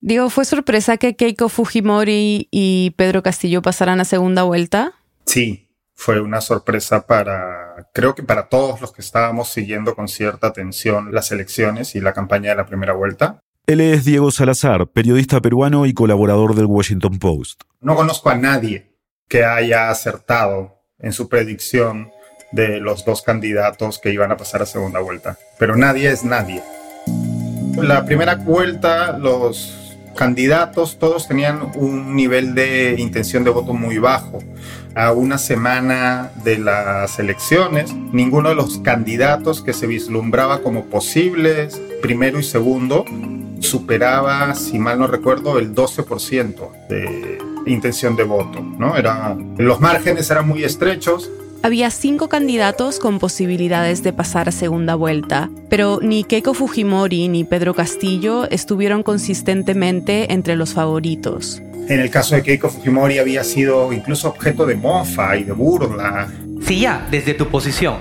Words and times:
Digo, 0.00 0.30
¿fue 0.30 0.44
sorpresa 0.44 0.98
que 0.98 1.16
Keiko 1.16 1.48
Fujimori 1.48 2.48
y 2.50 2.90
Pedro 2.96 3.22
Castillo 3.22 3.62
pasaran 3.62 4.00
a 4.00 4.04
segunda 4.04 4.42
vuelta? 4.42 4.92
Sí, 5.24 5.68
fue 5.94 6.20
una 6.20 6.40
sorpresa 6.40 7.06
para, 7.06 7.88
creo 7.94 8.14
que 8.14 8.22
para 8.22 8.48
todos 8.48 8.80
los 8.80 8.92
que 8.92 9.00
estábamos 9.00 9.48
siguiendo 9.48 9.94
con 9.94 10.08
cierta 10.08 10.48
atención 10.48 11.12
las 11.12 11.32
elecciones 11.32 11.94
y 11.94 12.00
la 12.00 12.12
campaña 12.12 12.50
de 12.50 12.56
la 12.56 12.66
primera 12.66 12.92
vuelta. 12.92 13.40
Él 13.66 13.80
es 13.80 14.04
Diego 14.04 14.30
Salazar, 14.30 14.86
periodista 14.88 15.40
peruano 15.40 15.86
y 15.86 15.94
colaborador 15.94 16.54
del 16.54 16.66
Washington 16.66 17.18
Post. 17.18 17.62
No 17.80 17.96
conozco 17.96 18.30
a 18.30 18.36
nadie 18.36 18.92
que 19.28 19.44
haya 19.44 19.90
acertado 19.90 20.82
en 20.98 21.12
su 21.12 21.28
predicción 21.28 22.10
de 22.52 22.78
los 22.78 23.04
dos 23.04 23.22
candidatos 23.22 23.98
que 23.98 24.12
iban 24.12 24.30
a 24.30 24.36
pasar 24.36 24.62
a 24.62 24.66
segunda 24.66 25.00
vuelta. 25.00 25.36
Pero 25.58 25.76
nadie 25.76 26.10
es 26.10 26.22
nadie. 26.22 26.62
La 27.76 28.04
primera 28.04 28.36
vuelta, 28.36 29.18
los 29.18 29.85
candidatos 30.16 30.98
todos 30.98 31.28
tenían 31.28 31.70
un 31.76 32.16
nivel 32.16 32.54
de 32.54 32.96
intención 32.98 33.44
de 33.44 33.50
voto 33.50 33.72
muy 33.72 33.98
bajo. 33.98 34.40
A 34.94 35.12
una 35.12 35.38
semana 35.38 36.32
de 36.42 36.58
las 36.58 37.18
elecciones, 37.18 37.94
ninguno 37.94 38.48
de 38.48 38.54
los 38.54 38.78
candidatos 38.78 39.62
que 39.62 39.72
se 39.72 39.86
vislumbraba 39.86 40.62
como 40.62 40.86
posibles, 40.86 41.80
primero 42.02 42.40
y 42.40 42.42
segundo, 42.42 43.04
superaba, 43.60 44.54
si 44.54 44.78
mal 44.78 44.98
no 44.98 45.06
recuerdo, 45.06 45.58
el 45.58 45.74
12% 45.74 46.88
de 46.88 47.38
intención 47.66 48.16
de 48.16 48.24
voto. 48.24 48.60
¿no? 48.60 48.96
Era, 48.96 49.36
los 49.58 49.80
márgenes 49.80 50.30
eran 50.30 50.48
muy 50.48 50.64
estrechos, 50.64 51.30
había 51.62 51.90
cinco 51.90 52.28
candidatos 52.28 52.98
con 52.98 53.18
posibilidades 53.18 54.02
de 54.02 54.12
pasar 54.12 54.48
a 54.48 54.52
segunda 54.52 54.94
vuelta, 54.94 55.50
pero 55.68 55.98
ni 56.02 56.24
Keiko 56.24 56.54
Fujimori 56.54 57.28
ni 57.28 57.44
Pedro 57.44 57.74
Castillo 57.74 58.48
estuvieron 58.50 59.02
consistentemente 59.02 60.32
entre 60.32 60.56
los 60.56 60.74
favoritos. 60.74 61.62
En 61.88 62.00
el 62.00 62.10
caso 62.10 62.34
de 62.34 62.42
Keiko 62.42 62.68
Fujimori 62.68 63.18
había 63.18 63.44
sido 63.44 63.92
incluso 63.92 64.28
objeto 64.28 64.66
de 64.66 64.74
mofa 64.74 65.36
y 65.36 65.44
de 65.44 65.52
burla. 65.52 66.28
Sí, 66.62 66.80
ya, 66.80 67.06
desde 67.10 67.34
tu 67.34 67.48
posición, 67.48 67.98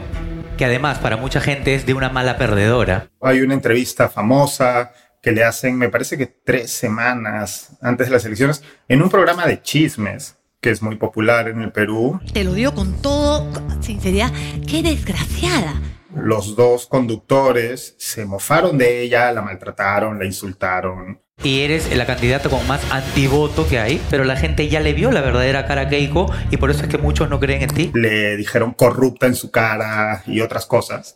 que 0.58 0.66
además 0.66 1.00
para 1.00 1.17
mucha 1.17 1.40
gente 1.40 1.75
es 1.75 1.86
de 1.86 1.94
una 1.94 2.09
mala 2.09 2.38
perdedora. 2.38 3.09
Hay 3.22 3.42
una 3.42 3.53
entrevista 3.53 4.09
famosa 4.09 4.92
que 5.22 5.31
le 5.31 5.44
hacen, 5.44 5.78
me 5.78 5.90
parece 5.90 6.17
que 6.17 6.28
tres 6.28 6.72
semanas 6.72 7.78
antes 7.81 8.08
de 8.08 8.14
las 8.14 8.25
elecciones, 8.25 8.64
en 8.88 9.02
un 9.02 9.09
programa 9.09 9.47
de 9.47 9.62
chismes 9.62 10.36
que 10.66 10.71
es 10.71 10.81
muy 10.81 10.95
popular 10.95 11.47
en 11.47 11.61
el 11.61 11.71
Perú. 11.71 12.19
Te 12.33 12.44
lo 12.44 12.53
digo 12.53 12.73
con 12.73 12.99
todo 12.99 13.47
sinceridad, 13.81 14.31
qué 14.67 14.81
desgraciada. 14.81 15.80
Los 16.16 16.55
dos 16.55 16.88
conductores 16.88 17.94
se 17.99 18.25
mofaron 18.25 18.75
de 18.80 19.03
ella, 19.03 19.31
la 19.31 19.44
maltrataron, 19.44 20.17
la 20.17 20.25
insultaron. 20.25 21.22
Y 21.44 21.61
eres 21.61 21.95
la 21.95 22.07
candidata 22.07 22.49
con 22.49 22.66
más 22.66 22.81
antivoto 22.91 23.67
que 23.67 23.77
hay, 23.77 24.02
pero 24.09 24.23
la 24.23 24.38
gente 24.38 24.67
ya 24.67 24.80
le 24.80 24.94
vio 24.94 25.11
la 25.11 25.22
verdadera 25.22 25.67
cara 25.67 25.81
a 25.81 25.88
Keiko 25.88 26.33
y 26.49 26.57
por 26.57 26.72
eso 26.72 26.81
es 26.81 26.88
que 26.88 26.97
muchos 26.97 27.29
no 27.29 27.39
creen 27.39 27.61
en 27.61 27.69
ti. 27.69 27.91
Le 27.94 28.35
dijeron 28.35 28.73
corrupta 28.73 29.27
en 29.27 29.35
su 29.35 29.52
cara 29.52 30.23
y 30.25 30.41
otras 30.41 30.66
cosas. 30.66 31.16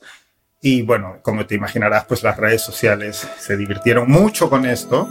Y 0.62 0.82
bueno, 0.82 1.20
como 1.22 1.46
te 1.46 1.56
imaginarás, 1.56 2.04
pues 2.06 2.22
las 2.22 2.36
redes 2.36 2.62
sociales 2.62 3.26
se 3.38 3.56
divirtieron 3.56 4.12
mucho 4.12 4.50
con 4.50 4.66
esto. 4.66 5.08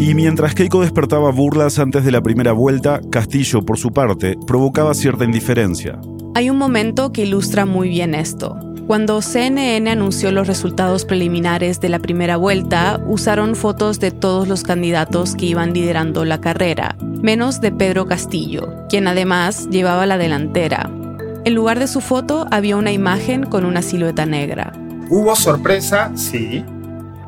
Y 0.00 0.14
mientras 0.14 0.54
Keiko 0.54 0.80
despertaba 0.80 1.30
burlas 1.30 1.78
antes 1.78 2.04
de 2.04 2.10
la 2.10 2.22
primera 2.22 2.52
vuelta, 2.52 3.00
Castillo, 3.10 3.62
por 3.62 3.78
su 3.78 3.92
parte, 3.92 4.36
provocaba 4.48 4.94
cierta 4.94 5.24
indiferencia. 5.24 6.00
Hay 6.34 6.50
un 6.50 6.58
momento 6.58 7.12
que 7.12 7.22
ilustra 7.22 7.66
muy 7.66 7.88
bien 7.88 8.14
esto. 8.14 8.58
Cuando 8.88 9.22
CNN 9.22 9.88
anunció 9.88 10.32
los 10.32 10.48
resultados 10.48 11.04
preliminares 11.04 11.80
de 11.80 11.88
la 11.88 12.00
primera 12.00 12.36
vuelta, 12.36 13.00
usaron 13.06 13.54
fotos 13.54 14.00
de 14.00 14.10
todos 14.10 14.48
los 14.48 14.64
candidatos 14.64 15.36
que 15.36 15.46
iban 15.46 15.72
liderando 15.72 16.24
la 16.24 16.40
carrera, 16.40 16.96
menos 17.22 17.60
de 17.60 17.70
Pedro 17.70 18.06
Castillo, 18.06 18.74
quien 18.88 19.06
además 19.06 19.68
llevaba 19.70 20.06
la 20.06 20.18
delantera. 20.18 20.90
En 21.42 21.54
lugar 21.54 21.78
de 21.78 21.86
su 21.86 22.02
foto 22.02 22.46
había 22.50 22.76
una 22.76 22.92
imagen 22.92 23.44
con 23.44 23.64
una 23.64 23.80
silueta 23.80 24.26
negra. 24.26 24.74
Hubo 25.08 25.34
sorpresa, 25.34 26.12
sí. 26.14 26.62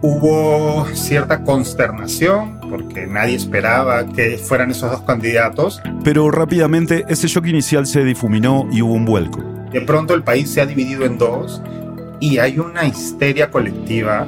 Hubo 0.03 0.87
cierta 0.93 1.43
consternación 1.45 2.61
porque 2.69 3.07
nadie 3.07 3.37
esperaba 3.37 4.07
que 4.07 4.37
fueran 4.37 4.71
esos 4.71 4.91
dos 4.91 5.01
candidatos. 5.03 5.81
Pero 6.05 6.31
rápidamente 6.31 7.05
ese 7.09 7.27
shock 7.27 7.47
inicial 7.47 7.87
se 7.87 8.05
difuminó 8.05 8.69
y 8.71 8.83
hubo 8.83 8.93
un 8.93 9.07
vuelco. 9.07 9.43
De 9.73 9.81
pronto 9.81 10.13
el 10.13 10.23
país 10.23 10.51
se 10.51 10.61
ha 10.61 10.67
dividido 10.67 11.07
en 11.07 11.17
dos 11.17 11.63
y 12.21 12.37
hay 12.37 12.59
una 12.59 12.85
histeria 12.85 13.51
colectiva 13.51 14.27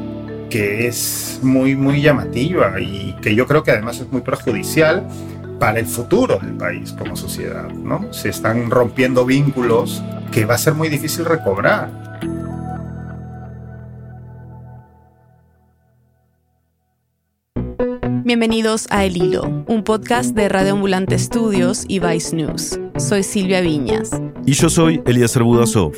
que 0.49 0.87
es 0.87 1.41
muy, 1.43 1.77
muy 1.77 2.01
llamativa 2.01 2.81
y 2.81 3.17
que 3.21 3.35
yo 3.35 3.47
creo 3.47 3.63
que 3.63 3.73
además 3.73 4.01
es 4.01 4.11
muy 4.11 4.23
perjudicial 4.23 5.07
para 5.65 5.81
el 5.81 5.87
futuro 5.87 6.39
del 6.43 6.59
país 6.59 6.93
como 6.93 7.17
sociedad, 7.17 7.71
¿no? 7.71 8.13
Se 8.13 8.29
están 8.29 8.71
rompiendo 8.71 9.25
vínculos 9.25 10.03
que 10.31 10.45
va 10.45 10.57
a 10.57 10.59
ser 10.59 10.75
muy 10.75 10.91
difícil 10.91 11.25
recobrar. 11.25 11.91
Bienvenidos 18.25 18.87
a 18.91 19.07
El 19.07 19.17
Hilo, 19.17 19.65
un 19.67 19.85
podcast 19.85 20.35
de 20.35 20.51
Radio 20.51 20.75
Ambulante 20.75 21.15
Estudios 21.15 21.87
y 21.89 21.99
Vice 21.99 22.37
News. 22.37 22.79
Soy 22.99 23.23
Silvia 23.23 23.63
Viñas. 23.63 24.11
Y 24.45 24.53
yo 24.53 24.69
soy 24.69 25.01
Eliezer 25.07 25.45
Budasov. 25.45 25.95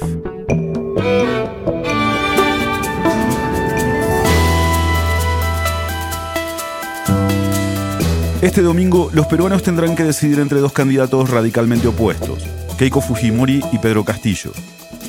Este 8.47 8.63
domingo, 8.63 9.11
los 9.13 9.27
peruanos 9.27 9.65
tendrán 9.65 9.97
que 9.97 10.05
decidir 10.05 10.39
entre 10.39 10.61
dos 10.61 10.73
candidatos 10.73 11.31
radicalmente 11.31 11.89
opuestos, 11.89 12.45
Keiko 12.79 13.01
Fujimori 13.01 13.61
y 13.73 13.79
Pedro 13.79 14.05
Castillo. 14.05 14.53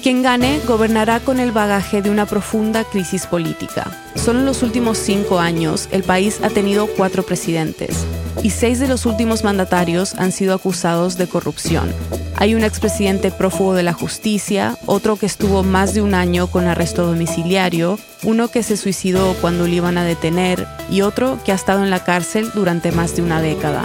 Quien 0.02 0.24
gane 0.24 0.60
gobernará 0.68 1.20
con 1.20 1.40
el 1.40 1.52
bagaje 1.52 2.02
de 2.02 2.10
una 2.10 2.26
profunda 2.26 2.84
crisis 2.84 3.28
política. 3.28 3.96
Solo 4.16 4.40
en 4.40 4.48
los 4.48 4.64
últimos 4.64 4.98
cinco 4.98 5.38
años, 5.38 5.88
el 5.92 6.02
país 6.02 6.40
ha 6.42 6.50
tenido 6.50 6.88
cuatro 6.88 7.22
presidentes 7.22 8.08
y 8.42 8.50
seis 8.50 8.80
de 8.80 8.88
los 8.88 9.06
últimos 9.06 9.44
mandatarios 9.44 10.16
han 10.16 10.32
sido 10.32 10.56
acusados 10.56 11.16
de 11.20 11.28
corrupción. 11.28 11.94
Hay 12.40 12.54
un 12.54 12.64
expresidente 12.64 13.32
prófugo 13.32 13.74
de 13.74 13.82
la 13.82 13.94
justicia, 13.94 14.78
otro 14.86 15.16
que 15.16 15.26
estuvo 15.26 15.64
más 15.64 15.96
de 15.96 16.04
un 16.04 16.14
año 16.14 16.46
con 16.46 16.68
arresto 16.68 17.08
domiciliario, 17.08 17.98
uno 18.24 18.50
que 18.50 18.62
se 18.62 18.78
suicidó 18.78 19.34
cuando 19.42 19.68
lo 19.68 19.74
iban 19.74 19.98
a 19.98 20.04
detener 20.04 20.68
y 20.92 21.02
otro 21.02 21.40
que 21.44 21.52
ha 21.52 21.56
estado 21.56 21.84
en 21.84 21.90
la 21.90 22.04
cárcel 22.04 22.52
durante 22.54 22.92
más 22.92 23.16
de 23.16 23.24
una 23.24 23.42
década. 23.42 23.84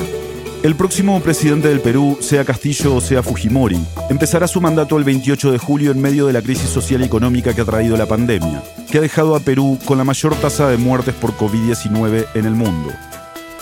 El 0.62 0.76
próximo 0.76 1.18
presidente 1.22 1.68
del 1.68 1.80
Perú, 1.80 2.18
sea 2.20 2.44
Castillo 2.44 2.94
o 2.94 3.00
sea 3.00 3.22
Fujimori, 3.22 3.80
empezará 4.10 4.46
su 4.46 4.60
mandato 4.60 4.98
el 4.98 5.04
28 5.04 5.50
de 5.50 5.58
julio 5.58 5.90
en 5.90 6.02
medio 6.02 6.26
de 6.26 6.34
la 6.34 6.42
crisis 6.42 6.68
social 6.68 7.00
y 7.00 7.04
económica 7.04 7.54
que 7.54 7.62
ha 7.62 7.64
traído 7.64 7.96
la 7.96 8.06
pandemia, 8.06 8.62
que 8.90 8.98
ha 8.98 9.00
dejado 9.00 9.34
a 9.34 9.40
Perú 9.40 9.78
con 9.86 9.96
la 9.96 10.04
mayor 10.04 10.36
tasa 10.36 10.68
de 10.68 10.76
muertes 10.76 11.14
por 11.14 11.32
COVID-19 11.38 12.26
en 12.34 12.44
el 12.44 12.54
mundo. 12.54 12.92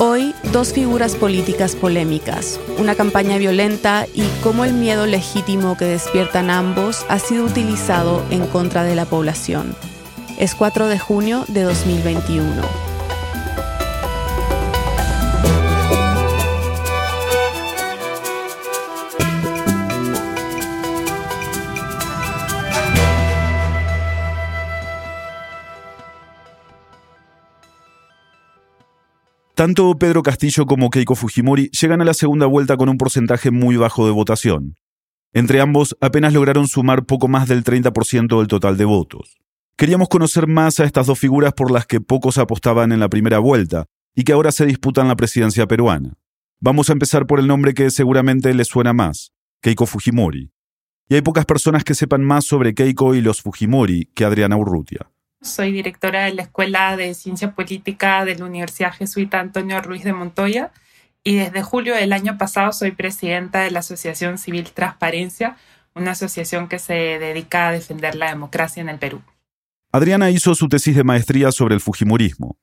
Hoy, 0.03 0.30
dos 0.53 0.73
figuras 0.73 1.15
políticas 1.15 1.77
polémicas, 1.77 2.59
una 2.79 2.97
campaña 2.97 3.39
violenta 3.39 4.07
y 4.15 4.25
cómo 4.43 4.65
el 4.65 4.73
miedo 4.73 5.07
legítimo 5.07 5.77
que 5.77 5.85
despiertan 5.85 6.51
ambos 6.51 7.07
ha 7.09 7.19
sido 7.21 7.45
utilizado 7.45 8.25
en 8.31 8.47
contra 8.47 8.83
de 8.83 8.97
la 8.97 9.05
población. 9.05 9.77
Es 10.39 10.55
4 10.55 10.89
de 10.89 10.99
junio 10.99 11.45
de 11.49 11.63
2021. 11.63 12.90
Tanto 29.61 29.95
Pedro 29.99 30.23
Castillo 30.23 30.65
como 30.65 30.89
Keiko 30.89 31.15
Fujimori 31.15 31.69
llegan 31.79 32.01
a 32.01 32.07
la 32.07 32.15
segunda 32.15 32.47
vuelta 32.47 32.79
con 32.79 32.89
un 32.89 32.97
porcentaje 32.97 33.51
muy 33.51 33.77
bajo 33.77 34.07
de 34.07 34.11
votación. 34.11 34.77
Entre 35.35 35.61
ambos 35.61 35.95
apenas 36.01 36.33
lograron 36.33 36.67
sumar 36.67 37.05
poco 37.05 37.29
más 37.29 37.47
del 37.47 37.63
30% 37.63 38.39
del 38.39 38.47
total 38.47 38.79
de 38.79 38.87
votos. 38.87 39.37
Queríamos 39.77 40.09
conocer 40.09 40.47
más 40.47 40.81
a 40.81 40.85
estas 40.85 41.09
dos 41.09 41.19
figuras 41.19 41.53
por 41.53 41.71
las 41.71 41.85
que 41.85 42.01
pocos 42.01 42.39
apostaban 42.39 42.91
en 42.91 43.01
la 43.01 43.11
primera 43.11 43.39
vuelta 43.39 43.85
y 44.15 44.25
que 44.25 44.33
ahora 44.33 44.51
se 44.51 44.65
disputan 44.65 45.09
la 45.09 45.17
presidencia 45.17 45.67
peruana. 45.67 46.15
Vamos 46.59 46.89
a 46.89 46.95
empezar 46.95 47.27
por 47.27 47.39
el 47.39 47.47
nombre 47.47 47.75
que 47.75 47.91
seguramente 47.91 48.55
les 48.55 48.69
suena 48.69 48.95
más, 48.95 49.35
Keiko 49.61 49.85
Fujimori. 49.85 50.53
Y 51.07 51.17
hay 51.17 51.21
pocas 51.21 51.45
personas 51.45 51.85
que 51.85 51.95
sepan 51.95 52.25
más 52.25 52.47
sobre 52.47 52.73
Keiko 52.73 53.15
y 53.15 53.21
los 53.21 53.43
Fujimori 53.43 54.07
que 54.15 54.25
Adriana 54.25 54.57
Urrutia. 54.57 55.11
Soy 55.43 55.73
directora 55.73 56.25
de 56.25 56.35
la 56.35 56.43
Escuela 56.43 56.97
de 56.97 57.15
Ciencia 57.15 57.53
Política 57.55 58.25
de 58.27 58.37
la 58.37 58.45
Universidad 58.45 58.93
Jesuita 58.93 59.41
Antonio 59.41 59.81
Ruiz 59.81 60.05
de 60.05 60.13
Montoya 60.13 60.71
y 61.25 61.37
desde 61.37 61.63
julio 61.63 61.95
del 61.95 62.13
año 62.13 62.37
pasado 62.37 62.73
soy 62.73 62.91
presidenta 62.91 63.61
de 63.61 63.71
la 63.71 63.79
Asociación 63.79 64.37
Civil 64.37 64.71
Transparencia, 64.73 65.57
una 65.95 66.11
asociación 66.11 66.69
que 66.69 66.79
se 66.79 66.93
dedica 66.93 67.69
a 67.69 67.73
defender 67.73 68.17
la 68.17 68.29
democracia 68.29 68.83
en 68.83 68.91
el 68.91 68.99
Perú. 68.99 69.23
Adriana 69.93 70.31
hizo 70.31 70.55
su 70.55 70.69
tesis 70.69 70.95
de 70.95 71.05
maestría 71.05 71.53
sobre 71.53 71.75
el 71.75 71.81
Fujimorismo. 71.81 72.59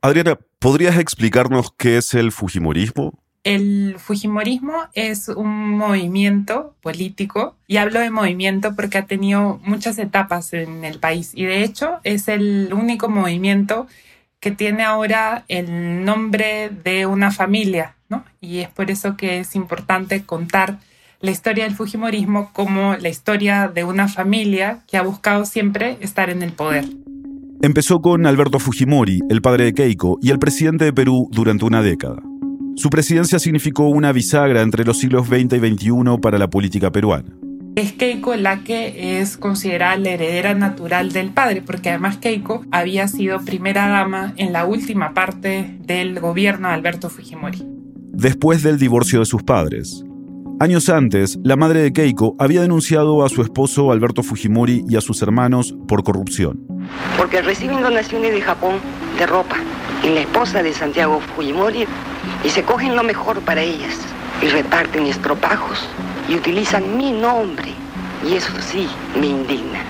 Adriana, 0.00 0.38
¿podrías 0.58 0.98
explicarnos 0.98 1.72
qué 1.76 1.96
es 1.96 2.14
el 2.14 2.32
Fujimorismo? 2.32 3.21
El 3.44 3.96
Fujimorismo 3.98 4.72
es 4.94 5.28
un 5.28 5.70
movimiento 5.70 6.76
político 6.80 7.56
y 7.66 7.78
hablo 7.78 7.98
de 7.98 8.10
movimiento 8.10 8.76
porque 8.76 8.98
ha 8.98 9.06
tenido 9.06 9.60
muchas 9.64 9.98
etapas 9.98 10.52
en 10.52 10.84
el 10.84 11.00
país 11.00 11.32
y 11.34 11.44
de 11.44 11.64
hecho 11.64 11.98
es 12.04 12.28
el 12.28 12.72
único 12.72 13.08
movimiento 13.08 13.88
que 14.38 14.52
tiene 14.52 14.84
ahora 14.84 15.44
el 15.48 16.04
nombre 16.04 16.70
de 16.84 17.06
una 17.06 17.32
familia, 17.32 17.96
¿no? 18.08 18.24
Y 18.40 18.58
es 18.58 18.68
por 18.68 18.92
eso 18.92 19.16
que 19.16 19.40
es 19.40 19.56
importante 19.56 20.22
contar 20.22 20.78
la 21.20 21.32
historia 21.32 21.64
del 21.64 21.74
Fujimorismo 21.74 22.50
como 22.52 22.96
la 22.96 23.08
historia 23.08 23.66
de 23.66 23.82
una 23.82 24.06
familia 24.06 24.80
que 24.88 24.98
ha 24.98 25.02
buscado 25.02 25.46
siempre 25.46 25.96
estar 26.00 26.30
en 26.30 26.42
el 26.42 26.52
poder. 26.52 26.84
Empezó 27.60 28.02
con 28.02 28.26
Alberto 28.26 28.58
Fujimori, 28.58 29.20
el 29.28 29.40
padre 29.40 29.64
de 29.66 29.74
Keiko, 29.74 30.18
y 30.20 30.30
el 30.30 30.40
presidente 30.40 30.84
de 30.84 30.92
Perú 30.92 31.28
durante 31.30 31.64
una 31.64 31.80
década. 31.80 32.20
Su 32.74 32.88
presidencia 32.88 33.38
significó 33.38 33.88
una 33.88 34.12
bisagra 34.12 34.62
entre 34.62 34.84
los 34.84 34.98
siglos 34.98 35.26
XX 35.26 35.54
y 35.54 35.74
XXI 35.74 36.18
para 36.20 36.38
la 36.38 36.48
política 36.48 36.90
peruana. 36.90 37.28
Es 37.76 37.92
Keiko 37.92 38.34
la 38.34 38.64
que 38.64 39.20
es 39.20 39.36
considerada 39.36 39.96
la 39.96 40.10
heredera 40.10 40.54
natural 40.54 41.12
del 41.12 41.30
padre, 41.30 41.62
porque 41.62 41.90
además 41.90 42.18
Keiko 42.18 42.64
había 42.70 43.08
sido 43.08 43.40
primera 43.44 43.88
dama 43.88 44.34
en 44.36 44.52
la 44.52 44.64
última 44.64 45.14
parte 45.14 45.76
del 45.80 46.20
gobierno 46.20 46.68
de 46.68 46.74
Alberto 46.74 47.08
Fujimori. 47.08 47.62
Después 48.12 48.62
del 48.62 48.78
divorcio 48.78 49.20
de 49.20 49.26
sus 49.26 49.42
padres. 49.42 50.04
Años 50.60 50.88
antes, 50.88 51.38
la 51.42 51.56
madre 51.56 51.80
de 51.82 51.92
Keiko 51.92 52.36
había 52.38 52.62
denunciado 52.62 53.24
a 53.24 53.28
su 53.28 53.42
esposo 53.42 53.90
Alberto 53.90 54.22
Fujimori 54.22 54.84
y 54.88 54.96
a 54.96 55.00
sus 55.00 55.22
hermanos 55.22 55.74
por 55.88 56.04
corrupción. 56.04 56.66
Porque 57.16 57.42
reciben 57.42 57.80
donaciones 57.82 58.32
de 58.32 58.40
Japón 58.40 58.76
de 59.18 59.26
ropa 59.26 59.56
en 60.04 60.14
la 60.14 60.20
esposa 60.20 60.62
de 60.62 60.72
Santiago 60.72 61.20
Fujimori 61.34 61.86
y 62.44 62.50
se 62.50 62.62
cogen 62.62 62.96
lo 62.96 63.02
mejor 63.02 63.40
para 63.40 63.62
ellas 63.62 63.98
y 64.42 64.46
reparten 64.46 65.06
estropajos 65.06 65.88
y 66.28 66.34
utilizan 66.34 66.96
mi 66.96 67.12
nombre 67.12 67.72
y 68.28 68.34
eso 68.34 68.52
sí 68.60 68.88
me 69.18 69.26
indigna. 69.26 69.80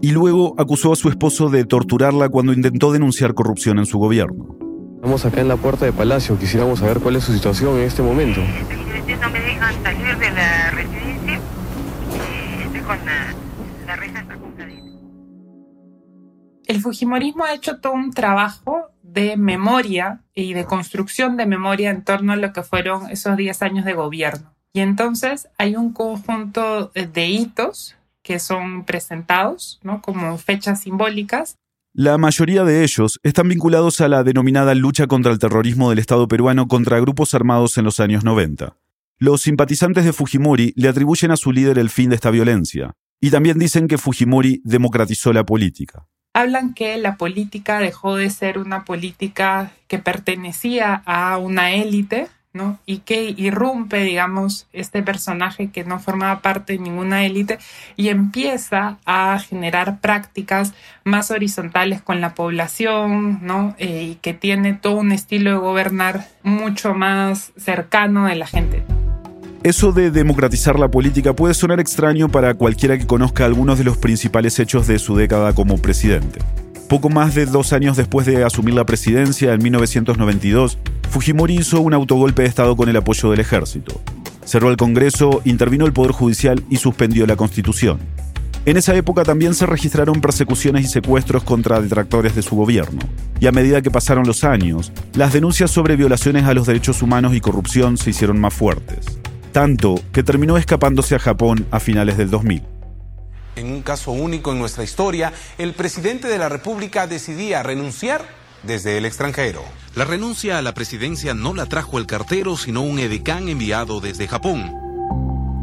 Y 0.00 0.10
luego 0.10 0.54
acusó 0.58 0.92
a 0.92 0.96
su 0.96 1.08
esposo 1.08 1.48
de 1.48 1.64
torturarla 1.64 2.28
cuando 2.28 2.52
intentó 2.52 2.92
denunciar 2.92 3.34
corrupción 3.34 3.78
en 3.78 3.86
su 3.86 3.98
gobierno. 3.98 4.56
Estamos 4.96 5.24
acá 5.24 5.40
en 5.40 5.48
la 5.48 5.56
puerta 5.56 5.84
de 5.84 5.92
Palacio, 5.92 6.38
quisiéramos 6.38 6.80
saber 6.80 7.00
cuál 7.00 7.16
es 7.16 7.24
su 7.24 7.32
situación 7.32 7.76
en 7.76 7.82
este 7.82 8.02
momento. 8.02 8.40
No 8.40 9.30
me 9.30 9.40
dejan 9.40 9.82
salir 9.82 10.18
de 10.18 10.30
la 10.30 10.70
residencia, 10.70 11.40
estoy 12.64 12.80
con 12.80 12.98
la, 13.06 13.34
la 13.86 13.96
reja 13.96 14.24
El 16.66 16.80
Fujimorismo 16.80 17.44
ha 17.44 17.54
hecho 17.54 17.78
todo 17.78 17.92
un 17.92 18.10
trabajo 18.10 18.90
de 19.12 19.36
memoria 19.36 20.20
y 20.34 20.52
de 20.52 20.64
construcción 20.64 21.36
de 21.36 21.46
memoria 21.46 21.90
en 21.90 22.02
torno 22.02 22.32
a 22.32 22.36
lo 22.36 22.52
que 22.52 22.62
fueron 22.62 23.10
esos 23.10 23.36
10 23.36 23.62
años 23.62 23.84
de 23.84 23.94
gobierno. 23.94 24.54
Y 24.72 24.80
entonces 24.80 25.48
hay 25.58 25.76
un 25.76 25.92
conjunto 25.92 26.90
de 26.94 27.28
hitos 27.28 27.96
que 28.22 28.38
son 28.38 28.84
presentados 28.84 29.80
¿no? 29.82 30.02
como 30.02 30.36
fechas 30.38 30.82
simbólicas. 30.82 31.56
La 31.94 32.18
mayoría 32.18 32.64
de 32.64 32.82
ellos 32.82 33.18
están 33.22 33.48
vinculados 33.48 34.00
a 34.00 34.08
la 34.08 34.22
denominada 34.22 34.74
lucha 34.74 35.06
contra 35.06 35.32
el 35.32 35.38
terrorismo 35.38 35.88
del 35.88 36.00
Estado 36.00 36.28
peruano 36.28 36.68
contra 36.68 37.00
grupos 37.00 37.32
armados 37.32 37.78
en 37.78 37.84
los 37.84 38.00
años 38.00 38.24
90. 38.24 38.76
Los 39.18 39.42
simpatizantes 39.42 40.04
de 40.04 40.12
Fujimori 40.12 40.74
le 40.76 40.88
atribuyen 40.88 41.30
a 41.30 41.36
su 41.36 41.52
líder 41.52 41.78
el 41.78 41.88
fin 41.88 42.10
de 42.10 42.16
esta 42.16 42.30
violencia, 42.30 42.92
y 43.18 43.30
también 43.30 43.58
dicen 43.58 43.88
que 43.88 43.96
Fujimori 43.96 44.60
democratizó 44.62 45.32
la 45.32 45.46
política 45.46 46.06
hablan 46.36 46.74
que 46.74 46.98
la 46.98 47.16
política 47.16 47.78
dejó 47.78 48.16
de 48.16 48.28
ser 48.28 48.58
una 48.58 48.84
política 48.84 49.70
que 49.88 49.98
pertenecía 49.98 51.02
a 51.06 51.38
una 51.38 51.72
élite, 51.72 52.28
¿no? 52.52 52.78
Y 52.84 52.98
que 52.98 53.34
irrumpe, 53.34 54.02
digamos, 54.02 54.66
este 54.74 55.02
personaje 55.02 55.70
que 55.70 55.84
no 55.84 55.98
formaba 55.98 56.42
parte 56.42 56.74
de 56.74 56.80
ninguna 56.80 57.24
élite 57.24 57.58
y 57.96 58.10
empieza 58.10 58.98
a 59.06 59.38
generar 59.38 60.00
prácticas 60.00 60.74
más 61.04 61.30
horizontales 61.30 62.02
con 62.02 62.20
la 62.20 62.34
población, 62.34 63.38
¿no? 63.40 63.74
Eh, 63.78 64.02
y 64.02 64.14
que 64.16 64.34
tiene 64.34 64.74
todo 64.74 64.96
un 64.96 65.12
estilo 65.12 65.52
de 65.52 65.56
gobernar 65.56 66.28
mucho 66.42 66.92
más 66.92 67.52
cercano 67.56 68.26
de 68.26 68.36
la 68.36 68.46
gente. 68.46 68.84
Eso 69.66 69.90
de 69.90 70.12
democratizar 70.12 70.78
la 70.78 70.92
política 70.92 71.34
puede 71.34 71.52
sonar 71.52 71.80
extraño 71.80 72.28
para 72.28 72.54
cualquiera 72.54 72.96
que 72.96 73.04
conozca 73.04 73.44
algunos 73.44 73.78
de 73.78 73.82
los 73.82 73.96
principales 73.96 74.60
hechos 74.60 74.86
de 74.86 75.00
su 75.00 75.16
década 75.16 75.54
como 75.54 75.76
presidente. 75.78 76.38
Poco 76.88 77.08
más 77.08 77.34
de 77.34 77.46
dos 77.46 77.72
años 77.72 77.96
después 77.96 78.28
de 78.28 78.44
asumir 78.44 78.74
la 78.74 78.86
presidencia, 78.86 79.52
en 79.52 79.60
1992, 79.60 80.78
Fujimori 81.10 81.56
hizo 81.56 81.80
un 81.80 81.94
autogolpe 81.94 82.42
de 82.42 82.48
Estado 82.48 82.76
con 82.76 82.88
el 82.88 82.96
apoyo 82.96 83.28
del 83.28 83.40
ejército. 83.40 84.00
Cerró 84.44 84.70
el 84.70 84.76
Congreso, 84.76 85.42
intervino 85.44 85.84
el 85.84 85.92
Poder 85.92 86.12
Judicial 86.12 86.62
y 86.70 86.76
suspendió 86.76 87.26
la 87.26 87.34
Constitución. 87.34 87.98
En 88.66 88.76
esa 88.76 88.94
época 88.94 89.24
también 89.24 89.54
se 89.54 89.66
registraron 89.66 90.20
persecuciones 90.20 90.84
y 90.84 90.88
secuestros 90.88 91.42
contra 91.42 91.80
detractores 91.80 92.36
de 92.36 92.42
su 92.42 92.54
gobierno. 92.54 93.00
Y 93.40 93.48
a 93.48 93.52
medida 93.52 93.82
que 93.82 93.90
pasaron 93.90 94.28
los 94.28 94.44
años, 94.44 94.92
las 95.14 95.32
denuncias 95.32 95.72
sobre 95.72 95.96
violaciones 95.96 96.44
a 96.44 96.54
los 96.54 96.68
derechos 96.68 97.02
humanos 97.02 97.34
y 97.34 97.40
corrupción 97.40 97.96
se 97.96 98.10
hicieron 98.10 98.38
más 98.38 98.54
fuertes 98.54 99.18
tanto 99.56 99.94
que 100.12 100.22
terminó 100.22 100.58
escapándose 100.58 101.14
a 101.14 101.18
Japón 101.18 101.66
a 101.70 101.80
finales 101.80 102.18
del 102.18 102.28
2000. 102.28 102.62
En 103.56 103.70
un 103.72 103.80
caso 103.80 104.12
único 104.12 104.52
en 104.52 104.58
nuestra 104.58 104.84
historia, 104.84 105.32
el 105.56 105.72
presidente 105.72 106.28
de 106.28 106.36
la 106.36 106.50
República 106.50 107.06
decidía 107.06 107.62
renunciar 107.62 108.20
desde 108.64 108.98
el 108.98 109.06
extranjero. 109.06 109.62
La 109.94 110.04
renuncia 110.04 110.58
a 110.58 110.62
la 110.62 110.74
presidencia 110.74 111.32
no 111.32 111.54
la 111.54 111.64
trajo 111.64 111.96
el 111.96 112.04
cartero, 112.04 112.58
sino 112.58 112.82
un 112.82 112.98
edecán 112.98 113.48
enviado 113.48 114.00
desde 114.00 114.28
Japón. 114.28 114.74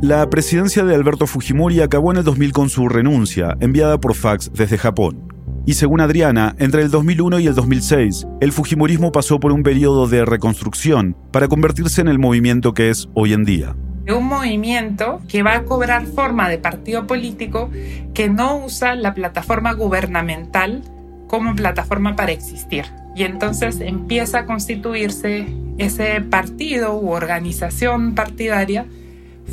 La 0.01 0.28
presidencia 0.28 0.84
de 0.84 0.95
Alberto 0.95 1.28
Fujimori 1.28 1.81
acabó 1.81 2.10
en 2.13 2.18
el 2.18 2.24
2000 2.24 2.51
con 2.51 2.69
su 2.69 2.90
renuncia, 2.90 3.56
enviada 3.60 4.00
por 4.00 4.16
fax 4.16 4.51
desde 4.54 4.80
Japón. 4.80 5.32
Y 5.65 5.75
según 5.75 6.01
Adriana, 6.01 6.56
entre 6.60 6.81
el 6.81 6.92
2001 6.92 7.39
y 7.39 7.48
el 7.48 7.56
2006, 7.56 8.27
el 8.42 8.51
Fujimorismo 8.51 9.13
pasó 9.13 9.39
por 9.39 9.54
un 9.54 9.63
periodo 9.63 10.10
de 10.10 10.25
reconstrucción 10.25 11.15
para 11.31 11.48
convertirse 11.48 12.01
en 12.01 12.10
el 12.10 12.19
movimiento 12.19 12.74
que 12.74 12.89
es 12.89 13.07
hoy 13.13 13.31
en 13.31 13.45
día. 13.45 13.74
Un 14.13 14.25
movimiento 14.25 15.21
que 15.30 15.42
va 15.42 15.56
a 15.56 15.63
cobrar 15.63 16.06
forma 16.06 16.50
de 16.50 16.57
partido 16.57 17.07
político 17.07 17.69
que 18.13 18.27
no 18.27 18.57
usa 18.57 18.95
la 18.95 19.13
plataforma 19.13 19.71
gubernamental 19.71 20.81
como 21.27 21.56
plataforma 21.56 22.18
para 22.18 22.33
existir. 22.33 22.83
Y 23.16 23.24
entonces 23.24 23.80
empieza 23.80 24.39
a 24.39 24.45
constituirse 24.45 25.48
ese 25.77 26.19
partido 26.19 26.95
u 26.95 27.12
organización 27.12 28.16
partidaria 28.16 28.85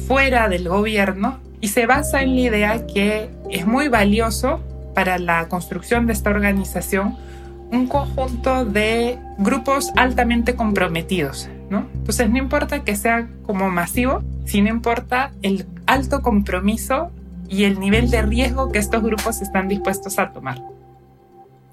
fuera 0.09 0.49
del 0.49 0.69
gobierno 0.69 1.39
y 1.61 1.69
se 1.69 1.87
basa 1.87 2.23
en 2.23 2.35
la 2.35 2.41
idea 2.41 2.87
que 2.87 3.31
es 3.51 3.65
muy 3.65 3.87
valioso 3.87 4.61
para 4.95 5.19
la 5.19 5.49
construcción 5.49 6.07
de 6.07 6.13
esta 6.13 6.31
organización 6.31 7.17
un 7.73 7.87
conjunto 7.87 8.65
de 8.65 9.19
grupos 9.39 9.93
altamente 9.97 10.57
comprometidos, 10.57 11.49
¿no? 11.71 11.87
Entonces 11.95 12.29
no 12.31 12.39
importa 12.39 12.85
que 12.85 12.97
sea 12.97 13.29
como 13.43 13.71
masivo, 13.71 14.23
sino 14.45 14.69
importa 14.69 15.33
el 15.43 15.67
alto 15.87 16.23
compromiso 16.23 17.11
y 17.49 17.65
el 17.65 17.79
nivel 17.79 18.11
de 18.11 18.23
riesgo 18.23 18.71
que 18.73 18.79
estos 18.79 19.03
grupos 19.03 19.41
están 19.41 19.69
dispuestos 19.69 20.19
a 20.19 20.33
tomar. 20.33 20.61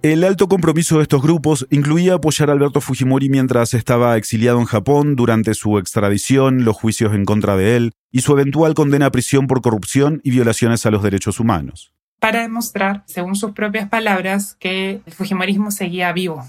El 0.04 0.24
alto 0.24 0.48
compromiso 0.48 0.98
de 0.98 1.04
estos 1.04 1.24
grupos 1.24 1.66
incluía 1.72 2.14
apoyar 2.14 2.50
a 2.50 2.54
Alberto 2.54 2.82
Fujimori 2.82 3.30
mientras 3.30 3.74
estaba 3.74 4.16
exiliado 4.16 4.60
en 4.60 4.66
Japón 4.66 5.16
durante 5.16 5.56
su 5.56 5.80
extradición, 5.80 6.64
los 6.64 6.76
juicios 6.76 7.14
en 7.14 7.26
contra 7.26 7.58
de 7.58 7.76
él 7.76 7.92
y 8.12 8.22
su 8.22 8.34
eventual 8.34 8.76
condena 8.76 9.08
a 9.08 9.12
prisión 9.12 9.48
por 9.48 9.62
corrupción 9.62 10.22
y 10.24 10.30
violaciones 10.30 10.86
a 10.86 10.92
los 10.92 11.02
derechos 11.02 11.40
humanos 11.40 11.97
para 12.20 12.42
demostrar, 12.42 13.04
según 13.06 13.36
sus 13.36 13.52
propias 13.52 13.90
palabras, 13.90 14.56
que 14.60 15.02
el 15.06 15.14
Fujimorismo 15.14 15.72
seguía 15.72 16.12
vivo. 16.14 16.46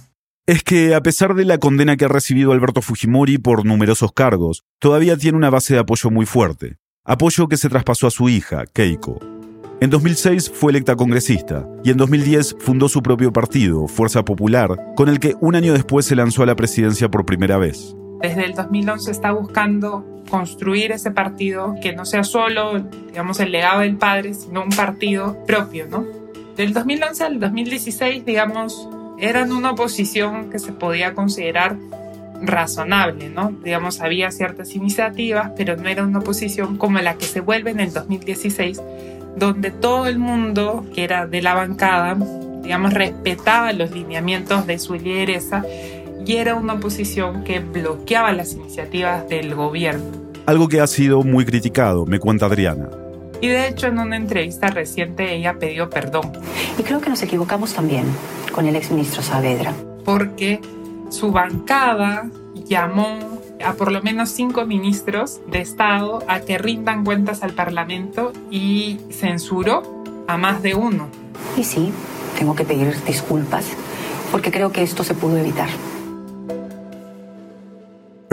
Es 0.46 0.62
que, 0.62 0.94
a 0.94 1.02
pesar 1.02 1.34
de 1.34 1.44
la 1.44 1.58
condena 1.58 1.96
que 1.96 2.06
ha 2.06 2.08
recibido 2.08 2.52
Alberto 2.52 2.80
Fujimori 2.80 3.37
por 3.37 3.66
numerosos 3.66 4.12
cargos, 4.12 4.64
todavía 4.78 5.16
tiene 5.16 5.37
una 5.37 5.50
base 5.50 5.75
de 5.75 5.80
apoyo 5.80 6.10
muy 6.10 6.25
fuerte. 6.25 6.76
Apoyo 7.04 7.48
que 7.48 7.58
se 7.58 7.68
traspasó 7.68 8.06
a 8.06 8.10
su 8.10 8.28
hija, 8.28 8.64
Keiko. 8.66 9.18
En 9.80 9.90
2006 9.90 10.50
fue 10.52 10.72
electa 10.72 10.96
congresista 10.96 11.64
y 11.84 11.90
en 11.90 11.98
2010 11.98 12.56
fundó 12.58 12.88
su 12.88 13.02
propio 13.02 13.32
partido, 13.32 13.87
Fuerza 13.87 14.25
Popular, 14.25 14.76
con 14.96 15.08
el 15.08 15.20
que 15.20 15.37
un 15.40 15.54
año 15.54 15.72
después 15.72 16.04
se 16.04 16.16
lanzó 16.16 16.42
a 16.42 16.46
la 16.46 16.56
presidencia 16.56 17.08
por 17.08 17.25
primera 17.25 17.58
vez. 17.58 17.94
Desde 18.20 18.44
el 18.44 18.54
2011 18.54 19.10
está 19.10 19.32
buscando 19.32 20.04
construir 20.28 20.92
ese 20.92 21.10
partido 21.10 21.76
que 21.80 21.92
no 21.92 22.04
sea 22.04 22.25
solo, 22.25 22.80
digamos, 23.08 23.40
el 23.40 23.52
legado 23.52 23.80
del 23.80 23.96
padre, 23.96 24.34
sino 24.34 24.62
un 24.62 24.70
partido 24.70 25.44
propio, 25.46 25.87
¿no? 25.87 26.04
Del 26.56 26.72
2011 26.72 27.25
al 27.25 27.40
2016, 27.40 28.25
digamos, 28.25 28.88
eran 29.18 29.52
una 29.52 29.72
oposición 29.72 30.50
que 30.50 30.58
se 30.58 30.72
podía 30.72 31.14
considerar 31.14 31.76
razonable, 32.42 33.28
¿no? 33.28 33.52
Digamos, 33.64 34.00
había 34.00 34.30
ciertas 34.30 34.75
iniciativas, 34.75 35.52
pero 35.56 35.76
no 35.76 35.88
era 35.88 36.04
una 36.04 36.18
oposición 36.18 36.76
como 36.76 36.98
la 36.98 37.14
que 37.14 37.26
se 37.26 37.40
vuelve 37.40 37.70
en 37.70 37.80
el 37.80 37.92
2016, 37.92 38.80
donde 39.37 39.70
todo 39.70 40.06
el 40.06 40.18
mundo 40.18 40.84
que 40.94 41.04
era 41.04 41.26
de 41.26 41.42
la 41.42 41.54
bancada, 41.54 42.16
digamos, 42.62 42.92
respetaba 42.92 43.72
los 43.72 43.90
lineamientos 43.90 44.66
de 44.66 44.78
su 44.78 44.94
lideresa 44.94 45.64
y 46.28 46.37
era 46.37 46.54
una 46.56 46.75
oposición 46.75 47.42
que 47.42 47.61
bloqueaba 47.61 48.32
las 48.32 48.52
iniciativas 48.52 49.26
del 49.30 49.54
gobierno. 49.54 50.04
Algo 50.44 50.68
que 50.68 50.82
ha 50.82 50.87
sido 50.87 51.23
muy 51.23 51.47
criticado, 51.47 52.04
me 52.04 52.18
cuenta 52.18 52.44
Adriana. 52.44 52.90
Y 53.40 53.49
de 53.49 53.66
hecho 53.66 53.87
en 53.87 53.99
una 53.99 54.16
entrevista 54.16 54.68
reciente 54.68 55.35
ella 55.35 55.58
pidió 55.58 55.88
perdón. 55.88 56.30
Y 56.78 56.82
creo 56.82 57.00
que 57.00 57.08
nos 57.08 57.23
equivocamos 57.23 57.73
también 57.73 58.04
con 58.52 58.66
el 58.66 58.76
exministro 58.76 59.23
Saavedra. 59.23 59.73
Porque 60.04 60.61
su 61.08 61.32
bancada 61.32 62.28
llamó 62.54 63.40
a 63.64 63.73
por 63.73 63.90
lo 63.90 64.02
menos 64.02 64.28
cinco 64.28 64.66
ministros 64.66 65.40
de 65.50 65.62
Estado 65.62 66.23
a 66.28 66.40
que 66.40 66.58
rindan 66.58 67.06
cuentas 67.06 67.42
al 67.42 67.54
Parlamento 67.54 68.35
y 68.50 68.99
censuró 69.11 70.04
a 70.26 70.37
más 70.37 70.62
de 70.62 70.75
uno. 70.75 71.08
Y 71.56 71.64
sí, 71.64 71.90
tengo 72.38 72.54
que 72.54 72.66
pedir 72.66 73.02
disculpas 73.06 73.64
porque 74.30 74.50
creo 74.50 74.73
que 74.73 74.82
esto 74.82 75.04
se 75.04 75.14
pudo 75.14 75.38
evitar. 75.38 75.68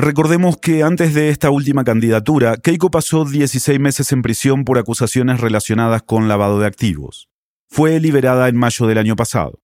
Recordemos 0.06 0.58
que 0.58 0.84
antes 0.84 1.16
de 1.16 1.30
esta 1.30 1.50
última 1.50 1.84
candidatura, 1.84 2.58
Keiko 2.58 2.92
pasó 2.92 3.26
16 3.26 3.80
meses 3.80 4.12
en 4.12 4.22
prisión 4.22 4.64
por 4.64 4.78
acusaciones 4.78 5.42
relacionadas 5.42 6.04
con 6.04 6.28
lavado 6.28 6.60
de 6.60 6.68
activos. 6.68 7.28
Fue 7.70 8.00
liberada 8.00 8.48
en 8.48 8.56
mayo 8.56 8.86
del 8.86 9.00
año 9.00 9.16
pasado. 9.16 9.64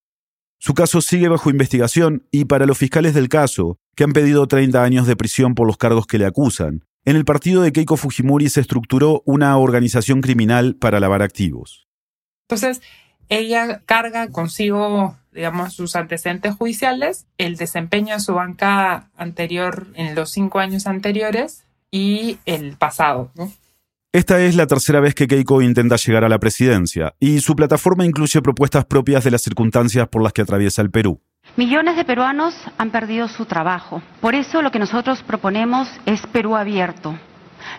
Su 0.57 0.73
caso 0.73 0.99
sigue 1.01 1.27
bajo 1.27 1.51
investigación 1.51 2.27
y 2.31 2.45
para 2.45 2.65
los 2.65 2.79
fiscales 2.79 3.13
del 3.13 3.29
caso, 3.29 3.77
que 3.95 4.03
han 4.03 4.13
pedido 4.13 4.47
30 4.47 4.83
años 4.83 5.05
de 5.05 5.15
prisión 5.15 5.53
por 5.53 5.67
los 5.67 5.77
cargos 5.77 6.07
que 6.07 6.17
le 6.17 6.25
acusan, 6.25 6.85
en 7.05 7.17
el 7.17 7.23
partido 7.23 7.61
de 7.61 7.71
Keiko 7.71 7.95
Fujimori 7.95 8.49
se 8.49 8.61
estructuró 8.61 9.21
una 9.27 9.55
organización 9.59 10.21
criminal 10.21 10.75
para 10.75 10.99
lavar 10.99 11.21
activos. 11.21 11.87
Entonces, 12.49 12.81
ella 13.31 13.81
carga 13.85 14.29
consigo, 14.29 15.15
digamos, 15.31 15.73
sus 15.73 15.95
antecedentes 15.95 16.53
judiciales, 16.53 17.25
el 17.37 17.55
desempeño 17.55 18.13
de 18.13 18.19
su 18.19 18.33
banca 18.33 19.09
anterior 19.15 19.87
en 19.95 20.15
los 20.15 20.31
cinco 20.31 20.59
años 20.59 20.85
anteriores 20.85 21.63
y 21.89 22.39
el 22.45 22.75
pasado. 22.75 23.31
Esta 24.11 24.41
es 24.41 24.55
la 24.55 24.67
tercera 24.67 24.99
vez 24.99 25.15
que 25.15 25.27
Keiko 25.27 25.61
intenta 25.61 25.95
llegar 25.95 26.25
a 26.25 26.29
la 26.29 26.39
presidencia 26.39 27.13
y 27.21 27.39
su 27.39 27.55
plataforma 27.55 28.05
incluye 28.05 28.41
propuestas 28.41 28.83
propias 28.83 29.23
de 29.23 29.31
las 29.31 29.41
circunstancias 29.41 30.09
por 30.09 30.21
las 30.21 30.33
que 30.33 30.41
atraviesa 30.41 30.81
el 30.81 30.91
Perú. 30.91 31.21
Millones 31.55 31.95
de 31.95 32.03
peruanos 32.03 32.53
han 32.77 32.91
perdido 32.91 33.29
su 33.29 33.45
trabajo. 33.45 34.03
Por 34.19 34.35
eso 34.35 34.61
lo 34.61 34.71
que 34.71 34.79
nosotros 34.79 35.23
proponemos 35.23 35.87
es 36.05 36.21
Perú 36.27 36.57
abierto. 36.57 37.17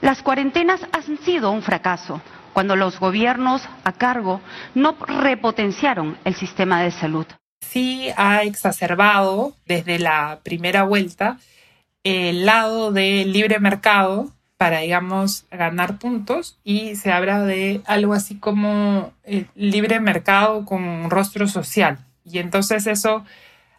Las 0.01 0.23
cuarentenas 0.23 0.81
han 0.93 1.19
sido 1.19 1.51
un 1.51 1.61
fracaso 1.61 2.23
cuando 2.53 2.77
los 2.77 2.99
gobiernos 2.99 3.63
a 3.85 3.93
cargo 3.93 4.41
no 4.75 4.97
repotenciaron 5.07 6.19
el 6.25 6.35
sistema 6.35 6.83
de 6.83 6.91
salud. 6.91 7.27
Sí 7.61 8.09
ha 8.17 8.43
exacerbado 8.43 9.55
desde 9.67 9.99
la 9.99 10.41
primera 10.43 10.83
vuelta 10.83 11.39
el 12.05 12.47
lado 12.47 12.93
del 12.93 13.33
libre 13.33 13.61
mercado 13.61 14.31
para, 14.57 14.81
digamos, 14.81 15.47
ganar 15.51 15.99
puntos 15.99 16.59
y 16.63 16.97
se 16.97 17.11
habla 17.11 17.43
de 17.43 17.81
algo 17.85 18.15
así 18.15 18.39
como 18.39 19.13
el 19.25 19.49
libre 19.55 19.99
mercado 20.01 20.65
con 20.65 21.11
rostro 21.11 21.49
social. 21.49 21.99
Y 22.25 22.39
entonces 22.39 22.87
eso 22.87 23.25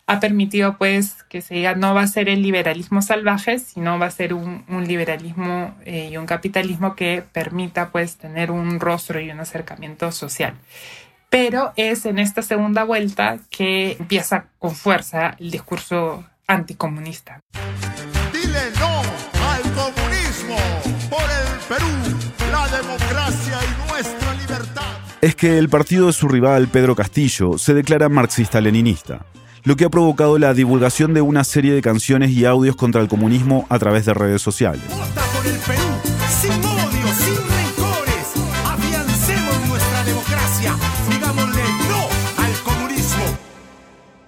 ha 0.05 0.19
permitido 0.19 0.77
pues 0.77 1.23
que 1.29 1.41
se 1.41 1.55
diga 1.55 1.75
no 1.75 1.93
va 1.93 2.01
a 2.01 2.07
ser 2.07 2.29
el 2.29 2.41
liberalismo 2.41 3.01
salvaje, 3.01 3.59
sino 3.59 3.97
va 3.99 4.07
a 4.07 4.11
ser 4.11 4.33
un, 4.33 4.63
liberalismo 4.85 5.75
eh, 5.85 6.09
y 6.11 6.17
un 6.17 6.25
capitalismo 6.25 6.95
que 6.95 7.23
permita 7.31 7.89
pues 7.89 8.17
tener 8.17 8.51
un 8.51 8.79
rostro 8.79 9.19
y 9.19 9.29
un 9.31 9.39
acercamiento 9.39 10.11
social. 10.11 10.55
Pero 11.29 11.73
es 11.77 12.05
en 12.05 12.19
esta 12.19 12.41
segunda 12.41 12.83
vuelta 12.83 13.39
que 13.49 13.93
empieza 13.99 14.45
con 14.59 14.75
fuerza 14.75 15.35
el 15.39 15.49
discurso 15.51 16.23
anticomunista. 16.47 17.39
Dile 18.31 18.59
no 18.79 18.99
al 19.49 19.61
comunismo 19.73 20.57
por 21.09 21.23
el 21.23 21.59
Perú, 21.67 22.17
la 22.51 22.67
democracia 22.77 23.57
y 23.63 23.89
nuestra 23.89 24.33
libertad. 24.35 24.83
Es 25.21 25.35
que 25.35 25.57
el 25.57 25.69
partido 25.69 26.07
de 26.07 26.13
su 26.13 26.27
rival, 26.27 26.67
Pedro 26.67 26.95
Castillo, 26.95 27.57
se 27.57 27.73
declara 27.73 28.09
marxista-leninista 28.09 29.25
lo 29.63 29.75
que 29.75 29.85
ha 29.85 29.89
provocado 29.89 30.37
la 30.37 30.53
divulgación 30.53 31.13
de 31.13 31.21
una 31.21 31.43
serie 31.43 31.73
de 31.73 31.81
canciones 31.81 32.31
y 32.31 32.45
audios 32.45 32.75
contra 32.75 33.01
el 33.01 33.07
comunismo 33.07 33.65
a 33.69 33.79
través 33.79 34.05
de 34.05 34.13
redes 34.13 34.41
sociales. 34.41 34.83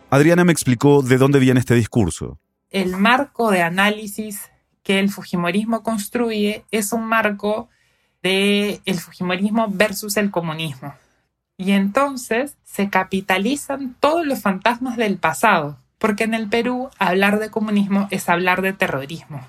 Adriana 0.09 0.45
me 0.45 0.53
explicó 0.53 1.01
de 1.01 1.17
dónde 1.17 1.39
viene 1.39 1.59
este 1.59 1.75
discurso. 1.75 2.39
El 2.69 2.95
marco 2.95 3.51
de 3.51 3.61
análisis 3.61 4.49
que 4.83 4.99
el 4.99 5.09
Fujimorismo 5.09 5.83
construye 5.83 6.63
es 6.71 6.93
un 6.93 7.05
marco 7.05 7.67
de 8.23 8.79
el 8.85 8.99
Fujimorismo 8.99 9.67
versus 9.69 10.15
el 10.15 10.31
comunismo. 10.31 10.93
Y 11.57 11.71
entonces 11.71 12.57
se 12.63 12.89
capitalizan 12.89 13.95
todos 13.99 14.25
los 14.25 14.41
fantasmas 14.41 14.97
del 14.97 15.17
pasado, 15.17 15.77
porque 15.97 16.25
en 16.25 16.33
el 16.33 16.49
Perú 16.49 16.89
hablar 16.99 17.39
de 17.39 17.49
comunismo 17.49 18.07
es 18.11 18.27
hablar 18.27 18.61
de 18.61 18.73
terrorismo. 18.73 19.41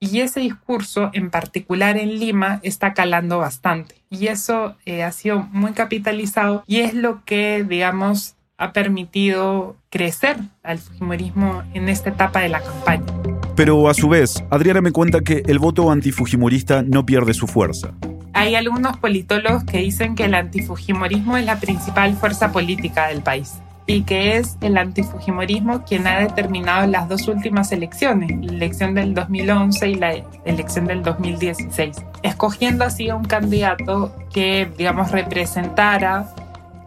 Y 0.00 0.18
ese 0.18 0.40
discurso, 0.40 1.10
en 1.12 1.30
particular 1.30 1.96
en 1.96 2.18
Lima, 2.18 2.58
está 2.64 2.92
calando 2.92 3.38
bastante. 3.38 3.94
Y 4.10 4.26
eso 4.26 4.74
eh, 4.84 5.04
ha 5.04 5.12
sido 5.12 5.48
muy 5.52 5.72
capitalizado 5.72 6.64
y 6.66 6.80
es 6.80 6.92
lo 6.92 7.24
que, 7.24 7.62
digamos, 7.62 8.34
ha 8.58 8.72
permitido 8.72 9.76
crecer 9.90 10.38
al 10.64 10.78
Fujimorismo 10.78 11.62
en 11.72 11.88
esta 11.88 12.10
etapa 12.10 12.40
de 12.40 12.48
la 12.48 12.60
campaña. 12.62 13.06
Pero 13.54 13.88
a 13.88 13.94
su 13.94 14.08
vez, 14.08 14.42
Adriana 14.50 14.80
me 14.80 14.90
cuenta 14.90 15.20
que 15.20 15.42
el 15.46 15.60
voto 15.60 15.90
antifujimorista 15.90 16.82
no 16.82 17.06
pierde 17.06 17.32
su 17.32 17.46
fuerza. 17.46 17.94
Hay 18.42 18.56
algunos 18.56 18.96
politólogos 18.96 19.62
que 19.62 19.78
dicen 19.78 20.16
que 20.16 20.24
el 20.24 20.34
antifujimorismo 20.34 21.36
es 21.36 21.46
la 21.46 21.60
principal 21.60 22.16
fuerza 22.16 22.50
política 22.50 23.06
del 23.06 23.22
país 23.22 23.60
y 23.86 24.02
que 24.02 24.36
es 24.36 24.56
el 24.62 24.78
antifujimorismo 24.78 25.84
quien 25.84 26.08
ha 26.08 26.18
determinado 26.18 26.88
las 26.88 27.08
dos 27.08 27.28
últimas 27.28 27.70
elecciones, 27.70 28.32
la 28.44 28.52
elección 28.52 28.94
del 28.94 29.14
2011 29.14 29.90
y 29.90 29.94
la 29.94 30.14
elección 30.44 30.88
del 30.88 31.04
2016, 31.04 31.98
escogiendo 32.24 32.84
así 32.84 33.10
a 33.10 33.14
un 33.14 33.26
candidato 33.26 34.12
que, 34.34 34.68
digamos, 34.76 35.12
representara 35.12 36.34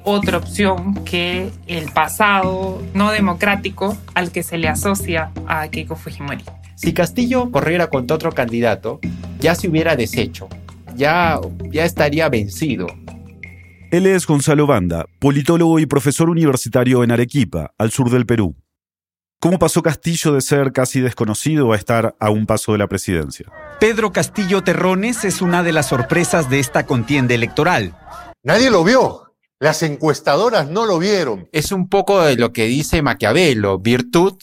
otra 0.03 0.39
opción 0.39 1.05
que 1.05 1.51
el 1.67 1.89
pasado 1.89 2.81
no 2.93 3.12
democrático 3.12 3.95
al 4.13 4.33
que 4.33 4.43
se 4.43 4.57
le 4.57 4.67
asocia 4.67 5.31
a 5.47 5.65
Keiko 5.69 5.95
Fujimori. 5.95 6.43
Si 6.75 6.93
Castillo 6.93 7.50
corriera 7.50 7.88
contra 7.88 8.15
otro 8.15 8.33
candidato, 8.33 9.00
ya 9.39 9.55
se 9.55 9.69
hubiera 9.69 9.95
deshecho 9.95 10.50
ya, 10.95 11.39
ya 11.71 11.85
estaría 11.85 12.29
vencido. 12.29 12.87
Él 13.91 14.07
es 14.07 14.25
Gonzalo 14.25 14.67
Banda, 14.67 15.05
politólogo 15.19 15.79
y 15.79 15.85
profesor 15.85 16.29
universitario 16.29 17.03
en 17.03 17.11
Arequipa, 17.11 17.73
al 17.77 17.91
sur 17.91 18.09
del 18.09 18.25
Perú. 18.25 18.55
¿Cómo 19.39 19.59
pasó 19.59 19.83
Castillo 19.83 20.33
de 20.33 20.41
ser 20.41 20.71
casi 20.71 21.01
desconocido 21.01 21.71
a 21.71 21.75
estar 21.75 22.15
a 22.19 22.29
un 22.29 22.45
paso 22.45 22.71
de 22.71 22.79
la 22.79 22.87
presidencia? 22.87 23.45
Pedro 23.79 24.11
Castillo 24.11 24.63
Terrones 24.63 25.23
es 25.23 25.41
una 25.41 25.61
de 25.61 25.71
las 25.71 25.87
sorpresas 25.87 26.49
de 26.49 26.59
esta 26.59 26.85
contienda 26.85 27.35
electoral. 27.35 27.95
Nadie 28.43 28.71
lo 28.71 28.83
vio. 28.83 29.33
Las 29.59 29.83
encuestadoras 29.83 30.67
no 30.69 30.85
lo 30.85 30.99
vieron. 30.99 31.47
Es 31.51 31.71
un 31.71 31.89
poco 31.89 32.21
de 32.21 32.35
lo 32.35 32.51
que 32.53 32.65
dice 32.65 33.01
Maquiavelo, 33.01 33.79
virtud 33.79 34.33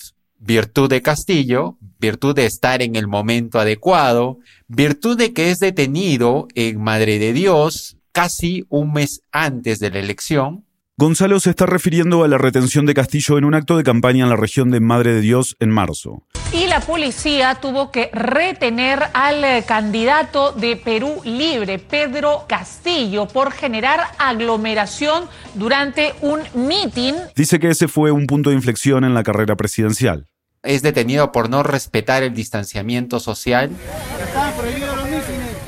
virtud 0.42 0.90
de 0.90 1.02
Castillo, 1.02 1.78
virtud 2.00 2.34
de 2.34 2.46
estar 2.46 2.82
en 2.82 2.96
el 2.96 3.06
momento 3.06 3.60
adecuado, 3.60 4.38
virtud 4.66 5.16
de 5.16 5.32
que 5.32 5.50
es 5.50 5.60
detenido 5.60 6.48
en 6.54 6.82
Madre 6.82 7.18
de 7.18 7.32
Dios 7.32 7.96
casi 8.10 8.66
un 8.68 8.92
mes 8.92 9.22
antes 9.30 9.78
de 9.78 9.90
la 9.90 10.00
elección. 10.00 10.64
Gonzalo 10.98 11.40
se 11.40 11.50
está 11.50 11.64
refiriendo 11.64 12.22
a 12.22 12.28
la 12.28 12.38
retención 12.38 12.84
de 12.86 12.94
Castillo 12.94 13.38
en 13.38 13.44
un 13.44 13.54
acto 13.54 13.76
de 13.76 13.82
campaña 13.82 14.24
en 14.24 14.30
la 14.30 14.36
región 14.36 14.70
de 14.70 14.80
Madre 14.80 15.14
de 15.14 15.20
Dios 15.20 15.56
en 15.58 15.70
marzo. 15.70 16.26
Y 16.52 16.66
la 16.66 16.80
policía 16.80 17.54
tuvo 17.54 17.90
que 17.90 18.10
retener 18.12 19.02
al 19.14 19.42
eh, 19.42 19.64
candidato 19.66 20.52
de 20.52 20.76
Perú 20.76 21.22
Libre, 21.24 21.78
Pedro 21.78 22.44
Castillo, 22.46 23.26
por 23.26 23.52
generar 23.52 24.00
aglomeración 24.18 25.24
durante 25.54 26.12
un 26.20 26.40
mitin. 26.54 27.14
Dice 27.34 27.58
que 27.58 27.70
ese 27.70 27.88
fue 27.88 28.10
un 28.10 28.26
punto 28.26 28.50
de 28.50 28.56
inflexión 28.56 29.04
en 29.04 29.14
la 29.14 29.22
carrera 29.22 29.56
presidencial 29.56 30.26
es 30.62 30.82
detenido 30.82 31.32
por 31.32 31.50
no 31.50 31.62
respetar 31.62 32.22
el 32.22 32.34
distanciamiento 32.34 33.18
social, 33.18 33.70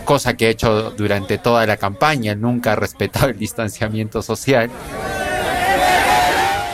cosa 0.05 0.37
que 0.37 0.47
ha 0.47 0.51
hecho 0.51 0.91
durante 0.93 1.39
toda 1.39 1.67
la 1.67 1.77
campaña, 1.77 2.35
nunca 2.35 2.73
ha 2.73 2.77
respetado 2.77 3.29
el 3.29 3.39
distanciamiento 3.39 4.23
social. 4.23 4.71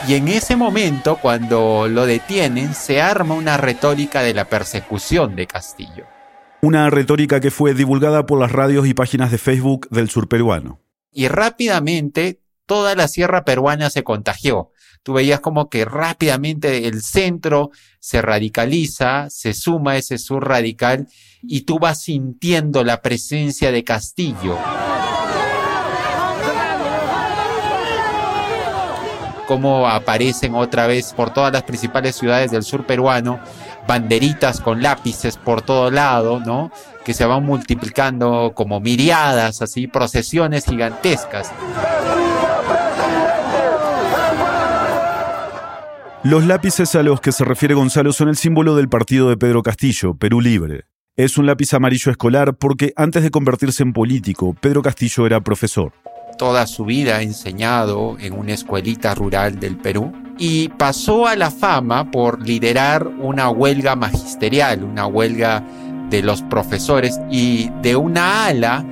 Y 0.07 0.15
en 0.15 0.29
ese 0.29 0.57
momento, 0.57 1.17
cuando 1.17 1.87
lo 1.89 2.05
detienen, 2.05 2.75
se 2.75 3.01
arma 3.01 3.35
una 3.35 3.57
retórica 3.57 4.23
de 4.23 4.35
la 4.35 4.47
persecución 4.47 5.37
de 5.37 5.47
Castillo. 5.47 6.07
Una 6.63 6.91
retórica 6.91 7.41
que 7.41 7.51
fue 7.51 7.75
divulgada 7.75 8.27
por 8.27 8.39
las 8.39 8.53
radios 8.53 8.87
y 8.87 8.95
páginas 8.95 9.31
de 9.31 9.39
Facebook 9.39 9.89
del 9.91 10.11
sur 10.11 10.29
peruano. 10.29 10.81
Y 11.13 11.29
rápidamente 11.29 12.41
toda 12.71 12.95
la 12.95 13.09
sierra 13.09 13.45
peruana 13.45 13.91
se 13.91 14.05
contagió 14.05 14.71
tú 15.03 15.15
veías 15.15 15.41
como 15.41 15.69
que 15.69 15.85
rápidamente 15.85 16.87
el 16.87 17.03
centro 17.03 17.71
se 17.99 18.23
radicaliza, 18.23 19.29
se 19.31 19.55
suma 19.55 19.97
ese 19.97 20.19
sur 20.19 20.47
radical 20.47 21.09
y 21.43 21.63
tú 21.63 21.79
vas 21.79 22.03
sintiendo 22.03 22.85
la 22.85 23.03
presencia 23.03 23.73
de 23.73 23.85
Castillo. 23.85 24.57
Cómo 29.47 29.89
aparecen 29.89 30.55
otra 30.55 30.87
vez 30.87 31.13
por 31.13 31.33
todas 31.33 31.53
las 31.53 31.65
principales 31.65 32.15
ciudades 32.15 32.53
del 32.53 32.63
sur 32.63 32.87
peruano 32.87 33.41
banderitas 33.89 34.61
con 34.61 34.81
lápices 34.81 35.37
por 35.37 35.63
todo 35.63 35.91
lado, 35.91 36.39
¿no? 36.39 36.71
Que 37.05 37.15
se 37.15 37.25
van 37.25 37.45
multiplicando 37.45 38.53
como 38.55 38.79
miriadas, 38.79 39.63
así, 39.63 39.89
procesiones 39.89 40.67
gigantescas. 40.67 41.51
Los 46.23 46.45
lápices 46.45 46.95
a 46.97 47.03
los 47.03 47.23
que 47.23 47.33
se 47.33 47.47
refiere 47.47 47.73
Gonzalo 47.73 48.13
son 48.13 48.29
el 48.29 48.37
símbolo 48.37 48.77
del 48.77 48.91
partido 48.91 49.31
de 49.31 49.39
Pedro 49.39 49.63
Castillo, 49.63 50.15
Perú 50.15 50.43
Libre. 50.43 50.85
Es 51.17 51.39
un 51.39 51.47
lápiz 51.47 51.73
amarillo 51.73 52.11
escolar 52.11 52.57
porque 52.57 52.93
antes 52.95 53.23
de 53.23 53.31
convertirse 53.31 53.83
en 53.83 53.95
político, 53.95 54.55
Pedro 54.61 54.83
Castillo 54.83 55.25
era 55.25 55.41
profesor. 55.41 55.95
Toda 56.37 56.67
su 56.67 56.85
vida 56.85 57.17
ha 57.17 57.23
enseñado 57.23 58.19
en 58.21 58.35
una 58.35 58.53
escuelita 58.53 59.15
rural 59.15 59.59
del 59.59 59.79
Perú 59.79 60.13
y 60.37 60.69
pasó 60.69 61.27
a 61.27 61.37
la 61.37 61.51
fama 61.51 62.11
por 62.11 62.47
liderar 62.47 63.07
una 63.07 63.49
huelga 63.49 63.97
magisterial, 63.97 64.85
una 64.85 65.07
huelga 65.07 65.65
de 66.11 66.23
los 66.23 66.43
profesores 66.43 67.19
y 67.31 67.71
de 67.81 67.97
una 67.97 68.45
ala 68.45 68.85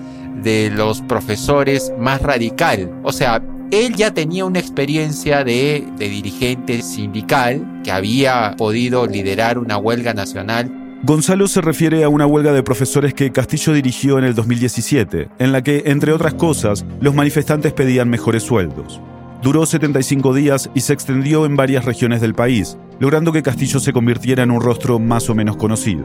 de 0.43 0.71
los 0.71 1.03
profesores 1.03 1.93
más 1.99 2.23
radical. 2.23 2.91
O 3.03 3.13
sea, 3.13 3.43
él 3.71 3.95
ya 3.95 4.13
tenía 4.13 4.45
una 4.45 4.59
experiencia 4.59 5.45
de, 5.45 5.87
de 5.99 6.09
dirigente 6.09 6.83
sindical 6.83 7.81
que 7.85 7.91
había 7.91 8.55
podido 8.57 9.07
liderar 9.07 9.59
una 9.59 9.77
huelga 9.79 10.15
nacional 10.15 10.79
Gonzalo 11.05 11.47
se 11.47 11.61
refiere 11.61 12.03
a 12.03 12.09
una 12.09 12.27
huelga 12.27 12.53
de 12.53 12.65
profesores 12.65 13.15
que 13.15 13.31
Castillo 13.31 13.73
dirigió 13.73 14.19
en 14.19 14.25
el 14.25 14.35
2017, 14.35 15.29
en 15.39 15.53
la 15.53 15.63
que, 15.63 15.85
entre 15.87 16.13
otras 16.13 16.35
cosas, 16.35 16.85
los 17.01 17.15
manifestantes 17.15 17.73
pedían 17.73 18.11
mejores 18.11 18.43
sueldos. 18.43 19.01
Duró 19.41 19.65
75 19.65 20.35
días 20.35 20.69
y 20.75 20.81
se 20.81 20.93
extendió 20.93 21.47
en 21.47 21.55
varias 21.55 21.85
regiones 21.85 22.21
del 22.21 22.35
país, 22.35 22.79
logrando 22.99 23.31
que 23.31 23.45
Castillo 23.45 23.79
se 23.79 23.93
convirtiera 23.93 24.43
en 24.43 24.51
un 24.51 24.61
rostro 24.61 24.99
más 24.99 25.31
o 25.31 25.37
menos 25.37 25.57
conocido. 25.57 26.05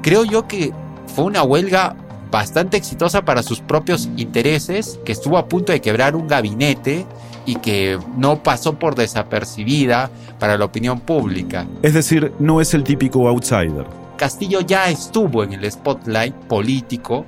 Creo 0.00 0.22
yo 0.22 0.46
que 0.46 0.72
fue 1.12 1.24
una 1.24 1.42
huelga 1.42 1.96
bastante 2.34 2.76
exitosa 2.76 3.24
para 3.24 3.44
sus 3.44 3.60
propios 3.60 4.08
intereses, 4.16 4.98
que 5.04 5.12
estuvo 5.12 5.38
a 5.38 5.46
punto 5.46 5.70
de 5.70 5.80
quebrar 5.80 6.16
un 6.16 6.26
gabinete 6.26 7.06
y 7.46 7.54
que 7.54 7.96
no 8.16 8.42
pasó 8.42 8.76
por 8.76 8.96
desapercibida 8.96 10.10
para 10.40 10.58
la 10.58 10.64
opinión 10.64 10.98
pública. 10.98 11.64
Es 11.82 11.94
decir, 11.94 12.32
no 12.40 12.60
es 12.60 12.74
el 12.74 12.82
típico 12.82 13.28
outsider. 13.28 13.86
Castillo 14.16 14.62
ya 14.62 14.90
estuvo 14.90 15.44
en 15.44 15.52
el 15.52 15.70
spotlight 15.70 16.34
político, 16.34 17.24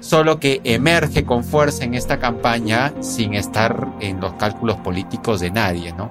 solo 0.00 0.40
que 0.40 0.62
emerge 0.64 1.26
con 1.26 1.44
fuerza 1.44 1.84
en 1.84 1.92
esta 1.92 2.18
campaña 2.18 2.94
sin 3.00 3.34
estar 3.34 3.86
en 4.00 4.22
los 4.22 4.32
cálculos 4.34 4.78
políticos 4.78 5.40
de 5.40 5.50
nadie, 5.50 5.92
¿no? 5.92 6.10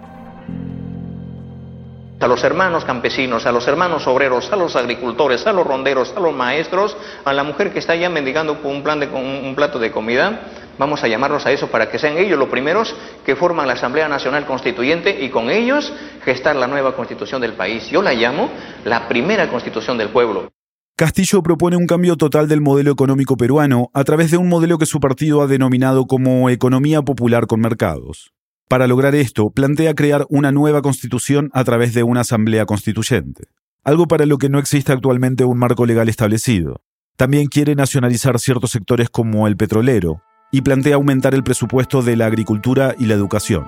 A 2.19 2.27
los 2.27 2.43
hermanos 2.43 2.85
campesinos, 2.85 3.45
a 3.45 3.51
los 3.51 3.67
hermanos 3.67 4.07
obreros, 4.07 4.51
a 4.51 4.55
los 4.55 4.75
agricultores, 4.75 5.45
a 5.47 5.53
los 5.53 5.65
ronderos, 5.65 6.13
a 6.15 6.19
los 6.19 6.33
maestros, 6.33 6.95
a 7.23 7.33
la 7.33 7.43
mujer 7.43 7.73
que 7.73 7.79
está 7.79 7.95
ya 7.95 8.09
mendigando 8.09 8.59
un, 8.63 8.83
de, 8.83 9.07
un 9.07 9.53
plato 9.55 9.79
de 9.79 9.91
comida, 9.91 10.41
vamos 10.77 11.03
a 11.03 11.07
llamarlos 11.07 11.45
a 11.45 11.51
eso 11.51 11.67
para 11.67 11.89
que 11.89 11.99
sean 11.99 12.17
ellos 12.17 12.39
los 12.39 12.49
primeros 12.49 12.95
que 13.25 13.35
forman 13.35 13.67
la 13.67 13.73
Asamblea 13.73 14.07
Nacional 14.07 14.45
Constituyente 14.45 15.23
y 15.23 15.29
con 15.29 15.49
ellos 15.49 15.93
gestar 16.23 16.55
la 16.55 16.67
nueva 16.67 16.95
constitución 16.95 17.41
del 17.41 17.53
país. 17.53 17.89
Yo 17.89 18.01
la 18.01 18.13
llamo 18.13 18.49
la 18.83 19.07
primera 19.07 19.49
constitución 19.49 19.97
del 19.97 20.09
pueblo. 20.09 20.49
Castillo 20.97 21.43
propone 21.43 21.75
un 21.75 21.87
cambio 21.87 22.15
total 22.15 22.47
del 22.47 22.61
modelo 22.61 22.89
económico 22.89 23.35
peruano 23.35 23.89
a 23.93 24.05
través 24.05 24.31
de 24.31 24.37
un 24.37 24.47
modelo 24.47 24.77
que 24.77 24.85
su 24.85 25.01
partido 25.01 25.41
ha 25.41 25.47
denominado 25.47 26.05
como 26.05 26.49
economía 26.49 27.01
popular 27.01 27.47
con 27.47 27.59
mercados. 27.59 28.34
Para 28.67 28.87
lograr 28.87 29.13
esto, 29.13 29.51
plantea 29.51 29.93
crear 29.93 30.25
una 30.27 30.51
nueva 30.51 30.81
constitución 30.81 31.51
a 31.53 31.63
través 31.63 31.93
de 31.93 32.01
una 32.01 32.21
asamblea 32.21 32.65
constituyente, 32.65 33.43
algo 33.83 34.07
para 34.07 34.25
lo 34.25 34.39
que 34.39 34.49
no 34.49 34.57
existe 34.57 34.91
actualmente 34.91 35.45
un 35.45 35.59
marco 35.59 35.85
legal 35.85 36.09
establecido. 36.09 36.81
También 37.15 37.45
quiere 37.45 37.75
nacionalizar 37.75 38.39
ciertos 38.39 38.71
sectores 38.71 39.11
como 39.11 39.47
el 39.47 39.55
petrolero 39.55 40.23
y 40.51 40.61
plantea 40.61 40.95
aumentar 40.95 41.35
el 41.35 41.43
presupuesto 41.43 42.01
de 42.01 42.15
la 42.15 42.25
agricultura 42.25 42.95
y 42.97 43.05
la 43.05 43.13
educación. 43.13 43.67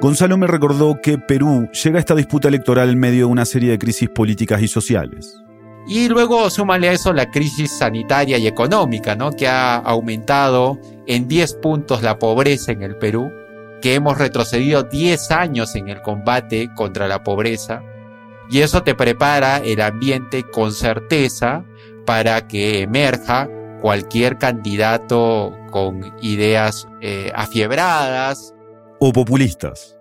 Gonzalo 0.00 0.38
me 0.38 0.46
recordó 0.46 1.00
que 1.02 1.18
Perú 1.18 1.68
llega 1.84 1.98
a 1.98 2.00
esta 2.00 2.14
disputa 2.14 2.48
electoral 2.48 2.88
en 2.88 2.98
medio 2.98 3.26
de 3.26 3.32
una 3.32 3.44
serie 3.44 3.70
de 3.70 3.78
crisis 3.78 4.08
políticas 4.08 4.62
y 4.62 4.68
sociales. 4.68 5.43
Y 5.86 6.08
luego 6.08 6.48
súmale 6.48 6.88
a 6.88 6.92
eso 6.92 7.12
la 7.12 7.30
crisis 7.30 7.70
sanitaria 7.70 8.38
y 8.38 8.46
económica, 8.46 9.14
¿no? 9.14 9.32
Que 9.32 9.46
ha 9.46 9.76
aumentado 9.76 10.78
en 11.06 11.28
10 11.28 11.54
puntos 11.56 12.02
la 12.02 12.18
pobreza 12.18 12.72
en 12.72 12.82
el 12.82 12.96
Perú, 12.96 13.30
que 13.82 13.94
hemos 13.94 14.16
retrocedido 14.16 14.84
10 14.84 15.30
años 15.30 15.74
en 15.74 15.88
el 15.88 16.00
combate 16.00 16.70
contra 16.74 17.06
la 17.06 17.22
pobreza. 17.22 17.82
Y 18.50 18.60
eso 18.60 18.82
te 18.82 18.94
prepara 18.94 19.58
el 19.58 19.80
ambiente 19.80 20.42
con 20.42 20.72
certeza 20.72 21.64
para 22.06 22.46
que 22.48 22.80
emerja 22.80 23.48
cualquier 23.82 24.38
candidato 24.38 25.54
con 25.70 26.14
ideas 26.22 26.88
eh, 27.02 27.30
afiebradas. 27.34 28.54
O 29.00 29.12
populistas. 29.12 29.98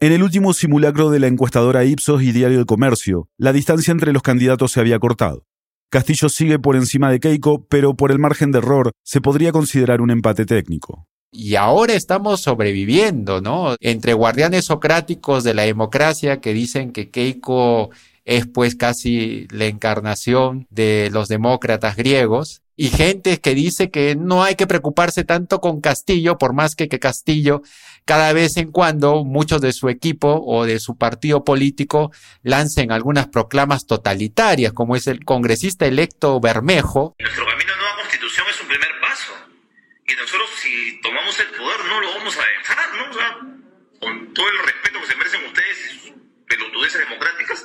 En 0.00 0.12
el 0.12 0.22
último 0.22 0.52
simulacro 0.52 1.10
de 1.10 1.18
la 1.18 1.26
encuestadora 1.26 1.84
Ipsos 1.84 2.22
y 2.22 2.30
Diario 2.30 2.58
del 2.58 2.66
Comercio, 2.66 3.28
la 3.36 3.52
distancia 3.52 3.90
entre 3.90 4.12
los 4.12 4.22
candidatos 4.22 4.70
se 4.70 4.78
había 4.78 5.00
cortado. 5.00 5.44
Castillo 5.90 6.28
sigue 6.28 6.60
por 6.60 6.76
encima 6.76 7.10
de 7.10 7.18
Keiko, 7.18 7.66
pero 7.68 7.94
por 7.94 8.12
el 8.12 8.20
margen 8.20 8.52
de 8.52 8.58
error 8.58 8.92
se 9.02 9.20
podría 9.20 9.50
considerar 9.50 10.00
un 10.00 10.12
empate 10.12 10.46
técnico. 10.46 11.08
Y 11.32 11.56
ahora 11.56 11.94
estamos 11.94 12.40
sobreviviendo, 12.42 13.40
¿no? 13.40 13.74
Entre 13.80 14.12
guardianes 14.12 14.66
socráticos 14.66 15.42
de 15.42 15.54
la 15.54 15.62
democracia 15.62 16.40
que 16.40 16.54
dicen 16.54 16.92
que 16.92 17.10
Keiko 17.10 17.90
es 18.24 18.46
pues 18.46 18.76
casi 18.76 19.48
la 19.50 19.64
encarnación 19.64 20.68
de 20.70 21.08
los 21.12 21.26
demócratas 21.26 21.96
griegos 21.96 22.62
y 22.76 22.90
gente 22.90 23.38
que 23.38 23.56
dice 23.56 23.90
que 23.90 24.14
no 24.14 24.44
hay 24.44 24.54
que 24.54 24.68
preocuparse 24.68 25.24
tanto 25.24 25.60
con 25.60 25.80
Castillo, 25.80 26.38
por 26.38 26.52
más 26.52 26.76
que, 26.76 26.88
que 26.88 27.00
Castillo 27.00 27.62
cada 28.08 28.32
vez 28.32 28.56
en 28.56 28.72
cuando 28.72 29.22
muchos 29.22 29.60
de 29.60 29.74
su 29.74 29.90
equipo 29.90 30.42
o 30.46 30.64
de 30.64 30.80
su 30.80 30.96
partido 30.96 31.44
político 31.44 32.10
lancen 32.42 32.90
algunas 32.90 33.26
proclamas 33.26 33.86
totalitarias, 33.86 34.72
como 34.72 34.96
es 34.96 35.06
el 35.08 35.26
congresista 35.26 35.84
electo 35.84 36.40
Bermejo. 36.40 37.14
Nuestro 37.18 37.44
camino 37.44 37.70
a 37.70 37.76
nueva 37.76 37.96
constitución 37.96 38.46
es 38.48 38.62
un 38.62 38.68
primer 38.68 38.88
paso. 39.02 39.34
Y 40.06 40.14
nosotros, 40.14 40.48
si 40.56 40.98
tomamos 41.02 41.38
el 41.38 41.48
poder, 41.48 41.84
no 41.84 42.00
lo 42.00 42.08
vamos 42.16 42.34
a 42.38 42.46
dejar, 42.58 42.96
¿no? 42.96 43.10
O 43.10 43.12
sea, 43.12 43.36
con 44.00 44.32
todo 44.32 44.48
el 44.48 44.58
respeto 44.64 45.00
que 45.00 45.06
se 45.06 45.14
merecen 45.14 45.44
ustedes 45.44 45.78
y 45.78 45.98
sus 45.98 46.12
pelotudeces 46.48 47.00
democráticas, 47.00 47.62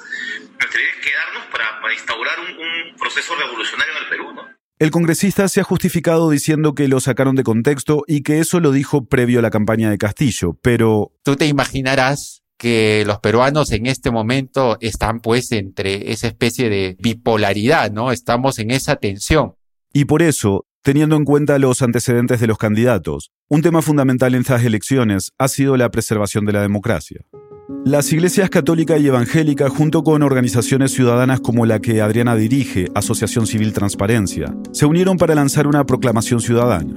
nuestra 0.60 0.82
idea 0.82 0.92
es 0.92 1.08
quedarnos 1.08 1.46
para, 1.46 1.94
instaurar 1.94 2.40
un, 2.42 2.48
un 2.50 2.96
proceso 2.98 3.34
revolucionario 3.36 3.94
en 3.96 4.04
el 4.04 4.10
Perú, 4.10 4.34
¿no? 4.34 4.63
El 4.84 4.92
congresista 4.92 5.48
se 5.48 5.62
ha 5.62 5.64
justificado 5.64 6.30
diciendo 6.30 6.76
que 6.76 6.90
lo 6.90 7.00
sacaron 7.00 7.38
de 7.38 7.44
contexto 7.44 8.04
y 8.06 8.22
que 8.22 8.40
eso 8.40 8.60
lo 8.60 8.74
dijo 8.74 9.06
previo 9.06 9.40
a 9.40 9.42
la 9.42 9.50
campaña 9.50 9.90
de 9.90 9.98
Castillo, 9.98 10.58
pero... 10.62 11.14
Tú 11.24 11.38
te 11.38 11.48
imaginarás 11.48 12.44
que 12.58 13.06
los 13.08 13.20
peruanos 13.20 13.72
en 13.72 13.86
este 13.86 14.12
momento 14.12 14.78
están 14.82 15.22
pues 15.22 15.54
entre 15.54 16.12
esa 16.12 16.28
especie 16.28 16.70
de 16.70 16.98
bipolaridad, 17.00 17.94
¿no? 17.94 18.12
Estamos 18.12 18.60
en 18.60 18.72
esa 18.72 18.98
tensión. 18.98 19.54
Y 19.94 20.04
por 20.04 20.22
eso, 20.22 20.66
teniendo 20.82 21.16
en 21.16 21.24
cuenta 21.24 21.58
los 21.60 21.82
antecedentes 21.82 22.42
de 22.42 22.48
los 22.48 22.58
candidatos, 22.58 23.32
un 23.48 23.62
tema 23.62 23.82
fundamental 23.82 24.36
en 24.36 24.42
estas 24.42 24.66
elecciones 24.66 25.32
ha 25.38 25.48
sido 25.48 25.78
la 25.78 25.92
preservación 25.92 26.44
de 26.44 26.52
la 26.52 26.62
democracia. 26.62 27.22
Las 27.70 28.12
iglesias 28.12 28.50
católica 28.50 28.98
y 28.98 29.08
evangélica, 29.08 29.70
junto 29.70 30.04
con 30.04 30.22
organizaciones 30.22 30.92
ciudadanas 30.92 31.40
como 31.40 31.66
la 31.66 31.80
que 31.80 32.02
Adriana 32.02 32.36
dirige, 32.36 32.90
Asociación 32.94 33.48
Civil 33.48 33.72
Transparencia, 33.72 34.54
se 34.74 34.86
unieron 34.86 35.18
para 35.18 35.34
lanzar 35.34 35.66
una 35.68 35.86
proclamación 35.86 36.42
ciudadana. 36.42 36.94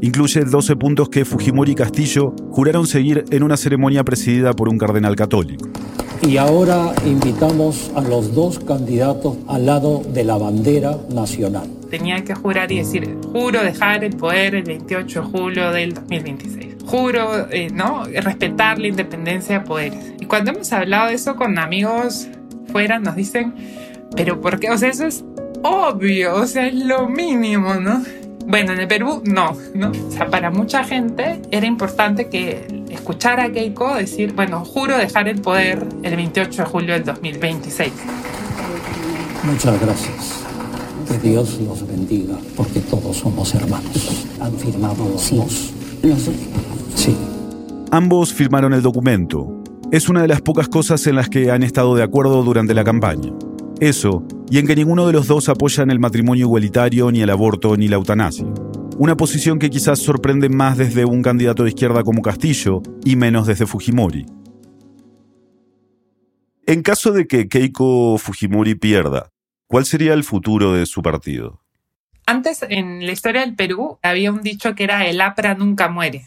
Incluye 0.00 0.44
12 0.44 0.76
puntos 0.76 1.08
que 1.08 1.24
Fujimori 1.24 1.72
y 1.72 1.74
Castillo 1.74 2.34
juraron 2.50 2.86
seguir 2.86 3.24
en 3.30 3.42
una 3.42 3.56
ceremonia 3.56 4.04
presidida 4.04 4.52
por 4.52 4.68
un 4.68 4.78
cardenal 4.78 5.16
católico. 5.16 5.68
Y 6.22 6.36
ahora 6.36 6.92
invitamos 7.06 7.90
a 7.94 8.00
los 8.00 8.34
dos 8.34 8.58
candidatos 8.58 9.36
al 9.46 9.66
lado 9.66 10.02
de 10.12 10.24
la 10.24 10.36
bandera 10.36 10.98
nacional. 11.10 11.68
Tenía 11.90 12.22
que 12.24 12.34
jurar 12.34 12.70
y 12.72 12.78
decir, 12.78 13.16
juro 13.32 13.62
dejar 13.62 14.04
el 14.04 14.16
poder 14.16 14.54
el 14.54 14.64
28 14.64 15.20
de 15.20 15.26
julio 15.26 15.70
del 15.70 15.94
2026 15.94 16.68
juro, 16.88 17.48
eh, 17.50 17.68
¿no? 17.70 18.04
Respetar 18.04 18.78
la 18.78 18.88
independencia 18.88 19.58
de 19.58 19.64
poderes. 19.64 20.14
Y 20.20 20.26
cuando 20.26 20.50
hemos 20.50 20.72
hablado 20.72 21.08
de 21.08 21.14
eso 21.14 21.36
con 21.36 21.58
amigos 21.58 22.28
fuera, 22.72 22.98
nos 22.98 23.14
dicen, 23.14 23.54
pero 24.16 24.40
¿por 24.40 24.58
qué? 24.58 24.70
O 24.70 24.78
sea, 24.78 24.88
eso 24.88 25.06
es 25.06 25.24
obvio, 25.62 26.34
o 26.36 26.46
sea, 26.46 26.66
es 26.66 26.74
lo 26.74 27.08
mínimo, 27.08 27.74
¿no? 27.74 28.02
Bueno, 28.48 28.72
en 28.72 28.80
el 28.80 28.88
Perú 28.88 29.22
no, 29.26 29.54
¿no? 29.74 29.90
O 29.90 30.10
sea, 30.10 30.28
para 30.28 30.50
mucha 30.50 30.82
gente 30.82 31.42
era 31.50 31.66
importante 31.66 32.30
que 32.30 32.84
escuchar 32.88 33.40
a 33.40 33.52
Keiko 33.52 33.94
decir, 33.94 34.32
bueno, 34.32 34.64
juro 34.64 34.96
dejar 34.96 35.28
el 35.28 35.42
poder 35.42 35.86
el 36.02 36.16
28 36.16 36.62
de 36.62 36.68
julio 36.68 36.94
del 36.94 37.04
2026. 37.04 37.92
Muchas 39.44 39.78
gracias. 39.78 40.44
Que 41.06 41.18
Dios 41.28 41.60
los 41.60 41.86
bendiga, 41.86 42.36
porque 42.56 42.80
todos 42.80 43.18
somos 43.18 43.54
hermanos. 43.54 44.26
Han 44.40 44.54
firmado 44.54 45.06
los 45.06 45.30
dos. 45.30 45.72
Sí. 46.94 47.14
Ambos 47.90 48.32
firmaron 48.32 48.72
el 48.72 48.80
documento. 48.80 49.62
Es 49.92 50.08
una 50.08 50.22
de 50.22 50.28
las 50.28 50.40
pocas 50.40 50.68
cosas 50.68 51.06
en 51.06 51.16
las 51.16 51.28
que 51.28 51.50
han 51.50 51.62
estado 51.62 51.94
de 51.94 52.02
acuerdo 52.02 52.42
durante 52.42 52.72
la 52.72 52.84
campaña. 52.84 53.30
Eso, 53.78 54.24
y 54.50 54.58
en 54.58 54.66
que 54.66 54.76
ninguno 54.76 55.06
de 55.06 55.12
los 55.12 55.26
dos 55.26 55.48
apoyan 55.48 55.90
el 55.90 55.98
matrimonio 55.98 56.46
igualitario, 56.46 57.10
ni 57.10 57.20
el 57.20 57.30
aborto, 57.30 57.76
ni 57.76 57.88
la 57.88 57.96
eutanasia. 57.96 58.46
Una 58.96 59.16
posición 59.16 59.58
que 59.58 59.70
quizás 59.70 59.98
sorprende 59.98 60.48
más 60.48 60.76
desde 60.78 61.04
un 61.04 61.22
candidato 61.22 61.62
de 61.62 61.70
izquierda 61.70 62.02
como 62.02 62.22
Castillo 62.22 62.82
y 63.04 63.16
menos 63.16 63.46
desde 63.46 63.66
Fujimori. 63.66 64.26
En 66.66 66.82
caso 66.82 67.12
de 67.12 67.26
que 67.26 67.48
Keiko 67.48 68.18
Fujimori 68.18 68.74
pierda, 68.74 69.30
¿cuál 69.66 69.86
sería 69.86 70.14
el 70.14 70.24
futuro 70.24 70.74
de 70.74 70.86
su 70.86 71.02
partido? 71.02 71.62
Antes, 72.26 72.62
en 72.68 73.06
la 73.06 73.12
historia 73.12 73.40
del 73.40 73.56
Perú, 73.56 73.98
había 74.02 74.30
un 74.30 74.42
dicho 74.42 74.74
que 74.74 74.84
era 74.84 75.06
el 75.06 75.20
APRA 75.20 75.54
nunca 75.54 75.88
muere. 75.88 76.26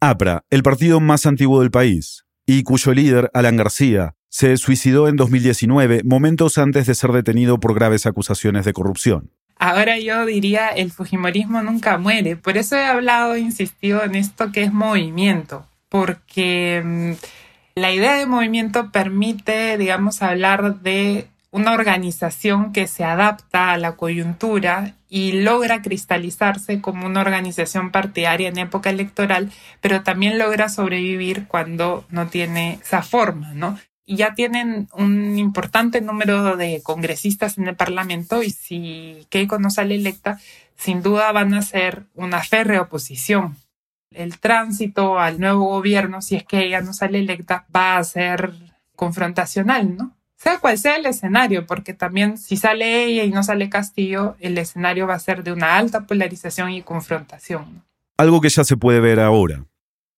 APRA, 0.00 0.44
el 0.48 0.62
partido 0.62 0.98
más 0.98 1.26
antiguo 1.26 1.60
del 1.60 1.70
país, 1.70 2.24
y 2.46 2.62
cuyo 2.62 2.94
líder, 2.94 3.30
Alan 3.34 3.56
García, 3.56 4.14
se 4.32 4.56
suicidó 4.56 5.08
en 5.08 5.16
2019, 5.16 6.04
momentos 6.04 6.56
antes 6.56 6.86
de 6.86 6.94
ser 6.94 7.12
detenido 7.12 7.60
por 7.60 7.74
graves 7.74 8.06
acusaciones 8.06 8.64
de 8.64 8.72
corrupción. 8.72 9.30
Ahora 9.58 9.98
yo 9.98 10.24
diría 10.24 10.68
el 10.68 10.90
Fujimorismo 10.90 11.62
nunca 11.62 11.98
muere. 11.98 12.36
Por 12.36 12.56
eso 12.56 12.76
he 12.76 12.86
hablado, 12.86 13.36
insistido 13.36 14.02
en 14.02 14.14
esto 14.14 14.50
que 14.50 14.62
es 14.62 14.72
movimiento, 14.72 15.66
porque 15.90 16.82
mm, 16.82 17.12
la 17.74 17.92
idea 17.92 18.14
de 18.14 18.24
movimiento 18.24 18.90
permite, 18.90 19.76
digamos, 19.76 20.22
hablar 20.22 20.80
de 20.80 21.28
una 21.50 21.74
organización 21.74 22.72
que 22.72 22.86
se 22.86 23.04
adapta 23.04 23.72
a 23.72 23.78
la 23.78 23.96
coyuntura 23.96 24.94
y 25.10 25.42
logra 25.42 25.82
cristalizarse 25.82 26.80
como 26.80 27.04
una 27.04 27.20
organización 27.20 27.90
partidaria 27.90 28.48
en 28.48 28.56
época 28.56 28.88
electoral, 28.88 29.52
pero 29.82 30.02
también 30.02 30.38
logra 30.38 30.70
sobrevivir 30.70 31.46
cuando 31.48 32.06
no 32.08 32.28
tiene 32.28 32.78
esa 32.82 33.02
forma, 33.02 33.52
¿no? 33.52 33.78
Ya 34.16 34.34
tienen 34.34 34.88
un 34.92 35.38
importante 35.38 36.00
número 36.00 36.56
de 36.56 36.82
congresistas 36.82 37.58
en 37.58 37.68
el 37.68 37.76
Parlamento 37.76 38.42
y 38.42 38.50
si 38.50 39.26
Keiko 39.30 39.58
no 39.58 39.70
sale 39.70 39.94
electa, 39.94 40.38
sin 40.76 41.02
duda 41.02 41.32
van 41.32 41.54
a 41.54 41.62
ser 41.62 42.04
una 42.14 42.42
férrea 42.42 42.82
oposición. 42.82 43.56
El 44.10 44.38
tránsito 44.38 45.18
al 45.18 45.40
nuevo 45.40 45.64
gobierno, 45.66 46.20
si 46.20 46.36
es 46.36 46.44
que 46.44 46.64
ella 46.64 46.80
no 46.80 46.92
sale 46.92 47.18
electa, 47.18 47.64
va 47.74 47.96
a 47.96 48.04
ser 48.04 48.52
confrontacional, 48.94 49.96
¿no? 49.96 50.14
sea 50.42 50.58
cual 50.58 50.76
sea 50.76 50.96
el 50.96 51.06
escenario, 51.06 51.66
porque 51.66 51.94
también 51.94 52.36
si 52.36 52.56
sale 52.56 53.04
ella 53.04 53.22
y 53.22 53.30
no 53.30 53.44
sale 53.44 53.70
Castillo, 53.70 54.34
el 54.40 54.58
escenario 54.58 55.06
va 55.06 55.14
a 55.14 55.18
ser 55.20 55.44
de 55.44 55.52
una 55.52 55.76
alta 55.76 56.04
polarización 56.04 56.72
y 56.72 56.82
confrontación. 56.82 57.84
Algo 58.16 58.40
que 58.40 58.48
ya 58.48 58.64
se 58.64 58.76
puede 58.76 58.98
ver 58.98 59.20
ahora. 59.20 59.64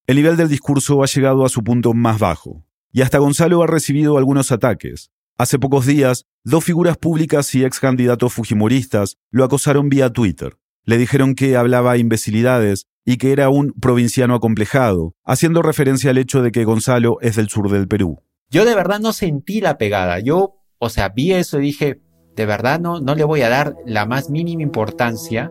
El 0.06 0.16
nivel 0.16 0.38
del 0.38 0.48
discurso 0.48 1.02
ha 1.02 1.06
llegado 1.06 1.44
a 1.44 1.50
su 1.50 1.62
punto 1.62 1.92
más 1.92 2.18
bajo, 2.18 2.62
y 2.94 3.02
hasta 3.02 3.18
Gonzalo 3.18 3.60
ha 3.60 3.66
recibido 3.66 4.16
algunos 4.18 4.52
ataques. 4.52 5.10
Hace 5.36 5.58
pocos 5.58 5.84
días, 5.84 6.26
dos 6.44 6.62
figuras 6.62 6.96
públicas 6.96 7.52
y 7.56 7.64
ex 7.64 7.80
candidatos 7.80 8.32
fujimoristas 8.32 9.16
lo 9.32 9.42
acosaron 9.42 9.88
vía 9.88 10.10
Twitter. 10.10 10.58
Le 10.84 10.96
dijeron 10.96 11.34
que 11.34 11.56
hablaba 11.56 11.98
imbecilidades 11.98 12.86
y 13.04 13.16
que 13.16 13.32
era 13.32 13.48
un 13.48 13.72
provinciano 13.72 14.36
acomplejado, 14.36 15.16
haciendo 15.24 15.60
referencia 15.60 16.10
al 16.10 16.18
hecho 16.18 16.40
de 16.40 16.52
que 16.52 16.64
Gonzalo 16.64 17.18
es 17.20 17.34
del 17.34 17.48
sur 17.48 17.68
del 17.68 17.88
Perú. 17.88 18.22
Yo 18.48 18.64
de 18.64 18.76
verdad 18.76 19.00
no 19.00 19.12
sentí 19.12 19.60
la 19.60 19.76
pegada. 19.76 20.20
Yo, 20.20 20.60
o 20.78 20.88
sea, 20.88 21.08
vi 21.08 21.32
eso 21.32 21.58
y 21.58 21.62
dije, 21.62 22.00
de 22.36 22.46
verdad 22.46 22.78
no, 22.78 23.00
no 23.00 23.16
le 23.16 23.24
voy 23.24 23.42
a 23.42 23.48
dar 23.48 23.74
la 23.84 24.06
más 24.06 24.30
mínima 24.30 24.62
importancia. 24.62 25.50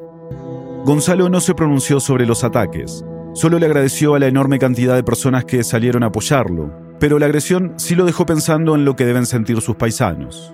Gonzalo 0.86 1.28
no 1.28 1.42
se 1.42 1.56
pronunció 1.56 2.00
sobre 2.00 2.26
los 2.26 2.46
ataques. 2.46 3.04
Solo 3.34 3.60
le 3.60 3.66
agradeció 3.66 4.16
a 4.16 4.20
la 4.20 4.28
enorme 4.28 4.60
cantidad 4.60 4.96
de 4.96 5.04
personas 5.04 5.44
que 5.44 5.62
salieron 5.66 6.04
a 6.04 6.08
apoyarlo. 6.08 6.83
Pero 7.00 7.20
la 7.20 7.26
agresión 7.26 7.74
sí 7.78 7.96
lo 7.96 8.06
dejó 8.06 8.26
pensando 8.26 8.76
en 8.76 8.86
lo 8.86 8.96
que 8.96 9.06
deben 9.06 9.26
sentir 9.26 9.60
sus 9.62 9.76
paisanos. 9.76 10.54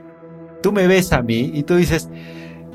Tú 0.62 0.72
me 0.72 0.88
ves 0.88 1.14
a 1.14 1.22
mí 1.22 1.52
y 1.54 1.64
tú 1.64 1.76
dices, 1.76 2.10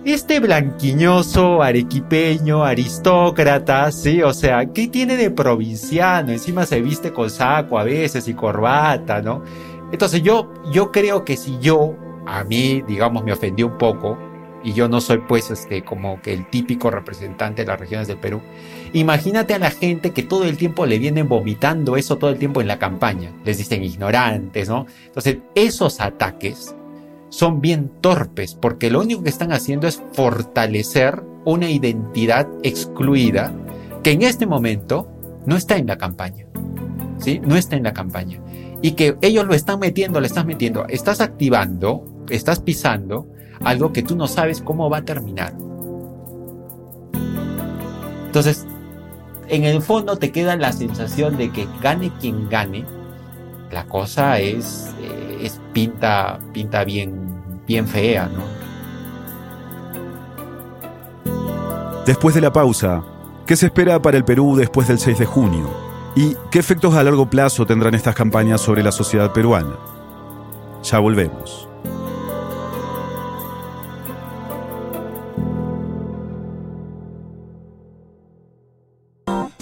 este 0.05 0.38
blanquiñoso, 0.40 1.62
arequipeño, 1.62 2.64
aristócrata, 2.64 3.90
sí, 3.90 4.22
o 4.22 4.33
sea, 4.33 4.66
¿qué 4.66 4.88
tiene 4.88 5.16
de 5.16 5.31
provinciano? 5.31 6.31
Encima 6.31 6.66
se 6.66 6.81
viste 6.81 7.12
con 7.12 7.31
saco 7.31 7.79
a 7.79 7.85
veces 7.85 8.29
y 8.29 8.35
corbata, 8.35 9.22
¿no? 9.22 9.42
Entonces 9.92 10.22
yo, 10.22 10.53
yo 10.72 10.92
creo 10.92 11.24
que 11.24 11.37
si 11.37 11.59
yo, 11.59 11.94
a 12.27 12.44
mí, 12.44 12.83
digamos, 12.87 13.24
me 13.24 13.33
ofendió 13.33 13.66
un 13.66 13.79
poco, 13.79 14.18
y 14.64 14.72
yo 14.72 14.88
no 14.88 15.00
soy 15.00 15.18
pues 15.18 15.50
este 15.50 15.85
como 15.85 16.20
que 16.22 16.33
el 16.33 16.48
típico 16.48 16.90
representante 16.90 17.62
de 17.62 17.68
las 17.68 17.79
regiones 17.79 18.09
del 18.09 18.16
Perú. 18.16 18.40
Imagínate 18.95 19.55
a 19.55 19.59
la 19.59 19.73
gente 19.73 20.13
que 20.13 20.23
todo 20.23 20.45
el 20.45 20.57
tiempo 20.57 20.87
le 20.87 21.01
vienen 21.01 21.29
vomitando 21.29 21.97
eso 21.97 22.17
todo 22.17 22.31
el 22.31 22.39
tiempo 22.39 22.61
en 22.61 22.69
la 22.69 22.79
campaña. 22.79 23.33
Les 23.45 23.59
dicen 23.59 23.83
ignorantes, 23.83 24.69
¿no? 24.69 24.87
Entonces, 25.07 25.39
esos 25.57 26.01
ataques 26.01 26.77
son 27.29 27.61
bien 27.61 27.91
torpes 28.01 28.55
porque 28.55 28.91
lo 28.91 29.01
único 29.01 29.25
que 29.25 29.31
están 29.31 29.51
haciendo 29.51 29.89
es 29.89 30.01
fortalecer 30.13 31.25
una 31.45 31.69
identidad 31.69 32.47
excluida 32.63 33.53
que 34.05 34.13
en 34.13 34.23
este 34.23 34.47
momento 34.47 35.11
no 35.45 35.57
está 35.57 35.77
en 35.77 35.89
la 35.89 35.99
campaña. 35.99 36.47
¿Sí? 37.19 37.41
No 37.45 37.57
está 37.57 37.75
en 37.75 37.83
la 37.83 37.95
campaña. 37.95 38.41
Y 38.81 38.93
que 38.93 39.17
ellos 39.23 39.45
lo 39.45 39.55
están 39.55 39.81
metiendo, 39.81 40.21
le 40.21 40.29
estás 40.29 40.47
metiendo. 40.47 40.87
Estás 40.87 41.21
activando, 41.21 42.25
estás 42.31 42.61
pisando 42.61 43.27
algo 43.65 43.93
que 43.93 44.05
tú 44.05 44.15
no 44.15 44.29
sabes 44.29 44.61
cómo 44.61 44.89
va 44.89 44.99
a 44.99 45.05
terminar. 45.05 45.53
Entonces, 48.27 48.67
en 49.49 49.65
el 49.65 49.83
fondo 49.83 50.17
te 50.17 50.33
queda 50.33 50.57
la 50.57 50.73
sensación 50.73 51.37
de 51.37 51.51
que 51.51 51.67
gane 51.83 52.11
quien 52.21 52.49
gane, 52.49 52.85
la 53.71 53.87
cosa 53.87 54.39
es, 54.39 54.91
eh, 55.01 55.39
es 55.43 55.61
pinta, 55.73 56.39
pinta 56.53 56.85
bien 56.85 57.25
bien 57.67 57.87
fea, 57.87 58.29
¿no? 58.29 58.43
Después 62.07 62.35
de 62.35 62.41
la 62.41 62.53
pausa, 62.53 63.03
¿qué 63.47 63.57
se 63.57 63.67
espera 63.67 64.01
para 64.01 64.17
el 64.17 64.25
Perú 64.25 64.57
después 64.57 64.89
del 64.89 64.99
6 64.99 65.19
de 65.19 65.27
junio? 65.27 65.71
¿Y 66.15 66.37
qué 66.51 66.59
efectos 66.59 66.95
a 66.95 67.03
largo 67.03 67.29
plazo 67.29 67.67
tendrán 67.67 67.95
estas 67.95 68.15
campañas 68.15 68.61
sobre 68.61 68.83
la 68.83 68.93
sociedad 68.93 69.33
peruana? 69.33 69.77
Ya 70.83 70.99
volvemos. 70.99 71.67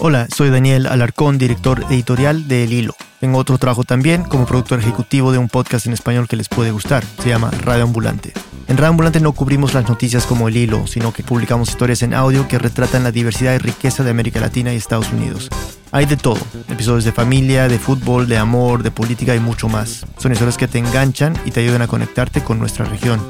Hola, 0.05 0.27
soy 0.35 0.49
Daniel 0.49 0.87
Alarcón, 0.87 1.37
director 1.37 1.85
editorial 1.89 2.49
de 2.49 2.65
El 2.65 2.73
Hilo. 2.73 2.93
Tengo 3.21 3.37
otro 3.37 3.57
trabajo 3.57 3.85
también 3.85 4.23
como 4.23 4.45
productor 4.45 4.79
ejecutivo 4.79 5.31
de 5.31 5.37
un 5.37 5.47
podcast 5.47 5.85
en 5.85 5.93
español 5.93 6.27
que 6.27 6.35
les 6.35 6.49
puede 6.49 6.71
gustar. 6.71 7.05
Se 7.23 7.29
llama 7.29 7.51
Radio 7.51 7.83
Ambulante. 7.83 8.33
En 8.67 8.75
Radio 8.75 8.89
Ambulante 8.89 9.21
no 9.21 9.31
cubrimos 9.31 9.73
las 9.73 9.87
noticias 9.87 10.25
como 10.25 10.49
el 10.49 10.57
hilo, 10.57 10.87
sino 10.87 11.13
que 11.13 11.23
publicamos 11.23 11.69
historias 11.69 12.01
en 12.01 12.13
audio 12.13 12.49
que 12.49 12.59
retratan 12.59 13.05
la 13.05 13.11
diversidad 13.11 13.53
y 13.53 13.59
riqueza 13.59 14.03
de 14.03 14.09
América 14.09 14.41
Latina 14.41 14.73
y 14.73 14.75
Estados 14.75 15.09
Unidos. 15.13 15.47
Hay 15.93 16.05
de 16.05 16.17
todo, 16.17 16.41
episodios 16.67 17.05
de 17.05 17.13
familia, 17.13 17.69
de 17.69 17.79
fútbol, 17.79 18.27
de 18.27 18.37
amor, 18.37 18.83
de 18.83 18.91
política 18.91 19.33
y 19.35 19.39
mucho 19.39 19.69
más. 19.69 20.05
Son 20.17 20.33
historias 20.33 20.57
que 20.57 20.67
te 20.67 20.79
enganchan 20.79 21.33
y 21.45 21.51
te 21.51 21.61
ayudan 21.61 21.81
a 21.81 21.87
conectarte 21.87 22.43
con 22.43 22.59
nuestra 22.59 22.83
región. 22.83 23.21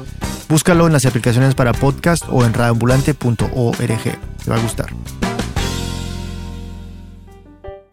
Búscalo 0.48 0.88
en 0.88 0.92
las 0.92 1.06
aplicaciones 1.06 1.54
para 1.54 1.72
podcast 1.72 2.24
o 2.28 2.44
en 2.44 2.52
radioambulante.org. 2.52 4.02
Te 4.44 4.50
va 4.50 4.56
a 4.56 4.60
gustar. 4.60 4.88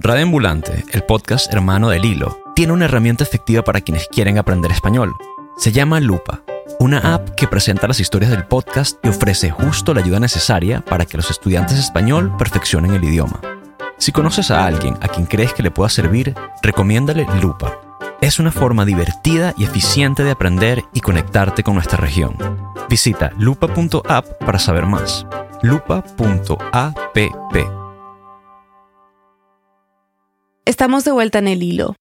Radio 0.03 0.23
Ambulante, 0.23 0.83
el 0.93 1.03
podcast 1.03 1.53
hermano 1.53 1.89
del 1.89 2.05
hilo, 2.05 2.39
tiene 2.55 2.73
una 2.73 2.85
herramienta 2.85 3.23
efectiva 3.23 3.61
para 3.61 3.81
quienes 3.81 4.07
quieren 4.07 4.39
aprender 4.39 4.71
español. 4.71 5.15
Se 5.57 5.71
llama 5.71 5.99
Lupa, 5.99 6.41
una 6.79 7.13
app 7.13 7.29
que 7.35 7.47
presenta 7.47 7.87
las 7.87 7.99
historias 7.99 8.31
del 8.31 8.47
podcast 8.47 8.97
y 9.05 9.09
ofrece 9.09 9.51
justo 9.51 9.93
la 9.93 10.01
ayuda 10.01 10.19
necesaria 10.19 10.81
para 10.81 11.05
que 11.05 11.17
los 11.17 11.29
estudiantes 11.29 11.77
español 11.77 12.35
perfeccionen 12.35 12.95
el 12.95 13.03
idioma. 13.03 13.41
Si 13.99 14.11
conoces 14.11 14.49
a 14.49 14.65
alguien 14.65 14.97
a 15.01 15.07
quien 15.07 15.27
crees 15.27 15.53
que 15.53 15.61
le 15.61 15.69
pueda 15.69 15.89
servir, 15.89 16.33
recomiéndale 16.63 17.27
Lupa. 17.39 17.79
Es 18.21 18.39
una 18.39 18.51
forma 18.51 18.85
divertida 18.85 19.53
y 19.55 19.65
eficiente 19.65 20.23
de 20.23 20.31
aprender 20.31 20.83
y 20.95 21.01
conectarte 21.01 21.61
con 21.61 21.75
nuestra 21.75 21.99
región. 21.99 22.35
Visita 22.89 23.33
lupa.app 23.37 24.25
para 24.43 24.57
saber 24.57 24.87
más. 24.87 25.27
lupa.app 25.61 26.97
Estamos 30.71 31.03
de 31.03 31.11
vuelta 31.11 31.39
en 31.39 31.49
el 31.49 31.63
hilo. 31.63 31.97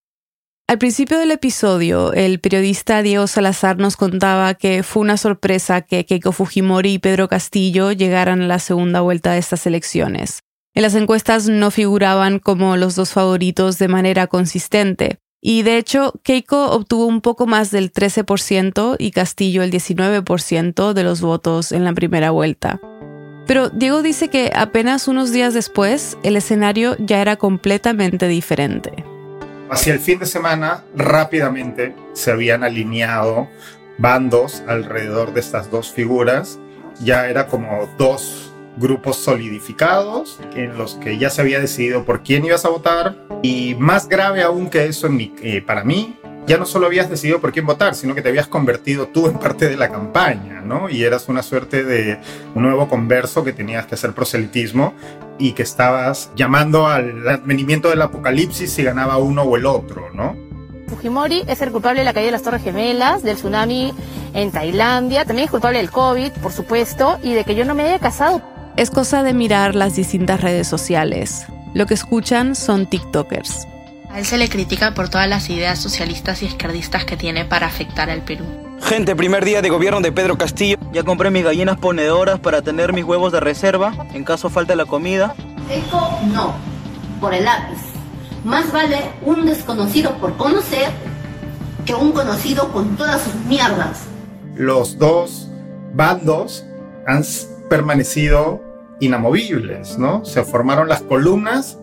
Al 0.68 0.78
principio 0.78 1.18
del 1.18 1.33
episodio, 1.33 2.12
el 2.12 2.38
periodista 2.38 3.02
Diego 3.02 3.26
Salazar 3.26 3.78
nos 3.78 3.96
contaba 3.96 4.54
que 4.54 4.85
fue 4.85 5.02
una 5.02 5.16
sorpresa 5.16 5.80
que 5.80 6.06
Keiko 6.06 6.30
Fujimori 6.30 6.92
y 6.92 6.98
Pedro 7.00 7.26
Castillo 7.26 7.90
llegaran 7.90 8.42
a 8.42 8.46
la 8.46 8.61
segunda 8.61 9.00
vuelta 9.00 9.33
de 9.33 9.38
estas 9.38 9.66
elecciones. 9.66 10.44
En 10.72 10.83
las 10.83 10.94
encuestas 10.94 11.48
no 11.48 11.72
figuraban 11.72 12.38
como 12.38 12.76
los 12.76 12.94
dos 12.94 13.11
favoritos 13.11 13.76
de 13.78 13.88
manera 13.88 14.28
consistente, 14.28 15.18
y 15.42 15.62
de 15.62 15.76
hecho 15.76 16.12
Keiko 16.22 16.70
obtuvo 16.70 17.06
un 17.06 17.22
poco 17.22 17.48
más 17.48 17.72
del 17.72 17.92
13% 17.92 18.94
y 19.00 19.11
Castillo 19.11 19.64
el 19.64 19.72
19% 19.72 20.92
de 20.92 21.02
los 21.02 21.20
votos 21.20 21.72
en 21.72 21.83
la 21.83 21.92
primera 21.92 22.30
vuelta. 22.30 22.80
Pero 23.50 23.68
Diego 23.68 24.00
dice 24.00 24.28
que 24.28 24.52
apenas 24.54 25.08
unos 25.08 25.32
días 25.32 25.54
después 25.54 26.16
el 26.22 26.36
escenario 26.36 26.94
ya 27.00 27.20
era 27.20 27.34
completamente 27.34 28.28
diferente. 28.28 29.04
Hacia 29.68 29.92
el 29.92 29.98
fin 29.98 30.20
de 30.20 30.26
semana, 30.26 30.84
rápidamente 30.94 31.92
se 32.12 32.30
habían 32.30 32.62
alineado 32.62 33.48
bandos 33.98 34.62
alrededor 34.68 35.34
de 35.34 35.40
estas 35.40 35.68
dos 35.68 35.90
figuras. 35.90 36.60
Ya 37.02 37.26
era 37.26 37.48
como 37.48 37.88
dos 37.98 38.49
grupos 38.76 39.16
solidificados 39.16 40.40
en 40.54 40.76
los 40.78 40.94
que 40.94 41.18
ya 41.18 41.30
se 41.30 41.40
había 41.40 41.61
decidido 41.61 42.04
por 42.04 42.22
quién 42.22 42.44
ibas 42.44 42.64
a 42.64 42.68
votar. 42.68 43.16
Y 43.42 43.74
más 43.76 44.09
grave 44.09 44.42
aún 44.42 44.68
que 44.70 44.87
eso 44.87 45.09
eh, 45.42 45.62
para 45.66 45.85
mí 45.85 46.16
ya 46.46 46.59
no 46.59 46.66
solo 46.66 46.87
habías 46.87 47.09
decidido 47.09 47.40
por 47.40 47.52
quién 47.52 47.66
votar, 47.66 47.94
sino 47.94 48.14
que 48.14 48.22
te 48.22 48.28
habías 48.28 48.46
convertido 48.46 49.09
tú 49.09 49.28
en 49.28 49.38
parte 49.38 49.68
de 49.68 49.76
la 49.76 49.90
campaña, 49.90 50.61
¿no? 50.61 50.88
Y 50.88 51.04
eras 51.04 51.28
una 51.28 51.42
suerte 51.42 51.85
de 51.85 52.18
un 52.54 52.62
nuevo 52.62 52.88
converso 52.88 53.44
que 53.44 53.52
tenías 53.52 53.87
que 53.87 53.94
hacer 53.94 54.12
proselitismo 54.14 54.94
y 55.38 55.52
que 55.52 55.62
estabas 55.62 56.30
llamando 56.35 56.87
al 56.87 57.28
advenimiento 57.28 57.88
del 57.88 58.02
apocalipsis 58.02 58.72
si 58.72 58.83
ganaba 58.83 59.18
uno 59.18 59.42
o 59.42 59.56
el 59.56 59.66
otro, 59.66 60.11
¿no? 60.12 60.37
Fujimori 60.88 61.44
es 61.46 61.62
el 61.62 61.70
culpable 61.70 62.00
de 62.00 62.04
la 62.04 62.12
caída 62.12 62.26
de 62.26 62.33
las 62.33 62.42
Torres 62.42 62.64
Gemelas, 62.64 63.22
del 63.22 63.37
tsunami 63.37 63.94
en 64.35 64.50
Tailandia, 64.50 65.24
también 65.24 65.44
es 65.44 65.50
culpable 65.50 65.78
del 65.78 65.90
COVID, 65.90 66.33
por 66.42 66.52
supuesto, 66.52 67.18
y 67.22 67.33
de 67.33 67.44
que 67.44 67.54
yo 67.54 67.64
no 67.64 67.76
me 67.76 67.85
haya 67.85 68.00
casado. 68.00 68.42
Es 68.80 68.90
cosa 68.90 69.22
de 69.22 69.34
mirar 69.34 69.74
las 69.74 69.94
distintas 69.94 70.40
redes 70.40 70.66
sociales. 70.66 71.44
Lo 71.74 71.84
que 71.84 71.92
escuchan 71.92 72.56
son 72.56 72.86
TikTokers. 72.86 73.66
A 74.10 74.20
él 74.20 74.24
se 74.24 74.38
le 74.38 74.48
critica 74.48 74.94
por 74.94 75.10
todas 75.10 75.28
las 75.28 75.50
ideas 75.50 75.78
socialistas 75.78 76.42
y 76.42 76.46
izquierdistas 76.46 77.04
que 77.04 77.18
tiene 77.18 77.44
para 77.44 77.66
afectar 77.66 78.08
al 78.08 78.22
Perú. 78.22 78.46
Gente, 78.80 79.14
primer 79.14 79.44
día 79.44 79.60
de 79.60 79.68
gobierno 79.68 80.00
de 80.00 80.12
Pedro 80.12 80.38
Castillo. 80.38 80.78
Ya 80.94 81.02
compré 81.02 81.30
mis 81.30 81.44
gallinas 81.44 81.76
ponedoras 81.76 82.40
para 82.40 82.62
tener 82.62 82.94
mis 82.94 83.04
huevos 83.04 83.32
de 83.32 83.40
reserva 83.40 83.92
en 84.14 84.24
caso 84.24 84.48
falte 84.48 84.74
la 84.74 84.86
comida. 84.86 85.34
Eco 85.70 86.18
no, 86.32 86.54
por 87.20 87.34
el 87.34 87.44
lápiz. 87.44 87.80
Más 88.44 88.72
vale 88.72 89.10
un 89.20 89.44
desconocido 89.44 90.14
por 90.16 90.38
conocer 90.38 90.90
que 91.84 91.94
un 91.94 92.12
conocido 92.12 92.72
con 92.72 92.96
todas 92.96 93.20
sus 93.20 93.34
mierdas. 93.44 94.04
Los 94.54 94.96
dos 94.96 95.48
bandos 95.92 96.64
han 97.06 97.22
permanecido 97.68 98.69
inamovibles, 99.00 99.98
¿no? 99.98 100.24
Se 100.24 100.44
formaron 100.44 100.88
las 100.88 101.02
columnas 101.02 101.78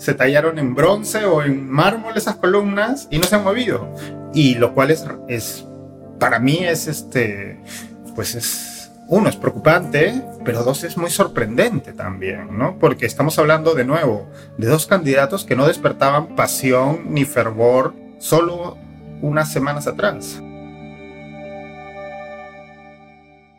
se 0.00 0.14
tallaron 0.14 0.58
en 0.58 0.74
bronce 0.74 1.26
o 1.26 1.42
en 1.42 1.68
mármol 1.68 2.16
esas 2.16 2.36
columnas 2.36 3.06
y 3.10 3.18
no 3.18 3.24
se 3.24 3.36
han 3.36 3.44
movido. 3.44 3.94
Y 4.32 4.54
lo 4.54 4.72
cual 4.72 4.90
es, 4.90 5.06
es 5.28 5.66
para 6.18 6.38
mí 6.38 6.60
es 6.60 6.88
este, 6.88 7.60
pues 8.14 8.34
es, 8.34 8.90
uno, 9.08 9.28
es 9.28 9.36
preocupante, 9.36 10.22
pero 10.42 10.64
dos, 10.64 10.84
es 10.84 10.96
muy 10.96 11.10
sorprendente 11.10 11.92
también, 11.92 12.56
¿no? 12.56 12.78
Porque 12.78 13.04
estamos 13.04 13.38
hablando 13.38 13.74
de 13.74 13.84
nuevo 13.84 14.30
de 14.56 14.68
dos 14.68 14.86
candidatos 14.86 15.44
que 15.44 15.54
no 15.54 15.66
despertaban 15.66 16.34
pasión 16.34 17.12
ni 17.12 17.26
fervor 17.26 17.94
solo 18.18 18.78
unas 19.20 19.52
semanas 19.52 19.86
atrás. 19.86 20.40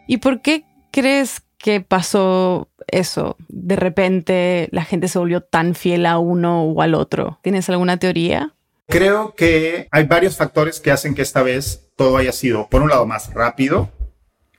¿Y 0.07 0.17
por 0.17 0.41
qué 0.41 0.65
crees 0.89 1.43
que 1.61 1.81
pasó 1.81 2.69
eso? 2.87 3.37
De 3.47 3.75
repente 3.75 4.67
la 4.71 4.83
gente 4.83 5.07
se 5.07 5.19
volvió 5.19 5.41
tan 5.41 5.75
fiel 5.75 6.05
a 6.05 6.19
uno 6.19 6.63
o 6.63 6.81
al 6.81 6.95
otro. 6.95 7.39
¿Tienes 7.41 7.69
alguna 7.69 7.97
teoría? 7.97 8.53
Creo 8.87 9.35
que 9.35 9.87
hay 9.91 10.05
varios 10.05 10.35
factores 10.35 10.79
que 10.79 10.91
hacen 10.91 11.15
que 11.15 11.21
esta 11.21 11.43
vez 11.43 11.89
todo 11.95 12.17
haya 12.17 12.33
sido, 12.33 12.67
por 12.69 12.81
un 12.81 12.89
lado, 12.89 13.05
más 13.05 13.33
rápido. 13.33 13.89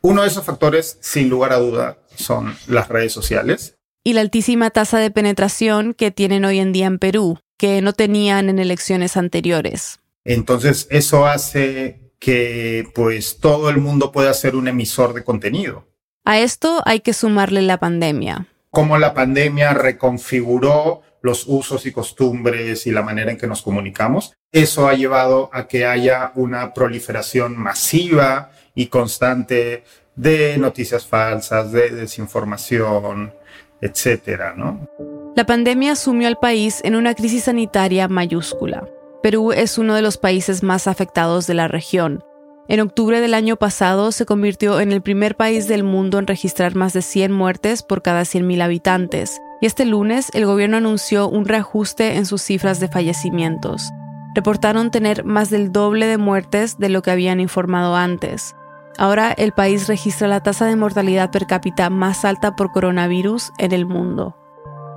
Uno 0.01 0.23
de 0.23 0.29
esos 0.29 0.45
factores, 0.45 0.99
sin 1.01 1.29
lugar 1.29 1.53
a 1.53 1.59
duda, 1.59 1.99
son 2.17 2.57
las 2.67 2.89
redes 2.89 3.13
sociales. 3.13 3.77
Y 4.05 4.15
la 4.15 4.23
altísima 4.23 4.71
tasa 4.71 4.99
de 4.99 5.11
penetración 5.11 5.95
que 5.95 6.11
tienen 6.11 6.45
hoy 6.45 6.59
en 6.59 6.73
día 6.73 6.87
en 6.87 6.99
Perú, 6.99 7.39
que 7.59 7.83
no 7.83 7.93
tenían 7.93 8.49
en 8.49 8.59
elecciones 8.59 9.17
anteriores. 9.17 10.01
Entonces, 10.25 10.87
eso 10.91 11.27
hace 11.27 12.13
que 12.19 12.89
pues 12.95 13.39
todo 13.39 13.69
el 13.69 13.79
mundo 13.79 14.13
pueda 14.13 14.33
ser 14.33 14.57
un 14.57 14.67
emisor 14.67 15.13
de 15.13 15.25
contenido. 15.25 15.92
A 16.25 16.39
esto 16.39 16.83
hay 16.85 17.01
que 17.01 17.15
sumarle 17.15 17.63
la 17.63 17.79
pandemia. 17.79 18.47
Cómo 18.71 18.97
la 18.97 19.13
pandemia 19.13 19.75
reconfiguró 19.75 21.03
los 21.21 21.47
usos 21.49 21.85
y 21.85 21.93
costumbres 21.93 22.87
y 22.87 22.93
la 22.93 23.03
manera 23.03 23.33
en 23.33 23.39
que 23.39 23.49
nos 23.49 23.63
comunicamos. 23.63 24.33
Eso 24.53 24.87
ha 24.87 24.95
llevado 24.95 25.51
a 25.53 25.67
que 25.67 25.85
haya 25.85 26.31
una 26.37 26.75
proliferación 26.75 27.57
masiva 27.57 28.53
y 28.75 28.87
constante 28.87 29.83
de 30.15 30.59
noticias 30.59 31.07
falsas, 31.07 31.73
de 31.73 31.91
desinformación, 31.91 33.35
etcétera, 33.81 34.55
¿no? 34.57 34.89
La 35.35 35.45
pandemia 35.45 35.97
sumió 35.97 36.29
al 36.29 36.39
país 36.39 36.81
en 36.85 36.95
una 36.95 37.15
crisis 37.15 37.45
sanitaria 37.45 38.07
mayúscula. 38.07 38.87
Perú 39.23 39.53
es 39.53 39.77
uno 39.77 39.95
de 39.95 40.03
los 40.03 40.19
países 40.19 40.63
más 40.63 40.87
afectados 40.87 41.47
de 41.47 41.55
la 41.55 41.69
región, 41.69 42.25
en 42.69 42.81
octubre 42.81 43.21
del 43.21 43.35
año 43.35 43.57
pasado 43.57 44.13
se 44.13 44.25
convirtió 44.25 44.81
en 44.81 44.93
el 44.93 45.03
primer 45.03 45.37
país 45.37 45.69
del 45.69 45.83
mundo 45.83 46.19
en 46.19 46.27
registrar 46.27 46.75
más 46.75 46.93
de 46.93 47.03
100 47.03 47.33
muertes 47.33 47.83
por 47.83 48.03
cada 48.03 48.23
100.000 48.23 48.63
habitantes, 48.63 49.41
y 49.61 49.67
este 49.67 49.85
lunes 49.85 50.31
el 50.33 50.47
gobierno 50.47 50.77
anunció 50.77 51.29
un 51.29 51.45
reajuste 51.45 52.17
en 52.17 52.27
sus 52.27 52.43
cifras 52.43 52.81
de 52.81 52.89
fallecimientos. 52.89 53.91
Reportaron 54.35 54.91
tener 54.91 55.25
más 55.25 55.51
del 55.51 55.73
doble 55.73 56.07
de 56.07 56.19
muertes 56.19 56.79
de 56.79 56.89
lo 56.89 57.03
que 57.03 57.11
habían 57.11 57.41
informado 57.41 57.97
antes. 57.97 58.55
Ahora 58.97 59.33
el 59.33 59.53
país 59.53 59.89
registra 59.89 60.29
la 60.29 60.43
tasa 60.43 60.67
de 60.67 60.77
mortalidad 60.77 61.31
per 61.31 61.47
cápita 61.47 61.91
más 61.91 62.25
alta 62.25 62.57
por 62.57 62.73
coronavirus 62.73 63.53
en 63.59 63.73
el 63.73 63.87
mundo. 63.87 64.37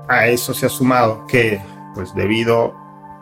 A 0.07 0.27
eso 0.27 0.53
se 0.53 0.67
ha 0.67 0.69
sumado 0.69 1.25
que, 1.27 1.61
pues 1.93 2.13
debido 2.13 2.75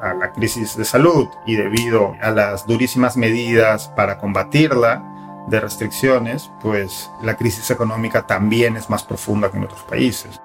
a 0.04 0.14
la 0.14 0.32
crisis 0.34 0.76
de 0.76 0.86
salud 0.86 1.30
y 1.46 1.56
debido 1.56 2.16
a 2.22 2.32
las 2.32 2.68
durísimas 2.68 3.18
medidas 3.18 3.88
para 3.96 4.18
combatirla 4.18 5.04
de 5.48 5.60
restricciones, 5.60 6.52
pues 6.62 7.10
la 7.22 7.36
crisis 7.36 7.70
económica 7.72 8.28
también 8.28 8.78
es 8.78 8.90
más 8.90 9.04
profunda 9.04 9.50
que 9.50 9.58
en 9.58 9.64
otros 9.64 9.84
países. 9.84 10.40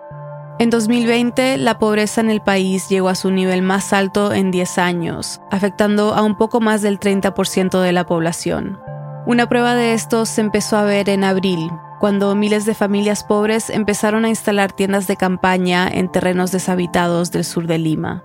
En 0.60 0.70
2020, 0.70 1.56
la 1.56 1.78
pobreza 1.78 2.20
en 2.20 2.30
el 2.30 2.40
país 2.40 2.88
llegó 2.88 3.08
a 3.08 3.14
su 3.14 3.30
nivel 3.30 3.62
más 3.62 3.92
alto 3.92 4.32
en 4.32 4.50
10 4.50 4.78
años, 4.78 5.40
afectando 5.52 6.14
a 6.14 6.22
un 6.22 6.36
poco 6.36 6.60
más 6.60 6.82
del 6.82 6.98
30% 6.98 7.80
de 7.80 7.92
la 7.92 8.06
población. 8.06 8.80
Una 9.24 9.48
prueba 9.48 9.76
de 9.76 9.92
esto 9.92 10.26
se 10.26 10.40
empezó 10.40 10.76
a 10.76 10.82
ver 10.82 11.10
en 11.10 11.22
abril, 11.22 11.70
cuando 12.00 12.34
miles 12.34 12.64
de 12.64 12.74
familias 12.74 13.22
pobres 13.22 13.70
empezaron 13.70 14.24
a 14.24 14.28
instalar 14.28 14.72
tiendas 14.72 15.06
de 15.06 15.16
campaña 15.16 15.88
en 15.88 16.10
terrenos 16.10 16.50
deshabitados 16.50 17.30
del 17.30 17.44
sur 17.44 17.68
de 17.68 17.78
Lima. 17.78 18.24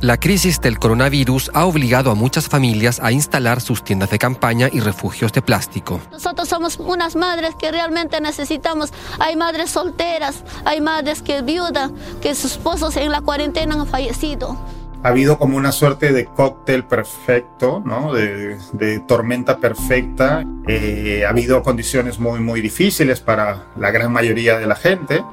La 0.00 0.16
crisis 0.16 0.60
del 0.60 0.78
coronavirus 0.78 1.50
ha 1.54 1.66
obligado 1.66 2.12
a 2.12 2.14
muchas 2.14 2.48
familias 2.48 3.00
a 3.02 3.10
instalar 3.10 3.60
sus 3.60 3.82
tiendas 3.82 4.10
de 4.10 4.18
campaña 4.20 4.68
y 4.72 4.78
refugios 4.78 5.32
de 5.32 5.42
plástico. 5.42 6.00
Nosotros 6.12 6.48
somos 6.48 6.76
unas 6.78 7.16
madres 7.16 7.56
que 7.56 7.72
realmente 7.72 8.20
necesitamos. 8.20 8.92
Hay 9.18 9.34
madres 9.34 9.70
solteras, 9.70 10.44
hay 10.64 10.80
madres 10.80 11.20
que 11.20 11.42
viudas, 11.42 11.90
que 12.22 12.36
sus 12.36 12.52
esposos 12.52 12.96
en 12.96 13.10
la 13.10 13.22
cuarentena 13.22 13.74
han 13.74 13.88
fallecido. 13.88 14.56
Ha 15.02 15.08
habido 15.08 15.36
como 15.36 15.56
una 15.56 15.72
suerte 15.72 16.12
de 16.12 16.26
cóctel 16.26 16.84
perfecto, 16.84 17.82
¿no? 17.84 18.12
de, 18.12 19.02
tormenta 19.08 19.58
perfecta. 19.58 20.44
Eh, 20.68 21.24
ha 21.26 21.30
habido 21.30 21.64
condiciones 21.64 22.20
muy, 22.20 22.38
muy 22.38 22.60
difíciles 22.60 23.18
para 23.18 23.64
la 23.76 23.90
gran 23.90 24.12
mayoría 24.12 24.58
de 24.58 24.66
la 24.66 24.76
gente 24.76 25.24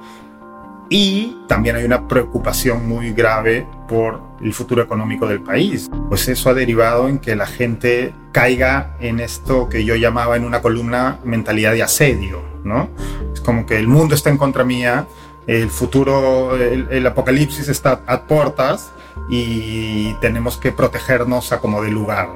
y 0.90 1.38
también 1.48 1.76
hay 1.76 1.84
una 1.84 2.08
preocupación 2.08 2.88
muy 2.88 3.12
grave 3.12 3.68
por 3.88 4.22
el 4.42 4.54
futuro 4.54 4.82
económico 4.82 5.28
del 5.28 5.42
país. 5.42 5.90
Pues 6.10 6.28
eso 6.28 6.50
ha 6.50 6.54
derivado 6.54 7.08
en 7.08 7.20
que 7.20 7.36
la 7.36 7.48
gente 7.48 8.14
caiga 8.32 8.96
en 9.00 9.20
esto 9.20 9.70
que 9.70 9.84
yo 9.86 9.96
llamaba 9.96 10.36
en 10.36 10.44
una 10.44 10.62
columna 10.62 11.20
mentalidad 11.24 11.74
de 11.74 11.84
asedio, 11.84 12.44
¿no? 12.64 12.90
Es 13.34 13.42
como 13.42 13.66
que 13.66 13.78
el 13.80 13.88
mundo 13.88 14.16
está 14.16 14.30
en 14.30 14.38
contra 14.38 14.64
mía, 14.64 15.08
el 15.48 15.70
futuro, 15.70 16.56
el, 16.56 17.06
apocalipsis 17.06 17.68
está 17.70 18.02
a 18.08 18.24
puertas 18.24 18.92
y 19.30 20.14
tenemos 20.16 20.58
que 20.58 20.72
protegernos 20.72 21.52
a 21.52 21.60
como 21.60 21.82
de 21.82 21.92
lugar. 21.92 22.30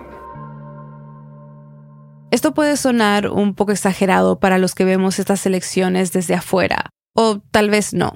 Esto 2.32 2.54
puede 2.54 2.78
sonar 2.78 3.30
un 3.30 3.56
poco 3.56 3.72
exagerado 3.72 4.40
para 4.40 4.60
los 4.60 4.76
que 4.76 4.86
vemos 4.86 5.18
estas 5.18 5.46
elecciones 5.48 6.12
desde 6.12 6.36
afuera, 6.36 6.92
o 7.16 7.40
tal 7.52 7.72
vez 7.72 7.94
no. 7.94 8.14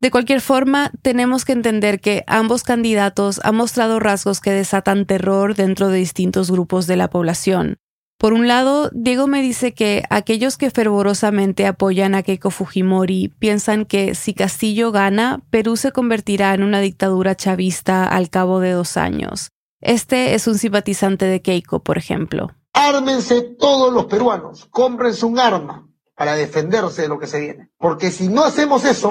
De 0.00 0.10
cualquier 0.10 0.42
forma, 0.42 0.92
tenemos 1.02 1.44
que 1.44 1.52
entender 1.52 2.00
que 2.00 2.22
ambos 2.26 2.64
candidatos 2.64 3.40
han 3.44 3.56
mostrado 3.56 3.98
rasgos 3.98 4.40
que 4.40 4.50
desatan 4.50 5.06
terror 5.06 5.54
dentro 5.54 5.88
de 5.88 5.98
distintos 5.98 6.50
grupos 6.50 6.86
de 6.86 6.96
la 6.96 7.08
población. 7.08 7.78
Por 8.18 8.32
un 8.32 8.48
lado, 8.48 8.90
Diego 8.94 9.26
me 9.26 9.42
dice 9.42 9.74
que 9.74 10.04
aquellos 10.08 10.56
que 10.56 10.70
fervorosamente 10.70 11.66
apoyan 11.66 12.14
a 12.14 12.22
Keiko 12.22 12.50
Fujimori 12.50 13.28
piensan 13.28 13.84
que 13.84 14.14
si 14.14 14.32
Castillo 14.32 14.90
gana, 14.90 15.42
Perú 15.50 15.76
se 15.76 15.92
convertirá 15.92 16.54
en 16.54 16.62
una 16.62 16.80
dictadura 16.80 17.34
chavista 17.34 18.06
al 18.06 18.30
cabo 18.30 18.60
de 18.60 18.72
dos 18.72 18.96
años. 18.96 19.50
Este 19.82 20.34
es 20.34 20.46
un 20.46 20.56
simpatizante 20.56 21.26
de 21.26 21.42
Keiko, 21.42 21.82
por 21.82 21.98
ejemplo. 21.98 22.52
Ármense 22.72 23.42
todos 23.42 23.92
los 23.92 24.06
peruanos, 24.06 24.66
cómprense 24.70 25.26
un 25.26 25.38
arma 25.38 25.86
para 26.14 26.36
defenderse 26.36 27.02
de 27.02 27.08
lo 27.08 27.18
que 27.18 27.26
se 27.26 27.40
viene. 27.40 27.70
Porque 27.78 28.10
si 28.10 28.28
no 28.28 28.44
hacemos 28.44 28.86
eso, 28.86 29.10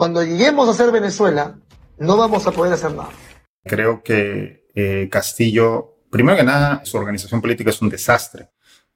cuando 0.00 0.24
lleguemos 0.24 0.66
a 0.66 0.72
ser 0.72 0.90
Venezuela, 0.90 1.58
no 1.98 2.16
vamos 2.16 2.46
a 2.46 2.52
poder 2.52 2.72
hacer 2.72 2.92
nada. 2.94 3.10
Creo 3.64 4.02
que 4.02 4.66
eh, 4.74 5.08
Castillo 5.12 5.98
primero 6.10 6.38
que 6.38 6.42
nada, 6.42 6.82
su 6.86 6.96
organización 6.96 7.42
política 7.42 7.68
es 7.68 7.80
un 7.80 7.90
desastre, 7.90 8.48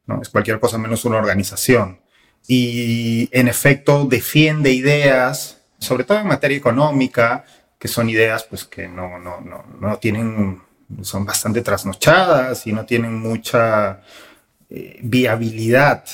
¿no? 0.07 0.23
Es 0.23 0.31
cualquier 0.31 0.59
cosa 0.59 0.79
menos 0.79 1.05
una 1.05 1.19
organización. 1.19 2.01
Y 2.49 3.29
en 3.33 3.49
efecto 3.49 4.05
defiende 4.05 4.73
ideas, 4.73 5.63
sobre 5.79 6.05
todo 6.05 6.19
en 6.19 6.27
materia 6.27 6.57
económica, 6.57 7.45
que 7.79 7.89
son 7.89 8.09
ideas 8.09 8.45
pues 8.45 8.65
que 8.65 8.89
no, 8.89 9.19
no, 9.19 9.43
no, 9.43 9.65
no 9.79 9.99
tienen, 9.99 10.63
son 11.03 11.27
bastante 11.27 11.61
trasnochadas 11.61 12.67
y 12.67 12.73
no 12.73 12.87
tienen 12.87 13.15
mucha 13.15 14.01
eh, 14.71 15.01
viabilidad. 15.03 16.05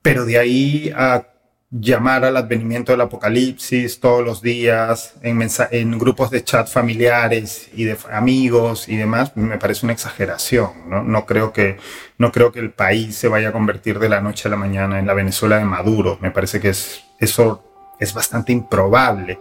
Pero 0.00 0.24
de 0.24 0.38
ahí 0.38 0.90
a 0.96 1.31
llamar 1.72 2.24
al 2.24 2.36
advenimiento 2.36 2.92
del 2.92 3.00
apocalipsis 3.00 3.98
todos 3.98 4.22
los 4.22 4.42
días 4.42 5.14
en, 5.22 5.40
en 5.70 5.98
grupos 5.98 6.30
de 6.30 6.44
chat 6.44 6.68
familiares 6.68 7.70
y 7.74 7.84
de 7.84 7.96
amigos 8.12 8.88
y 8.88 8.96
demás, 8.96 9.32
me 9.36 9.58
parece 9.58 9.86
una 9.86 9.94
exageración. 9.94 10.70
¿no? 10.86 11.02
No, 11.02 11.24
creo 11.24 11.52
que, 11.52 11.78
no 12.18 12.30
creo 12.30 12.52
que 12.52 12.60
el 12.60 12.72
país 12.72 13.16
se 13.16 13.28
vaya 13.28 13.48
a 13.48 13.52
convertir 13.52 13.98
de 13.98 14.10
la 14.10 14.20
noche 14.20 14.48
a 14.48 14.50
la 14.50 14.56
mañana 14.56 14.98
en 14.98 15.06
la 15.06 15.14
Venezuela 15.14 15.56
de 15.56 15.64
Maduro. 15.64 16.18
Me 16.20 16.30
parece 16.30 16.60
que 16.60 16.68
es, 16.68 17.04
eso 17.18 17.64
es 17.98 18.12
bastante 18.12 18.52
improbable. 18.52 19.38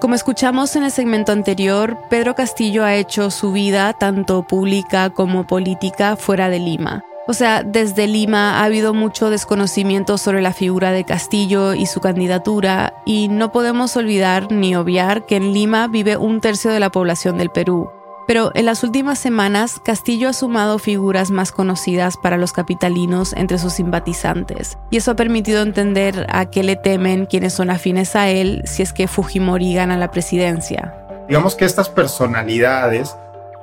Como 0.00 0.14
escuchamos 0.14 0.74
en 0.76 0.84
el 0.84 0.92
segmento 0.92 1.32
anterior, 1.32 1.98
Pedro 2.08 2.34
Castillo 2.34 2.84
ha 2.84 2.94
hecho 2.94 3.30
su 3.30 3.52
vida, 3.52 3.92
tanto 3.92 4.44
pública 4.44 5.10
como 5.10 5.46
política, 5.46 6.16
fuera 6.16 6.48
de 6.48 6.60
Lima. 6.60 7.02
O 7.30 7.34
sea, 7.34 7.62
desde 7.62 8.06
Lima 8.06 8.58
ha 8.58 8.64
habido 8.64 8.94
mucho 8.94 9.28
desconocimiento 9.28 10.16
sobre 10.16 10.40
la 10.40 10.54
figura 10.54 10.92
de 10.92 11.04
Castillo 11.04 11.74
y 11.74 11.84
su 11.84 12.00
candidatura, 12.00 12.94
y 13.04 13.28
no 13.28 13.52
podemos 13.52 13.94
olvidar 13.98 14.50
ni 14.50 14.74
obviar 14.74 15.26
que 15.26 15.36
en 15.36 15.52
Lima 15.52 15.88
vive 15.88 16.16
un 16.16 16.40
tercio 16.40 16.70
de 16.70 16.80
la 16.80 16.88
población 16.88 17.36
del 17.36 17.50
Perú. 17.50 17.90
Pero 18.26 18.50
en 18.54 18.64
las 18.64 18.82
últimas 18.82 19.18
semanas, 19.18 19.78
Castillo 19.84 20.30
ha 20.30 20.32
sumado 20.32 20.78
figuras 20.78 21.30
más 21.30 21.52
conocidas 21.52 22.16
para 22.16 22.38
los 22.38 22.54
capitalinos 22.54 23.34
entre 23.34 23.58
sus 23.58 23.74
simpatizantes, 23.74 24.78
y 24.90 24.96
eso 24.96 25.10
ha 25.10 25.16
permitido 25.16 25.60
entender 25.60 26.26
a 26.30 26.46
qué 26.46 26.62
le 26.62 26.76
temen 26.76 27.26
quienes 27.26 27.52
son 27.52 27.68
afines 27.68 28.16
a 28.16 28.30
él 28.30 28.62
si 28.64 28.82
es 28.82 28.94
que 28.94 29.06
Fujimori 29.06 29.74
gana 29.74 29.98
la 29.98 30.10
presidencia. 30.10 30.94
Digamos 31.28 31.56
que 31.56 31.66
estas 31.66 31.90
personalidades 31.90 33.14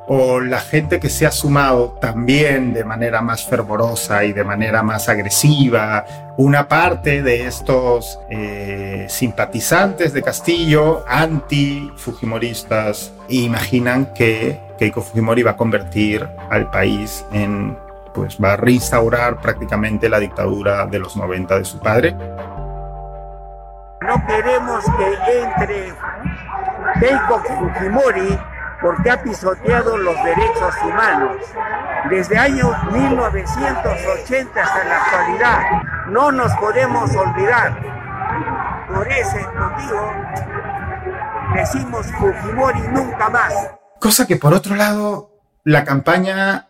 o 0.07 0.39
la 0.39 0.59
gente 0.59 0.99
que 0.99 1.09
se 1.09 1.25
ha 1.25 1.31
sumado 1.31 1.97
también 1.99 2.73
de 2.73 2.83
manera 2.83 3.21
más 3.21 3.45
fervorosa 3.45 4.23
y 4.23 4.33
de 4.33 4.43
manera 4.43 4.83
más 4.83 5.09
agresiva. 5.09 6.05
Una 6.37 6.67
parte 6.67 7.23
de 7.23 7.47
estos 7.47 8.19
eh, 8.29 9.07
simpatizantes 9.09 10.13
de 10.13 10.21
Castillo, 10.21 11.03
anti-fujimoristas, 11.07 13.13
imaginan 13.29 14.13
que 14.13 14.59
Keiko 14.77 15.01
Fujimori 15.01 15.41
va 15.43 15.51
a 15.51 15.57
convertir 15.57 16.27
al 16.49 16.69
país 16.69 17.25
en, 17.31 17.77
pues 18.13 18.37
va 18.43 18.53
a 18.53 18.57
reinstaurar 18.57 19.39
prácticamente 19.41 20.09
la 20.09 20.19
dictadura 20.19 20.85
de 20.85 20.99
los 20.99 21.15
90 21.15 21.57
de 21.57 21.65
su 21.65 21.79
padre. 21.79 22.15
No 24.01 24.23
queremos 24.27 24.83
que 24.97 25.41
entre 25.41 25.93
Keiko 26.99 27.39
Fujimori 27.39 28.37
porque 28.81 29.09
ha 29.09 29.21
pisoteado 29.21 29.97
los 29.97 30.15
derechos 30.23 30.75
humanos. 30.83 31.37
Desde 32.09 32.37
año 32.37 32.71
1980 32.91 34.61
hasta 34.61 34.83
la 34.83 35.01
actualidad, 35.01 35.59
no 36.09 36.31
nos 36.31 36.51
podemos 36.53 37.09
olvidar. 37.15 37.79
Por 38.93 39.07
ese 39.11 39.45
motivo, 39.57 40.13
decimos 41.55 42.07
Fujimori 42.19 42.81
nunca 42.89 43.29
más. 43.29 43.53
Cosa 43.99 44.27
que 44.27 44.35
por 44.35 44.53
otro 44.53 44.75
lado, 44.75 45.31
la 45.63 45.83
campaña 45.83 46.69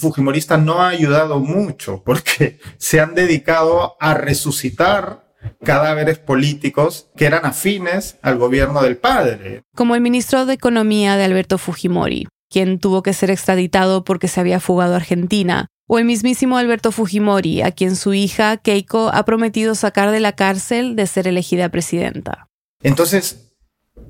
fujimorista 0.00 0.56
no 0.56 0.82
ha 0.82 0.88
ayudado 0.88 1.38
mucho, 1.40 2.02
porque 2.04 2.58
se 2.78 3.00
han 3.00 3.14
dedicado 3.14 3.96
a 4.00 4.14
resucitar 4.14 5.29
cadáveres 5.64 6.18
políticos 6.18 7.08
que 7.16 7.26
eran 7.26 7.44
afines 7.44 8.16
al 8.22 8.38
gobierno 8.38 8.82
del 8.82 8.96
padre. 8.96 9.62
Como 9.74 9.94
el 9.94 10.00
ministro 10.00 10.46
de 10.46 10.54
Economía 10.54 11.16
de 11.16 11.24
Alberto 11.24 11.58
Fujimori, 11.58 12.28
quien 12.50 12.78
tuvo 12.78 13.02
que 13.02 13.12
ser 13.12 13.30
extraditado 13.30 14.04
porque 14.04 14.28
se 14.28 14.40
había 14.40 14.60
fugado 14.60 14.94
a 14.94 14.96
Argentina, 14.96 15.66
o 15.88 15.98
el 15.98 16.04
mismísimo 16.04 16.56
Alberto 16.56 16.92
Fujimori, 16.92 17.62
a 17.62 17.72
quien 17.72 17.96
su 17.96 18.14
hija 18.14 18.56
Keiko 18.56 19.10
ha 19.12 19.24
prometido 19.24 19.74
sacar 19.74 20.10
de 20.10 20.20
la 20.20 20.32
cárcel 20.32 20.94
de 20.94 21.06
ser 21.06 21.26
elegida 21.26 21.68
presidenta. 21.68 22.46
Entonces, 22.82 23.49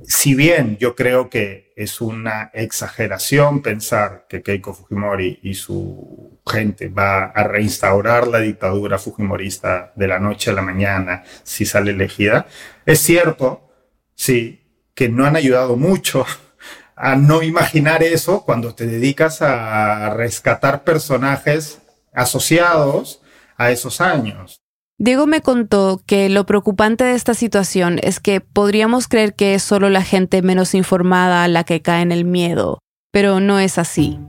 si 0.02 0.34
bien 0.34 0.76
yo 0.78 0.94
creo 0.94 1.30
que 1.30 1.72
es 1.76 2.00
una 2.00 2.50
exageración 2.52 3.62
pensar 3.62 4.26
que 4.28 4.42
Keiko 4.42 4.74
Fujimori 4.74 5.38
y 5.42 5.54
su 5.54 6.40
gente 6.46 6.88
va 6.88 7.24
a 7.24 7.44
reinstaurar 7.44 8.26
la 8.28 8.40
dictadura 8.40 8.98
fujimorista 8.98 9.92
de 9.94 10.08
la 10.08 10.18
noche 10.18 10.50
a 10.50 10.54
la 10.54 10.62
mañana 10.62 11.22
si 11.42 11.64
sale 11.64 11.92
elegida, 11.92 12.46
es 12.84 13.00
cierto, 13.00 13.70
sí, 14.14 14.60
que 14.94 15.08
no 15.08 15.24
han 15.24 15.36
ayudado 15.36 15.76
mucho 15.76 16.26
a 16.96 17.16
no 17.16 17.42
imaginar 17.42 18.02
eso 18.02 18.44
cuando 18.44 18.74
te 18.74 18.86
dedicas 18.86 19.42
a 19.42 20.12
rescatar 20.14 20.84
personajes 20.84 21.80
asociados 22.12 23.22
a 23.56 23.70
esos 23.70 24.00
años. 24.00 24.59
Diego 25.02 25.26
me 25.26 25.40
contó 25.40 26.02
que 26.04 26.28
lo 26.28 26.44
preocupante 26.44 27.04
de 27.04 27.14
esta 27.14 27.32
situación 27.32 27.98
es 28.02 28.20
que 28.20 28.42
podríamos 28.42 29.08
creer 29.08 29.34
que 29.34 29.54
es 29.54 29.62
solo 29.62 29.88
la 29.88 30.02
gente 30.02 30.42
menos 30.42 30.74
informada 30.74 31.48
la 31.48 31.64
que 31.64 31.80
cae 31.80 32.02
en 32.02 32.12
el 32.12 32.26
miedo, 32.26 32.80
pero 33.10 33.40
no 33.40 33.58
es 33.58 33.78
así. 33.78 34.20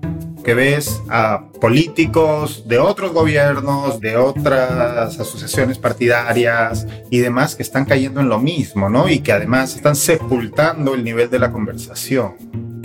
Que 0.45 0.53
ves 0.53 1.01
a 1.10 1.49
políticos 1.60 2.69
de 2.69 2.79
otros 2.79 3.12
gobiernos, 3.12 3.99
de 3.99 4.15
otras 4.15 5.19
asociaciones 5.19 5.77
partidarias 5.77 6.88
y 7.10 7.19
demás 7.19 7.55
que 7.55 7.63
están 7.63 7.84
cayendo 7.84 8.21
en 8.21 8.29
lo 8.29 8.39
mismo, 8.39 8.89
¿no? 8.89 9.10
Y 9.10 9.19
que 9.19 9.34
además 9.34 9.75
están 9.75 9.97
sepultando 9.97 10.93
el 10.93 11.03
nivel 11.03 11.29
de 11.29 11.39
la 11.39 11.51
conversación. 11.51 12.36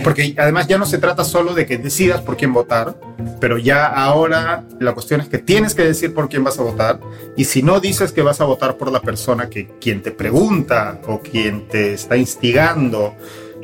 Porque 0.07 0.33
además 0.37 0.67
ya 0.67 0.77
no 0.77 0.85
se 0.85 0.99
trata 0.99 1.25
solo 1.25 1.53
de 1.53 1.65
que 1.65 1.77
decidas 1.77 2.21
por 2.21 2.37
quién 2.37 2.53
votar, 2.53 2.95
pero 3.41 3.57
ya 3.57 3.87
ahora 3.87 4.63
la 4.79 4.93
cuestión 4.93 5.19
es 5.19 5.27
que 5.27 5.37
tienes 5.37 5.75
que 5.75 5.83
decir 5.83 6.13
por 6.13 6.29
quién 6.29 6.45
vas 6.45 6.57
a 6.59 6.63
votar 6.63 7.01
y 7.35 7.43
si 7.43 7.61
no 7.61 7.81
dices 7.81 8.13
que 8.13 8.21
vas 8.21 8.39
a 8.39 8.45
votar 8.45 8.77
por 8.77 8.89
la 8.89 9.01
persona 9.01 9.49
que 9.49 9.67
quien 9.81 10.01
te 10.01 10.11
pregunta 10.11 11.01
o 11.07 11.19
quien 11.19 11.67
te 11.67 11.91
está 11.91 12.15
instigando 12.15 13.15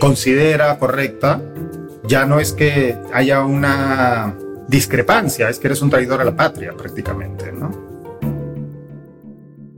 considera 0.01 0.77
correcta, 0.79 1.41
ya 2.03 2.25
no 2.25 2.41
es 2.41 2.51
que 2.51 2.97
haya 3.13 3.45
una 3.45 4.35
discrepancia, 4.67 5.47
es 5.47 5.59
que 5.59 5.67
eres 5.67 5.81
un 5.81 5.91
traidor 5.91 6.19
a 6.19 6.25
la 6.25 6.35
patria 6.35 6.73
prácticamente, 6.73 7.53
¿no? 7.53 7.71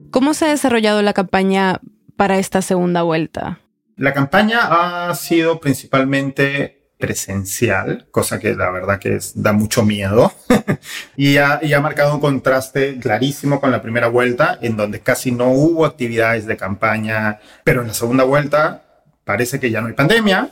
¿Cómo 0.10 0.34
se 0.34 0.46
ha 0.46 0.50
desarrollado 0.50 1.04
la 1.04 1.14
campaña 1.14 1.80
para 2.16 2.40
esta 2.40 2.64
segunda 2.64 3.04
vuelta? 3.04 3.60
La 3.98 4.14
campaña 4.14 5.08
ha 5.10 5.16
sido 5.16 5.60
principalmente 5.60 6.90
presencial, 6.98 8.08
cosa 8.12 8.40
que 8.40 8.54
la 8.54 8.70
verdad 8.70 9.00
que 9.00 9.20
da 9.36 9.54
mucho 9.54 9.84
miedo, 9.84 10.34
y, 11.16 11.38
ha, 11.38 11.60
y, 11.62 11.74
ha, 11.74 11.82
marcado 11.82 12.16
un 12.16 12.20
contraste 12.20 13.00
clarísimo 13.00 13.60
con 13.62 13.72
la 13.72 13.82
primera 13.82 14.08
vuelta, 14.08 14.58
en 14.62 14.76
donde 14.76 15.02
casi 15.02 15.32
no 15.32 15.50
hubo 15.50 15.86
actividades 15.86 16.46
de 16.46 16.58
campaña, 16.58 17.40
pero 17.64 17.82
en 17.82 17.88
la 17.88 17.94
segunda 17.94 18.24
vuelta 18.24 18.84
parece 19.24 19.60
que 19.60 19.72
ya 19.72 19.82
no 19.82 19.88
hay 19.88 19.94
pandemia, 19.94 20.50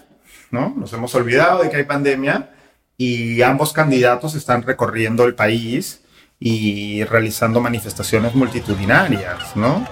¿no? 0.52 0.74
Nos 0.78 0.94
hemos 0.94 1.14
olvidado 1.16 1.64
de 1.64 1.70
que 1.70 1.78
hay 1.78 1.84
pandemia 1.84 2.50
y 2.98 3.42
ambos 3.42 3.74
candidatos 3.74 4.36
están 4.36 4.64
recorriendo 4.64 5.26
el 5.26 5.36
país 5.36 6.02
y 6.40 7.04
realizando 7.06 7.62
manifestaciones 7.62 8.36
multitudinarias, 8.36 9.56
¿no? 9.56 9.88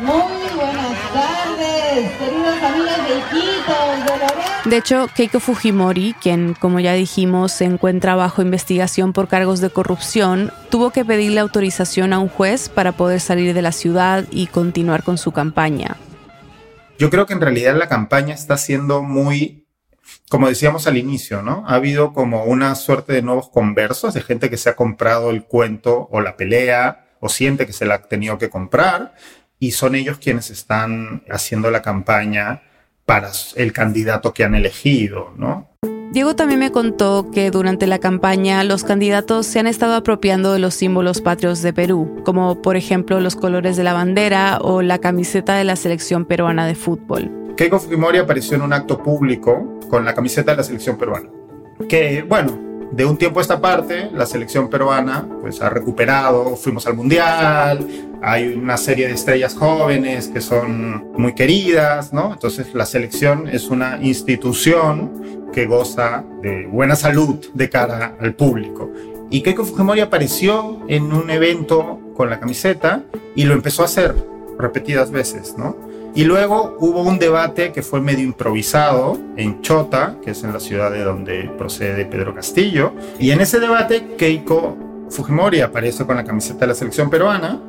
Muy 0.00 0.56
buenas 0.56 1.12
tardes, 1.12 2.10
queridos 2.18 2.62
amigos 2.62 2.89
de 4.64 4.76
hecho, 4.76 5.08
Keiko 5.14 5.40
Fujimori, 5.40 6.14
quien, 6.20 6.54
como 6.54 6.80
ya 6.80 6.92
dijimos, 6.92 7.52
se 7.52 7.64
encuentra 7.64 8.14
bajo 8.14 8.42
investigación 8.42 9.12
por 9.12 9.28
cargos 9.28 9.60
de 9.60 9.70
corrupción, 9.70 10.52
tuvo 10.70 10.90
que 10.90 11.04
pedirle 11.04 11.40
autorización 11.40 12.12
a 12.12 12.18
un 12.18 12.28
juez 12.28 12.68
para 12.68 12.92
poder 12.92 13.20
salir 13.20 13.54
de 13.54 13.62
la 13.62 13.72
ciudad 13.72 14.24
y 14.30 14.46
continuar 14.46 15.02
con 15.02 15.18
su 15.18 15.32
campaña. 15.32 15.96
Yo 16.98 17.10
creo 17.10 17.26
que 17.26 17.32
en 17.32 17.40
realidad 17.40 17.76
la 17.76 17.88
campaña 17.88 18.34
está 18.34 18.58
siendo 18.58 19.02
muy 19.02 19.60
como 20.28 20.48
decíamos 20.48 20.86
al 20.86 20.96
inicio, 20.96 21.42
¿no? 21.42 21.64
Ha 21.66 21.74
habido 21.74 22.12
como 22.12 22.44
una 22.44 22.74
suerte 22.74 23.12
de 23.12 23.22
nuevos 23.22 23.48
conversos, 23.48 24.14
de 24.14 24.22
gente 24.22 24.48
que 24.50 24.56
se 24.56 24.70
ha 24.70 24.76
comprado 24.76 25.30
el 25.30 25.44
cuento 25.44 26.08
o 26.10 26.20
la 26.20 26.36
pelea 26.36 27.08
o 27.20 27.28
siente 27.28 27.66
que 27.66 27.72
se 27.72 27.84
la 27.84 27.96
ha 27.96 28.02
tenido 28.02 28.38
que 28.38 28.48
comprar 28.48 29.14
y 29.58 29.72
son 29.72 29.94
ellos 29.94 30.18
quienes 30.18 30.50
están 30.50 31.24
haciendo 31.28 31.70
la 31.70 31.82
campaña 31.82 32.62
para 33.10 33.32
el 33.56 33.72
candidato 33.72 34.32
que 34.32 34.44
han 34.44 34.54
elegido, 34.54 35.32
¿no? 35.36 35.68
Diego 36.12 36.36
también 36.36 36.60
me 36.60 36.70
contó 36.70 37.28
que 37.32 37.50
durante 37.50 37.88
la 37.88 37.98
campaña 37.98 38.62
los 38.62 38.84
candidatos 38.84 39.46
se 39.46 39.58
han 39.58 39.66
estado 39.66 39.94
apropiando 39.96 40.52
de 40.52 40.60
los 40.60 40.74
símbolos 40.74 41.20
patrios 41.20 41.60
de 41.60 41.72
Perú, 41.72 42.22
como 42.24 42.62
por 42.62 42.76
ejemplo 42.76 43.18
los 43.18 43.34
colores 43.34 43.76
de 43.76 43.82
la 43.82 43.94
bandera 43.94 44.58
o 44.60 44.80
la 44.80 44.98
camiseta 44.98 45.56
de 45.56 45.64
la 45.64 45.74
selección 45.74 46.24
peruana 46.24 46.68
de 46.68 46.76
fútbol. 46.76 47.32
Keiko 47.56 47.80
Fujimori 47.80 48.18
apareció 48.18 48.54
en 48.54 48.62
un 48.62 48.72
acto 48.72 49.02
público 49.02 49.80
con 49.88 50.04
la 50.04 50.14
camiseta 50.14 50.52
de 50.52 50.58
la 50.58 50.62
selección 50.62 50.96
peruana. 50.96 51.28
Que, 51.88 52.22
bueno, 52.22 52.69
de 52.92 53.04
un 53.04 53.16
tiempo 53.16 53.38
a 53.38 53.42
esta 53.42 53.60
parte, 53.60 54.10
la 54.12 54.26
selección 54.26 54.68
peruana 54.68 55.26
pues 55.40 55.62
ha 55.62 55.70
recuperado, 55.70 56.56
fuimos 56.56 56.86
al 56.86 56.94
mundial, 56.94 57.86
hay 58.22 58.48
una 58.54 58.76
serie 58.76 59.06
de 59.06 59.14
estrellas 59.14 59.54
jóvenes 59.54 60.28
que 60.28 60.40
son 60.40 61.12
muy 61.16 61.34
queridas, 61.34 62.12
¿no? 62.12 62.32
Entonces 62.32 62.74
la 62.74 62.86
selección 62.86 63.48
es 63.48 63.68
una 63.68 63.98
institución 64.02 65.48
que 65.52 65.66
goza 65.66 66.24
de 66.42 66.66
buena 66.66 66.96
salud 66.96 67.36
de 67.54 67.68
cara 67.68 68.16
al 68.20 68.34
público. 68.34 68.90
Y 69.30 69.42
Keiko 69.42 69.64
Fujimori 69.64 70.00
apareció 70.00 70.80
en 70.88 71.12
un 71.12 71.30
evento 71.30 72.00
con 72.16 72.28
la 72.28 72.40
camiseta 72.40 73.04
y 73.36 73.44
lo 73.44 73.54
empezó 73.54 73.82
a 73.82 73.84
hacer 73.86 74.14
repetidas 74.58 75.10
veces, 75.10 75.54
¿no? 75.56 75.89
Y 76.14 76.24
luego 76.24 76.76
hubo 76.80 77.02
un 77.02 77.18
debate 77.18 77.72
que 77.72 77.82
fue 77.82 78.00
medio 78.00 78.24
improvisado 78.24 79.18
en 79.36 79.62
Chota, 79.62 80.16
que 80.22 80.32
es 80.32 80.42
en 80.42 80.52
la 80.52 80.60
ciudad 80.60 80.90
de 80.90 81.04
donde 81.04 81.50
procede 81.56 82.04
Pedro 82.04 82.34
Castillo. 82.34 82.92
Y 83.18 83.30
en 83.30 83.40
ese 83.40 83.60
debate 83.60 84.16
Keiko 84.18 84.76
Fujimori 85.10 85.60
aparece 85.60 86.04
con 86.06 86.16
la 86.16 86.24
camiseta 86.24 86.60
de 86.60 86.66
la 86.68 86.74
selección 86.74 87.10
peruana 87.10 87.60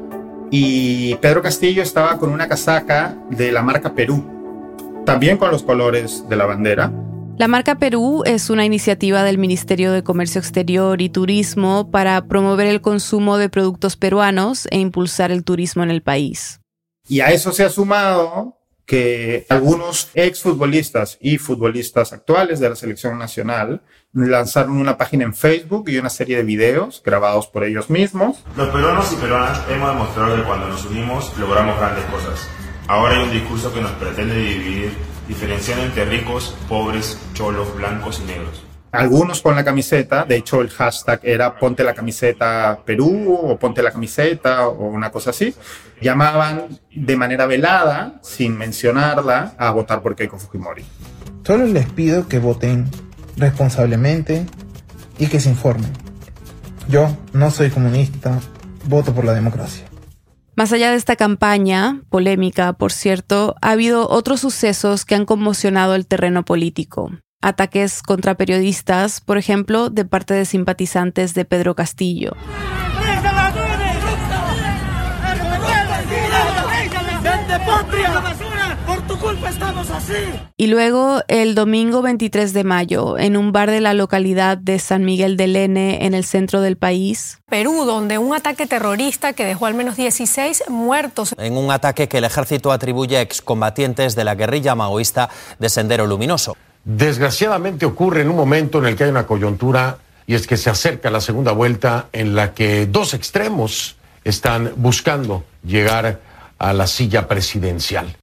y 0.50 1.16
Pedro 1.16 1.42
Castillo 1.42 1.82
estaba 1.82 2.18
con 2.18 2.32
una 2.32 2.48
casaca 2.48 3.16
de 3.30 3.52
la 3.52 3.62
marca 3.62 3.94
Perú, 3.94 4.24
también 5.06 5.38
con 5.38 5.52
los 5.52 5.64
colores 5.64 6.26
de 6.28 6.36
la 6.36 6.46
bandera. 6.46 6.92
La 7.38 7.48
marca 7.48 7.76
Perú 7.76 8.24
es 8.26 8.50
una 8.50 8.66
iniciativa 8.66 9.24
del 9.24 9.38
Ministerio 9.38 9.92
de 9.92 10.04
Comercio 10.04 10.40
Exterior 10.40 11.02
y 11.02 11.10
Turismo 11.10 11.90
para 11.90 12.28
promover 12.28 12.68
el 12.68 12.82
consumo 12.82 13.38
de 13.38 13.50
productos 13.50 13.98
peruanos 13.98 14.68
e 14.70 14.80
impulsar 14.80 15.32
el 15.32 15.44
turismo 15.44 15.82
en 15.82 15.90
el 15.90 16.04
país. 16.04 16.61
Y 17.08 17.22
a 17.22 17.32
eso 17.32 17.52
se 17.52 17.64
ha 17.64 17.70
sumado 17.70 18.58
que 18.86 19.46
algunos 19.50 20.10
exfutbolistas 20.16 21.18
y 21.22 21.38
futbolistas 21.38 22.12
actuales 22.14 22.60
de 22.60 22.70
la 22.70 22.76
selección 22.76 23.18
nacional 23.18 23.82
lanzaron 24.12 24.78
una 24.78 24.98
página 24.98 25.24
en 25.24 25.34
Facebook 25.34 25.90
y 25.90 25.98
una 25.98 26.10
serie 26.10 26.38
de 26.38 26.44
videos 26.44 27.02
grabados 27.04 27.48
por 27.48 27.64
ellos 27.64 27.90
mismos. 27.90 28.44
Los 28.58 28.70
peruanos 28.70 29.14
y 29.14 29.16
peruanas 29.16 29.62
hemos 29.70 29.90
demostrado 29.90 30.36
que 30.36 30.44
cuando 30.44 30.68
nos 30.68 30.86
unimos 30.86 31.38
logramos 31.38 31.78
grandes 31.78 32.04
cosas. 32.06 32.48
Ahora 32.88 33.16
hay 33.16 33.24
un 33.24 33.32
discurso 33.32 33.74
que 33.74 33.82
nos 33.82 33.92
pretende 33.92 34.36
dividir, 34.36 34.92
diferenciando 35.28 35.86
entre 35.86 36.06
ricos, 36.06 36.56
pobres, 36.68 37.18
cholos, 37.34 37.74
blancos 37.76 38.20
y 38.22 38.28
negros 38.28 38.71
algunos 38.92 39.42
con 39.42 39.56
la 39.56 39.64
camiseta, 39.64 40.26
de 40.26 40.36
hecho 40.36 40.62
el 40.62 40.70
hashtag 40.70 41.22
era 41.24 41.58
ponte 41.58 41.84
la 41.84 41.94
camiseta 41.94 42.80
Perú 42.86 43.40
o 43.42 43.58
ponte 43.58 43.82
la 43.82 43.92
camiseta 43.92 44.68
o 44.68 44.88
una 44.88 45.12
cosa 45.12 45.30
así, 45.30 45.56
llamaban 46.02 46.80
de 46.94 47.16
manera 47.16 47.46
velada, 47.46 48.20
sin 48.22 48.58
mencionarla, 48.58 49.54
a 49.58 49.72
votar 49.72 50.02
por 50.02 50.16
Keiko 50.16 50.38
Fujimori. 50.38 50.84
Solo 51.46 51.66
les 51.66 51.88
pido 51.88 52.28
que 52.28 52.40
voten 52.40 52.90
responsablemente 53.38 54.46
y 55.18 55.28
que 55.28 55.40
se 55.40 55.50
informen. 55.50 55.92
Yo 56.90 57.16
no 57.32 57.50
soy 57.50 57.70
comunista, 57.70 58.40
voto 58.86 59.14
por 59.14 59.24
la 59.24 59.34
democracia. 59.34 59.86
Más 60.58 60.74
allá 60.74 60.92
de 60.92 60.98
esta 60.98 61.16
campaña, 61.16 62.02
polémica 62.10 62.74
por 62.74 62.92
cierto, 62.92 63.56
ha 63.62 63.72
habido 63.72 64.10
otros 64.10 64.42
sucesos 64.42 65.06
que 65.06 65.16
han 65.16 65.26
conmocionado 65.26 65.96
el 65.96 66.06
terreno 66.06 66.44
político 66.44 67.12
ataques 67.42 68.02
contra 68.02 68.36
periodistas, 68.36 69.22
por 69.22 69.38
ejemplo, 69.38 69.90
de 69.90 70.06
parte 70.06 70.34
de 70.34 70.46
simpatizantes 70.46 71.34
de 71.34 71.46
Pedro 71.46 71.76
Castillo. 71.76 72.34
Y 80.58 80.68
luego, 80.68 81.22
el 81.28 81.56
domingo 81.56 82.02
23 82.02 82.54
de 82.54 82.64
mayo, 82.64 83.18
en 83.18 83.38
un 83.38 83.52
bar 83.52 83.70
de 83.72 83.82
la 83.82 83.94
localidad 83.94 84.58
de 84.58 84.80
San 84.80 85.04
Miguel 85.04 85.38
del 85.38 85.56
N, 85.56 86.06
en 86.06 86.14
el 86.14 86.26
centro 86.26 86.62
del 86.62 86.78
país. 86.78 87.40
Perú, 87.50 87.86
donde 87.86 88.18
un 88.18 88.34
ataque 88.34 88.68
terrorista 88.68 89.34
que 89.34 89.46
dejó 89.46 89.66
al 89.66 89.74
menos 89.74 89.96
16 89.96 90.66
muertos. 90.70 91.34
En 91.38 91.58
un 91.58 91.72
ataque 91.72 92.08
que 92.08 92.18
el 92.20 92.26
ejército 92.26 92.72
atribuye 92.72 93.18
a 93.18 93.22
excombatientes 93.22 94.16
de 94.16 94.24
la 94.24 94.36
guerrilla 94.36 94.76
maoísta 94.76 95.30
de 95.60 95.70
Sendero 95.70 96.06
Luminoso. 96.06 96.56
Desgraciadamente 96.84 97.86
ocurre 97.86 98.22
en 98.22 98.30
un 98.30 98.36
momento 98.36 98.80
en 98.80 98.86
el 98.86 98.96
que 98.96 99.04
hay 99.04 99.10
una 99.10 99.28
coyuntura 99.28 100.00
y 100.26 100.36
es 100.36 100.48
que 100.48 100.58
se 100.58 100.70
acerca 100.70 101.12
la 101.12 101.22
segunda 101.22 101.52
vuelta 101.52 102.08
en 102.12 102.36
la 102.36 102.54
que 102.54 102.86
dos 102.86 103.14
extremos 103.14 103.98
están 104.24 104.74
buscando 104.78 105.44
llegar 105.64 106.22
a 106.58 106.74
la 106.74 106.88
silla 106.88 107.28
presidencial. 107.28 108.16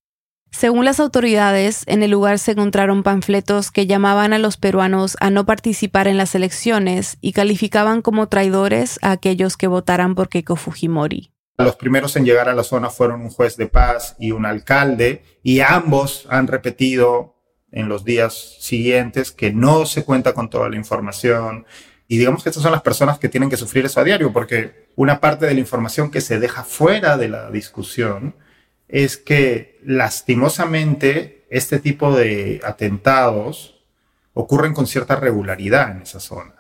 Según 0.50 0.84
las 0.84 0.98
autoridades, 0.98 1.82
en 1.86 2.02
el 2.02 2.10
lugar 2.10 2.38
se 2.38 2.52
encontraron 2.52 3.02
panfletos 3.02 3.70
que 3.70 3.86
llamaban 3.86 4.32
a 4.32 4.38
los 4.38 4.56
peruanos 4.56 5.16
a 5.20 5.30
no 5.30 5.44
participar 5.44 6.08
en 6.08 6.16
las 6.16 6.34
elecciones 6.34 7.18
y 7.20 7.32
calificaban 7.32 8.02
como 8.02 8.28
traidores 8.28 8.98
a 9.02 9.12
aquellos 9.12 9.56
que 9.56 9.66
votaran 9.66 10.14
por 10.14 10.28
Keiko 10.28 10.56
Fujimori. 10.56 11.30
Los 11.58 11.76
primeros 11.76 12.16
en 12.16 12.24
llegar 12.24 12.48
a 12.48 12.54
la 12.54 12.64
zona 12.64 12.88
fueron 12.88 13.20
un 13.20 13.30
juez 13.30 13.56
de 13.56 13.66
paz 13.66 14.16
y 14.18 14.30
un 14.30 14.46
alcalde, 14.46 15.22
y 15.42 15.60
ambos 15.60 16.26
han 16.30 16.46
repetido 16.46 17.37
en 17.72 17.88
los 17.88 18.04
días 18.04 18.56
siguientes, 18.60 19.32
que 19.32 19.52
no 19.52 19.86
se 19.86 20.04
cuenta 20.04 20.32
con 20.32 20.50
toda 20.50 20.68
la 20.68 20.76
información. 20.76 21.66
Y 22.06 22.18
digamos 22.18 22.42
que 22.42 22.48
estas 22.48 22.62
son 22.62 22.72
las 22.72 22.82
personas 22.82 23.18
que 23.18 23.28
tienen 23.28 23.50
que 23.50 23.56
sufrir 23.56 23.84
eso 23.84 24.00
a 24.00 24.04
diario, 24.04 24.32
porque 24.32 24.88
una 24.96 25.20
parte 25.20 25.46
de 25.46 25.54
la 25.54 25.60
información 25.60 26.10
que 26.10 26.20
se 26.20 26.38
deja 26.38 26.64
fuera 26.64 27.16
de 27.16 27.28
la 27.28 27.50
discusión 27.50 28.34
es 28.88 29.18
que 29.18 29.78
lastimosamente 29.84 31.46
este 31.50 31.78
tipo 31.78 32.16
de 32.16 32.60
atentados 32.64 33.84
ocurren 34.32 34.72
con 34.72 34.86
cierta 34.86 35.16
regularidad 35.16 35.90
en 35.90 36.02
esa 36.02 36.20
zona. 36.20 36.54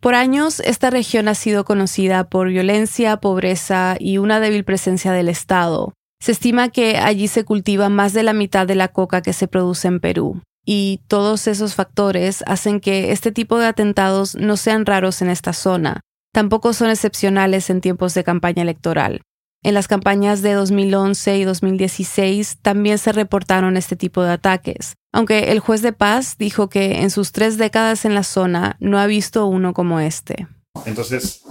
Por 0.00 0.14
años, 0.14 0.60
esta 0.60 0.90
región 0.90 1.28
ha 1.28 1.34
sido 1.34 1.64
conocida 1.64 2.24
por 2.28 2.48
violencia, 2.48 3.16
pobreza 3.18 3.96
y 3.98 4.18
una 4.18 4.40
débil 4.40 4.64
presencia 4.64 5.12
del 5.12 5.28
Estado. 5.28 5.92
Se 6.20 6.32
estima 6.32 6.68
que 6.68 6.96
allí 6.96 7.28
se 7.28 7.44
cultiva 7.44 7.88
más 7.88 8.12
de 8.12 8.24
la 8.24 8.32
mitad 8.32 8.66
de 8.66 8.74
la 8.74 8.88
coca 8.88 9.22
que 9.22 9.32
se 9.32 9.48
produce 9.48 9.86
en 9.88 10.00
Perú 10.00 10.40
y 10.70 11.00
todos 11.08 11.46
esos 11.46 11.74
factores 11.74 12.44
hacen 12.46 12.80
que 12.80 13.10
este 13.10 13.32
tipo 13.32 13.58
de 13.58 13.64
atentados 13.64 14.34
no 14.34 14.58
sean 14.58 14.84
raros 14.84 15.22
en 15.22 15.30
esta 15.30 15.54
zona. 15.54 16.02
Tampoco 16.30 16.74
son 16.74 16.90
excepcionales 16.90 17.70
en 17.70 17.80
tiempos 17.80 18.12
de 18.12 18.22
campaña 18.22 18.64
electoral. 18.64 19.22
En 19.62 19.72
las 19.72 19.88
campañas 19.88 20.42
de 20.42 20.52
2011 20.52 21.38
y 21.38 21.44
2016 21.44 22.58
también 22.60 22.98
se 22.98 23.12
reportaron 23.12 23.78
este 23.78 23.96
tipo 23.96 24.22
de 24.22 24.32
ataques, 24.32 24.96
aunque 25.10 25.52
el 25.52 25.60
juez 25.60 25.80
de 25.80 25.94
paz 25.94 26.36
dijo 26.36 26.68
que 26.68 27.00
en 27.00 27.08
sus 27.08 27.32
tres 27.32 27.56
décadas 27.56 28.04
en 28.04 28.14
la 28.14 28.22
zona 28.22 28.76
no 28.78 28.98
ha 28.98 29.06
visto 29.06 29.46
uno 29.46 29.72
como 29.72 30.00
este. 30.00 30.48
Entonces, 30.84 31.44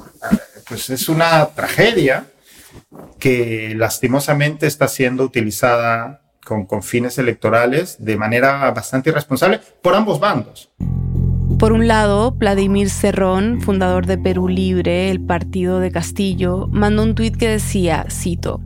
pues 0.69 0.91
es 0.91 1.09
una 1.09 1.43
tragedia 1.55 2.27
que 3.17 3.73
lastimosamente 3.75 4.67
está 4.67 4.87
siendo 4.87 5.23
utilizada 5.23 6.21
con, 6.47 6.81
fines 6.81 7.17
electorales 7.17 7.97
de 7.99 8.15
manera 8.17 8.71
bastante 8.71 9.09
irresponsable 9.09 9.59
por 9.81 9.95
ambos 9.95 10.19
bandos. 10.19 10.71
Por 11.59 11.73
un 11.73 11.87
lado, 11.87 12.31
Vladimir 12.31 12.89
Cerrón, 12.89 13.61
fundador 13.61 14.05
de 14.05 14.17
Perú 14.17 14.47
Libre, 14.47 15.09
el 15.09 15.19
partido 15.19 15.79
de 15.79 15.91
Castillo, 15.91 16.67
mandó 16.71 17.03
un 17.03 17.15
tuit 17.15 17.35
que 17.35 17.47
decía, 17.47 18.05
cito, 18.09 18.61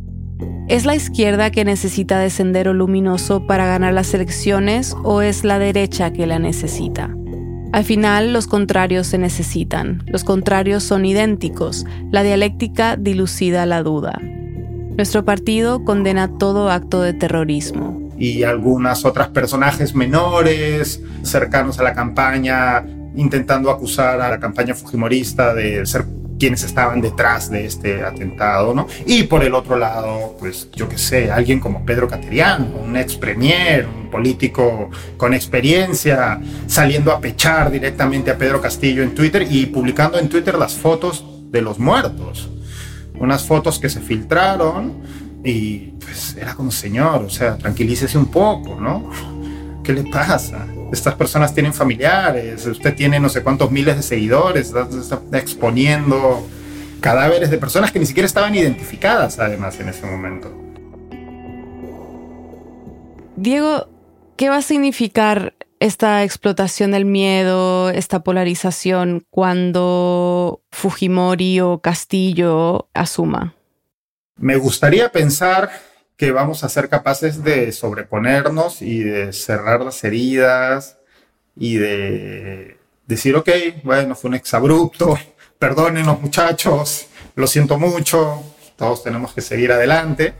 ¿Es 0.67 0.85
la 0.85 0.95
izquierda 0.95 1.51
que 1.51 1.65
necesita 1.65 2.19
de 2.19 2.29
Sendero 2.29 2.73
Luminoso 2.73 3.45
para 3.45 3.65
ganar 3.65 3.93
las 3.93 4.13
elecciones 4.13 4.95
o 5.03 5.21
es 5.21 5.43
la 5.43 5.59
derecha 5.59 6.13
que 6.13 6.25
la 6.25 6.39
necesita? 6.39 7.15
Al 7.73 7.83
final, 7.85 8.33
los 8.33 8.47
contrarios 8.47 9.07
se 9.07 9.17
necesitan, 9.17 10.03
los 10.07 10.23
contrarios 10.23 10.83
son 10.83 11.05
idénticos, 11.05 11.85
la 12.11 12.23
dialéctica 12.23 12.97
dilucida 12.97 13.65
la 13.65 13.83
duda. 13.83 14.19
Nuestro 15.01 15.25
partido 15.25 15.83
condena 15.83 16.37
todo 16.37 16.69
acto 16.69 17.01
de 17.01 17.13
terrorismo. 17.13 18.11
Y 18.19 18.43
algunas 18.43 19.03
otras 19.03 19.29
personajes 19.29 19.95
menores, 19.95 21.01
cercanos 21.23 21.79
a 21.79 21.83
la 21.83 21.95
campaña, 21.95 22.85
intentando 23.15 23.71
acusar 23.71 24.21
a 24.21 24.29
la 24.29 24.39
campaña 24.39 24.75
fujimorista 24.75 25.55
de 25.55 25.83
ser 25.87 26.05
quienes 26.37 26.63
estaban 26.63 27.01
detrás 27.01 27.49
de 27.49 27.65
este 27.65 28.03
atentado, 28.03 28.75
¿no? 28.75 28.85
Y 29.07 29.23
por 29.23 29.43
el 29.43 29.55
otro 29.55 29.75
lado, 29.75 30.37
pues 30.37 30.69
yo 30.75 30.87
qué 30.87 30.99
sé, 30.99 31.31
alguien 31.31 31.59
como 31.59 31.83
Pedro 31.83 32.07
Cateriano, 32.07 32.67
un 32.85 32.95
ex 32.95 33.15
premier, 33.15 33.87
un 33.87 34.11
político 34.11 34.91
con 35.17 35.33
experiencia, 35.33 36.39
saliendo 36.67 37.11
a 37.11 37.19
pechar 37.19 37.71
directamente 37.71 38.29
a 38.29 38.37
Pedro 38.37 38.61
Castillo 38.61 39.01
en 39.01 39.15
Twitter 39.15 39.47
y 39.49 39.65
publicando 39.65 40.19
en 40.19 40.29
Twitter 40.29 40.59
las 40.59 40.75
fotos 40.75 41.25
de 41.49 41.63
los 41.63 41.79
muertos. 41.79 42.51
Unas 43.21 43.45
fotos 43.45 43.77
que 43.79 43.87
se 43.87 44.01
filtraron 44.01 44.95
y 45.43 45.93
pues 45.99 46.35
era 46.39 46.55
como, 46.55 46.71
señor, 46.71 47.23
o 47.23 47.29
sea, 47.29 47.55
tranquilícese 47.55 48.17
un 48.17 48.25
poco, 48.25 48.75
¿no? 48.81 49.09
¿Qué 49.83 49.93
le 49.93 50.03
pasa? 50.03 50.65
Estas 50.91 51.15
personas 51.15 51.53
tienen 51.53 51.73
familiares, 51.73 52.65
usted 52.65 52.95
tiene 52.95 53.19
no 53.19 53.29
sé 53.29 53.43
cuántos 53.43 53.71
miles 53.71 53.95
de 53.95 54.03
seguidores, 54.03 54.73
está 54.73 55.21
exponiendo 55.37 56.47
cadáveres 56.99 57.49
de 57.49 57.57
personas 57.57 57.91
que 57.91 57.99
ni 57.99 58.05
siquiera 58.05 58.25
estaban 58.25 58.53
identificadas 58.55 59.39
además 59.39 59.79
en 59.79 59.89
ese 59.89 60.05
momento. 60.05 60.51
Diego, 63.35 63.87
¿qué 64.35 64.49
va 64.49 64.57
a 64.57 64.61
significar 64.61 65.53
esta 65.81 66.23
explotación 66.23 66.91
del 66.91 67.05
miedo, 67.05 67.89
esta 67.89 68.23
polarización 68.23 69.25
cuando 69.31 70.61
Fujimori 70.71 71.59
o 71.59 71.79
Castillo 71.81 72.87
asuma? 72.93 73.55
Me 74.37 74.57
gustaría 74.57 75.11
pensar 75.11 75.71
que 76.15 76.31
vamos 76.31 76.63
a 76.63 76.69
ser 76.69 76.87
capaces 76.87 77.43
de 77.43 77.71
sobreponernos 77.71 78.83
y 78.83 78.99
de 78.99 79.33
cerrar 79.33 79.81
las 79.81 80.03
heridas 80.03 80.99
y 81.55 81.77
de 81.77 82.77
decir, 83.07 83.35
ok, 83.35 83.49
bueno, 83.83 84.13
fue 84.13 84.29
un 84.29 84.35
exabrupto, 84.35 85.17
perdónenos 85.57 86.21
muchachos, 86.21 87.07
lo 87.33 87.47
siento 87.47 87.79
mucho, 87.79 88.43
todos 88.75 89.03
tenemos 89.03 89.33
que 89.33 89.41
seguir 89.41 89.71
adelante, 89.71 90.35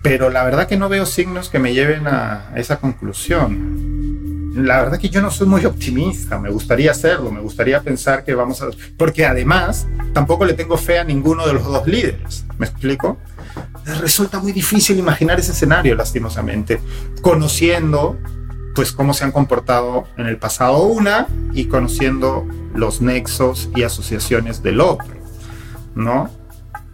pero 0.00 0.30
la 0.30 0.44
verdad 0.44 0.68
que 0.68 0.76
no 0.76 0.88
veo 0.88 1.06
signos 1.06 1.48
que 1.48 1.58
me 1.58 1.74
lleven 1.74 2.06
a 2.06 2.52
esa 2.54 2.78
conclusión. 2.78 3.83
La 4.54 4.82
verdad 4.82 4.98
que 4.98 5.08
yo 5.08 5.20
no 5.20 5.30
soy 5.30 5.48
muy 5.48 5.64
optimista, 5.64 6.38
me 6.38 6.50
gustaría 6.50 6.92
hacerlo, 6.92 7.32
me 7.32 7.40
gustaría 7.40 7.82
pensar 7.82 8.24
que 8.24 8.34
vamos 8.34 8.62
a... 8.62 8.68
Porque 8.96 9.26
además 9.26 9.86
tampoco 10.12 10.44
le 10.44 10.54
tengo 10.54 10.76
fe 10.76 10.98
a 10.98 11.04
ninguno 11.04 11.46
de 11.46 11.54
los 11.54 11.64
dos 11.64 11.86
líderes, 11.86 12.44
¿me 12.58 12.66
explico? 12.66 13.18
resulta 14.00 14.40
muy 14.40 14.52
difícil 14.52 14.98
imaginar 14.98 15.38
ese 15.38 15.52
escenario, 15.52 15.94
lastimosamente, 15.94 16.80
conociendo 17.20 18.18
pues 18.74 18.92
cómo 18.92 19.14
se 19.14 19.24
han 19.24 19.30
comportado 19.30 20.04
en 20.16 20.26
el 20.26 20.36
pasado 20.36 20.82
una 20.84 21.28
y 21.52 21.66
conociendo 21.66 22.46
los 22.74 23.00
nexos 23.00 23.70
y 23.76 23.82
asociaciones 23.82 24.62
del 24.62 24.80
otro, 24.80 25.14
¿no? 25.94 26.30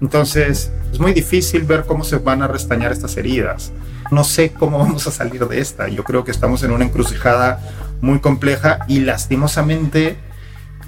Entonces, 0.00 0.72
es 0.92 1.00
muy 1.00 1.12
difícil 1.12 1.62
ver 1.64 1.84
cómo 1.86 2.04
se 2.04 2.16
van 2.16 2.42
a 2.42 2.48
restañar 2.48 2.92
estas 2.92 3.16
heridas. 3.16 3.72
No 4.10 4.24
sé 4.24 4.52
cómo 4.52 4.78
vamos 4.78 5.06
a 5.06 5.10
salir 5.10 5.46
de 5.46 5.60
esta. 5.60 5.88
Yo 5.88 6.04
creo 6.04 6.24
que 6.24 6.30
estamos 6.30 6.62
en 6.62 6.72
una 6.72 6.84
encrucijada 6.84 7.60
muy 8.00 8.20
compleja 8.20 8.80
y 8.88 9.00
lastimosamente 9.00 10.16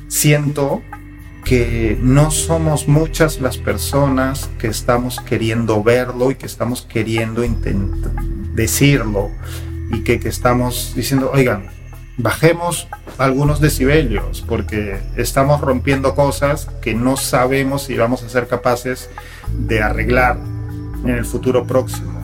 siento 0.09 0.83
que 1.45 1.99
no 2.01 2.31
somos 2.31 2.89
muchas 2.89 3.41
las 3.41 3.59
personas 3.59 4.49
que 4.59 4.69
estamos 4.69 5.21
queriendo 5.21 5.83
verlo 5.83 6.31
y 6.31 6.37
que 6.37 6.47
estamos 6.47 6.83
queriendo 6.83 7.43
decirlo 8.55 9.31
y 9.91 10.03
que, 10.05 10.21
que 10.21 10.29
estamos 10.29 10.93
diciendo, 10.95 11.31
oigan, 11.35 11.69
bajemos 12.17 12.89
algunos 13.19 13.61
decibelios 13.61 14.45
porque 14.47 15.01
estamos 15.17 15.61
rompiendo 15.61 16.15
cosas 16.15 16.69
que 16.81 16.95
no 16.95 17.17
sabemos 17.17 17.85
si 17.85 17.97
vamos 17.97 18.23
a 18.23 18.29
ser 18.29 18.49
capaces 18.49 19.11
de 19.53 19.83
arreglar 19.83 20.39
en 21.05 21.11
el 21.11 21.25
futuro 21.25 21.67
próximo. 21.67 22.22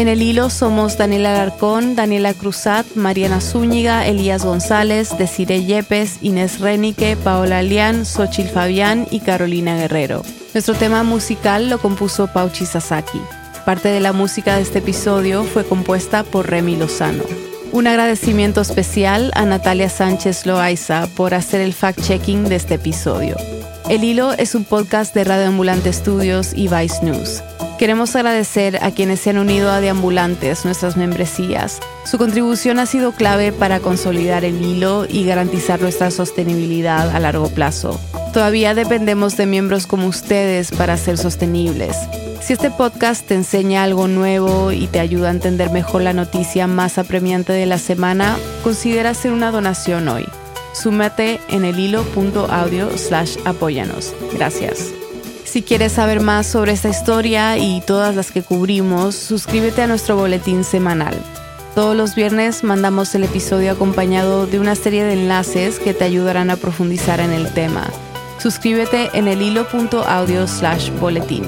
En 0.00 0.08
el 0.08 0.22
hilo 0.22 0.48
somos 0.48 0.96
Daniela 0.96 1.34
Alarcón, 1.34 1.94
Daniela 1.94 2.32
Cruzat, 2.32 2.86
Mariana 2.94 3.42
Zúñiga, 3.42 4.06
Elías 4.06 4.46
González, 4.46 5.10
Desiree 5.18 5.66
Yepes, 5.66 6.20
Inés 6.22 6.58
Renique, 6.58 7.18
Paola 7.22 7.58
Alián, 7.58 8.06
Xochil 8.06 8.48
Fabián 8.48 9.06
y 9.10 9.20
Carolina 9.20 9.76
Guerrero. 9.76 10.22
Nuestro 10.54 10.72
tema 10.72 11.02
musical 11.02 11.68
lo 11.68 11.78
compuso 11.78 12.28
Pauchi 12.28 12.64
Sasaki. 12.64 13.20
Parte 13.66 13.90
de 13.90 14.00
la 14.00 14.14
música 14.14 14.56
de 14.56 14.62
este 14.62 14.78
episodio 14.78 15.44
fue 15.44 15.66
compuesta 15.66 16.24
por 16.24 16.48
Remy 16.48 16.76
Lozano. 16.76 17.24
Un 17.70 17.86
agradecimiento 17.86 18.62
especial 18.62 19.30
a 19.34 19.44
Natalia 19.44 19.90
Sánchez 19.90 20.46
Loaiza 20.46 21.08
por 21.14 21.34
hacer 21.34 21.60
el 21.60 21.74
fact-checking 21.74 22.44
de 22.44 22.56
este 22.56 22.76
episodio. 22.76 23.36
El 23.90 24.02
Hilo 24.02 24.32
es 24.32 24.54
un 24.54 24.64
podcast 24.64 25.14
de 25.14 25.24
Radio 25.24 25.48
Ambulante 25.48 25.92
Studios 25.92 26.52
y 26.54 26.68
Vice 26.68 27.02
News. 27.02 27.42
Queremos 27.80 28.14
agradecer 28.14 28.84
a 28.84 28.90
quienes 28.90 29.20
se 29.20 29.30
han 29.30 29.38
unido 29.38 29.70
a 29.70 29.80
Deambulantes, 29.80 30.66
nuestras 30.66 30.98
membresías. 30.98 31.80
Su 32.04 32.18
contribución 32.18 32.78
ha 32.78 32.84
sido 32.84 33.12
clave 33.12 33.52
para 33.52 33.80
consolidar 33.80 34.44
el 34.44 34.62
hilo 34.62 35.06
y 35.08 35.24
garantizar 35.24 35.80
nuestra 35.80 36.10
sostenibilidad 36.10 37.08
a 37.08 37.18
largo 37.20 37.48
plazo. 37.48 37.98
Todavía 38.34 38.74
dependemos 38.74 39.38
de 39.38 39.46
miembros 39.46 39.86
como 39.86 40.08
ustedes 40.08 40.72
para 40.72 40.98
ser 40.98 41.16
sostenibles. 41.16 41.96
Si 42.42 42.52
este 42.52 42.70
podcast 42.70 43.26
te 43.26 43.34
enseña 43.34 43.82
algo 43.82 44.08
nuevo 44.08 44.72
y 44.72 44.86
te 44.86 45.00
ayuda 45.00 45.28
a 45.28 45.32
entender 45.32 45.70
mejor 45.70 46.02
la 46.02 46.12
noticia 46.12 46.66
más 46.66 46.98
apremiante 46.98 47.54
de 47.54 47.64
la 47.64 47.78
semana, 47.78 48.36
considera 48.62 49.08
hacer 49.08 49.32
una 49.32 49.50
donación 49.50 50.06
hoy. 50.06 50.26
Súmate 50.74 51.40
en 51.48 51.64
el 51.64 51.78
hilo.audio 51.78 52.98
slash 52.98 53.38
apóyanos. 53.46 54.12
Gracias. 54.34 54.99
Si 55.50 55.62
quieres 55.62 55.90
saber 55.90 56.20
más 56.20 56.46
sobre 56.46 56.70
esta 56.70 56.88
historia 56.88 57.58
y 57.58 57.80
todas 57.80 58.14
las 58.14 58.30
que 58.30 58.40
cubrimos, 58.40 59.16
suscríbete 59.16 59.82
a 59.82 59.88
nuestro 59.88 60.14
boletín 60.14 60.62
semanal. 60.62 61.16
Todos 61.74 61.96
los 61.96 62.14
viernes 62.14 62.62
mandamos 62.62 63.12
el 63.16 63.24
episodio 63.24 63.72
acompañado 63.72 64.46
de 64.46 64.60
una 64.60 64.76
serie 64.76 65.02
de 65.02 65.14
enlaces 65.14 65.80
que 65.80 65.92
te 65.92 66.04
ayudarán 66.04 66.50
a 66.50 66.56
profundizar 66.56 67.18
en 67.18 67.32
el 67.32 67.52
tema. 67.52 67.90
Suscríbete 68.38 69.10
en 69.12 69.26
el 69.26 69.42
hilo.audio 69.42 70.46
slash 70.46 70.90
boletín. 71.00 71.42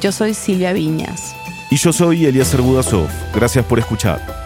Yo 0.00 0.12
soy 0.12 0.34
Silvia 0.34 0.72
Viñas. 0.72 1.34
Y 1.68 1.78
yo 1.78 1.92
soy 1.92 2.26
Elías 2.26 2.56
Budasov. 2.56 3.08
Gracias 3.34 3.64
por 3.64 3.80
escuchar. 3.80 4.41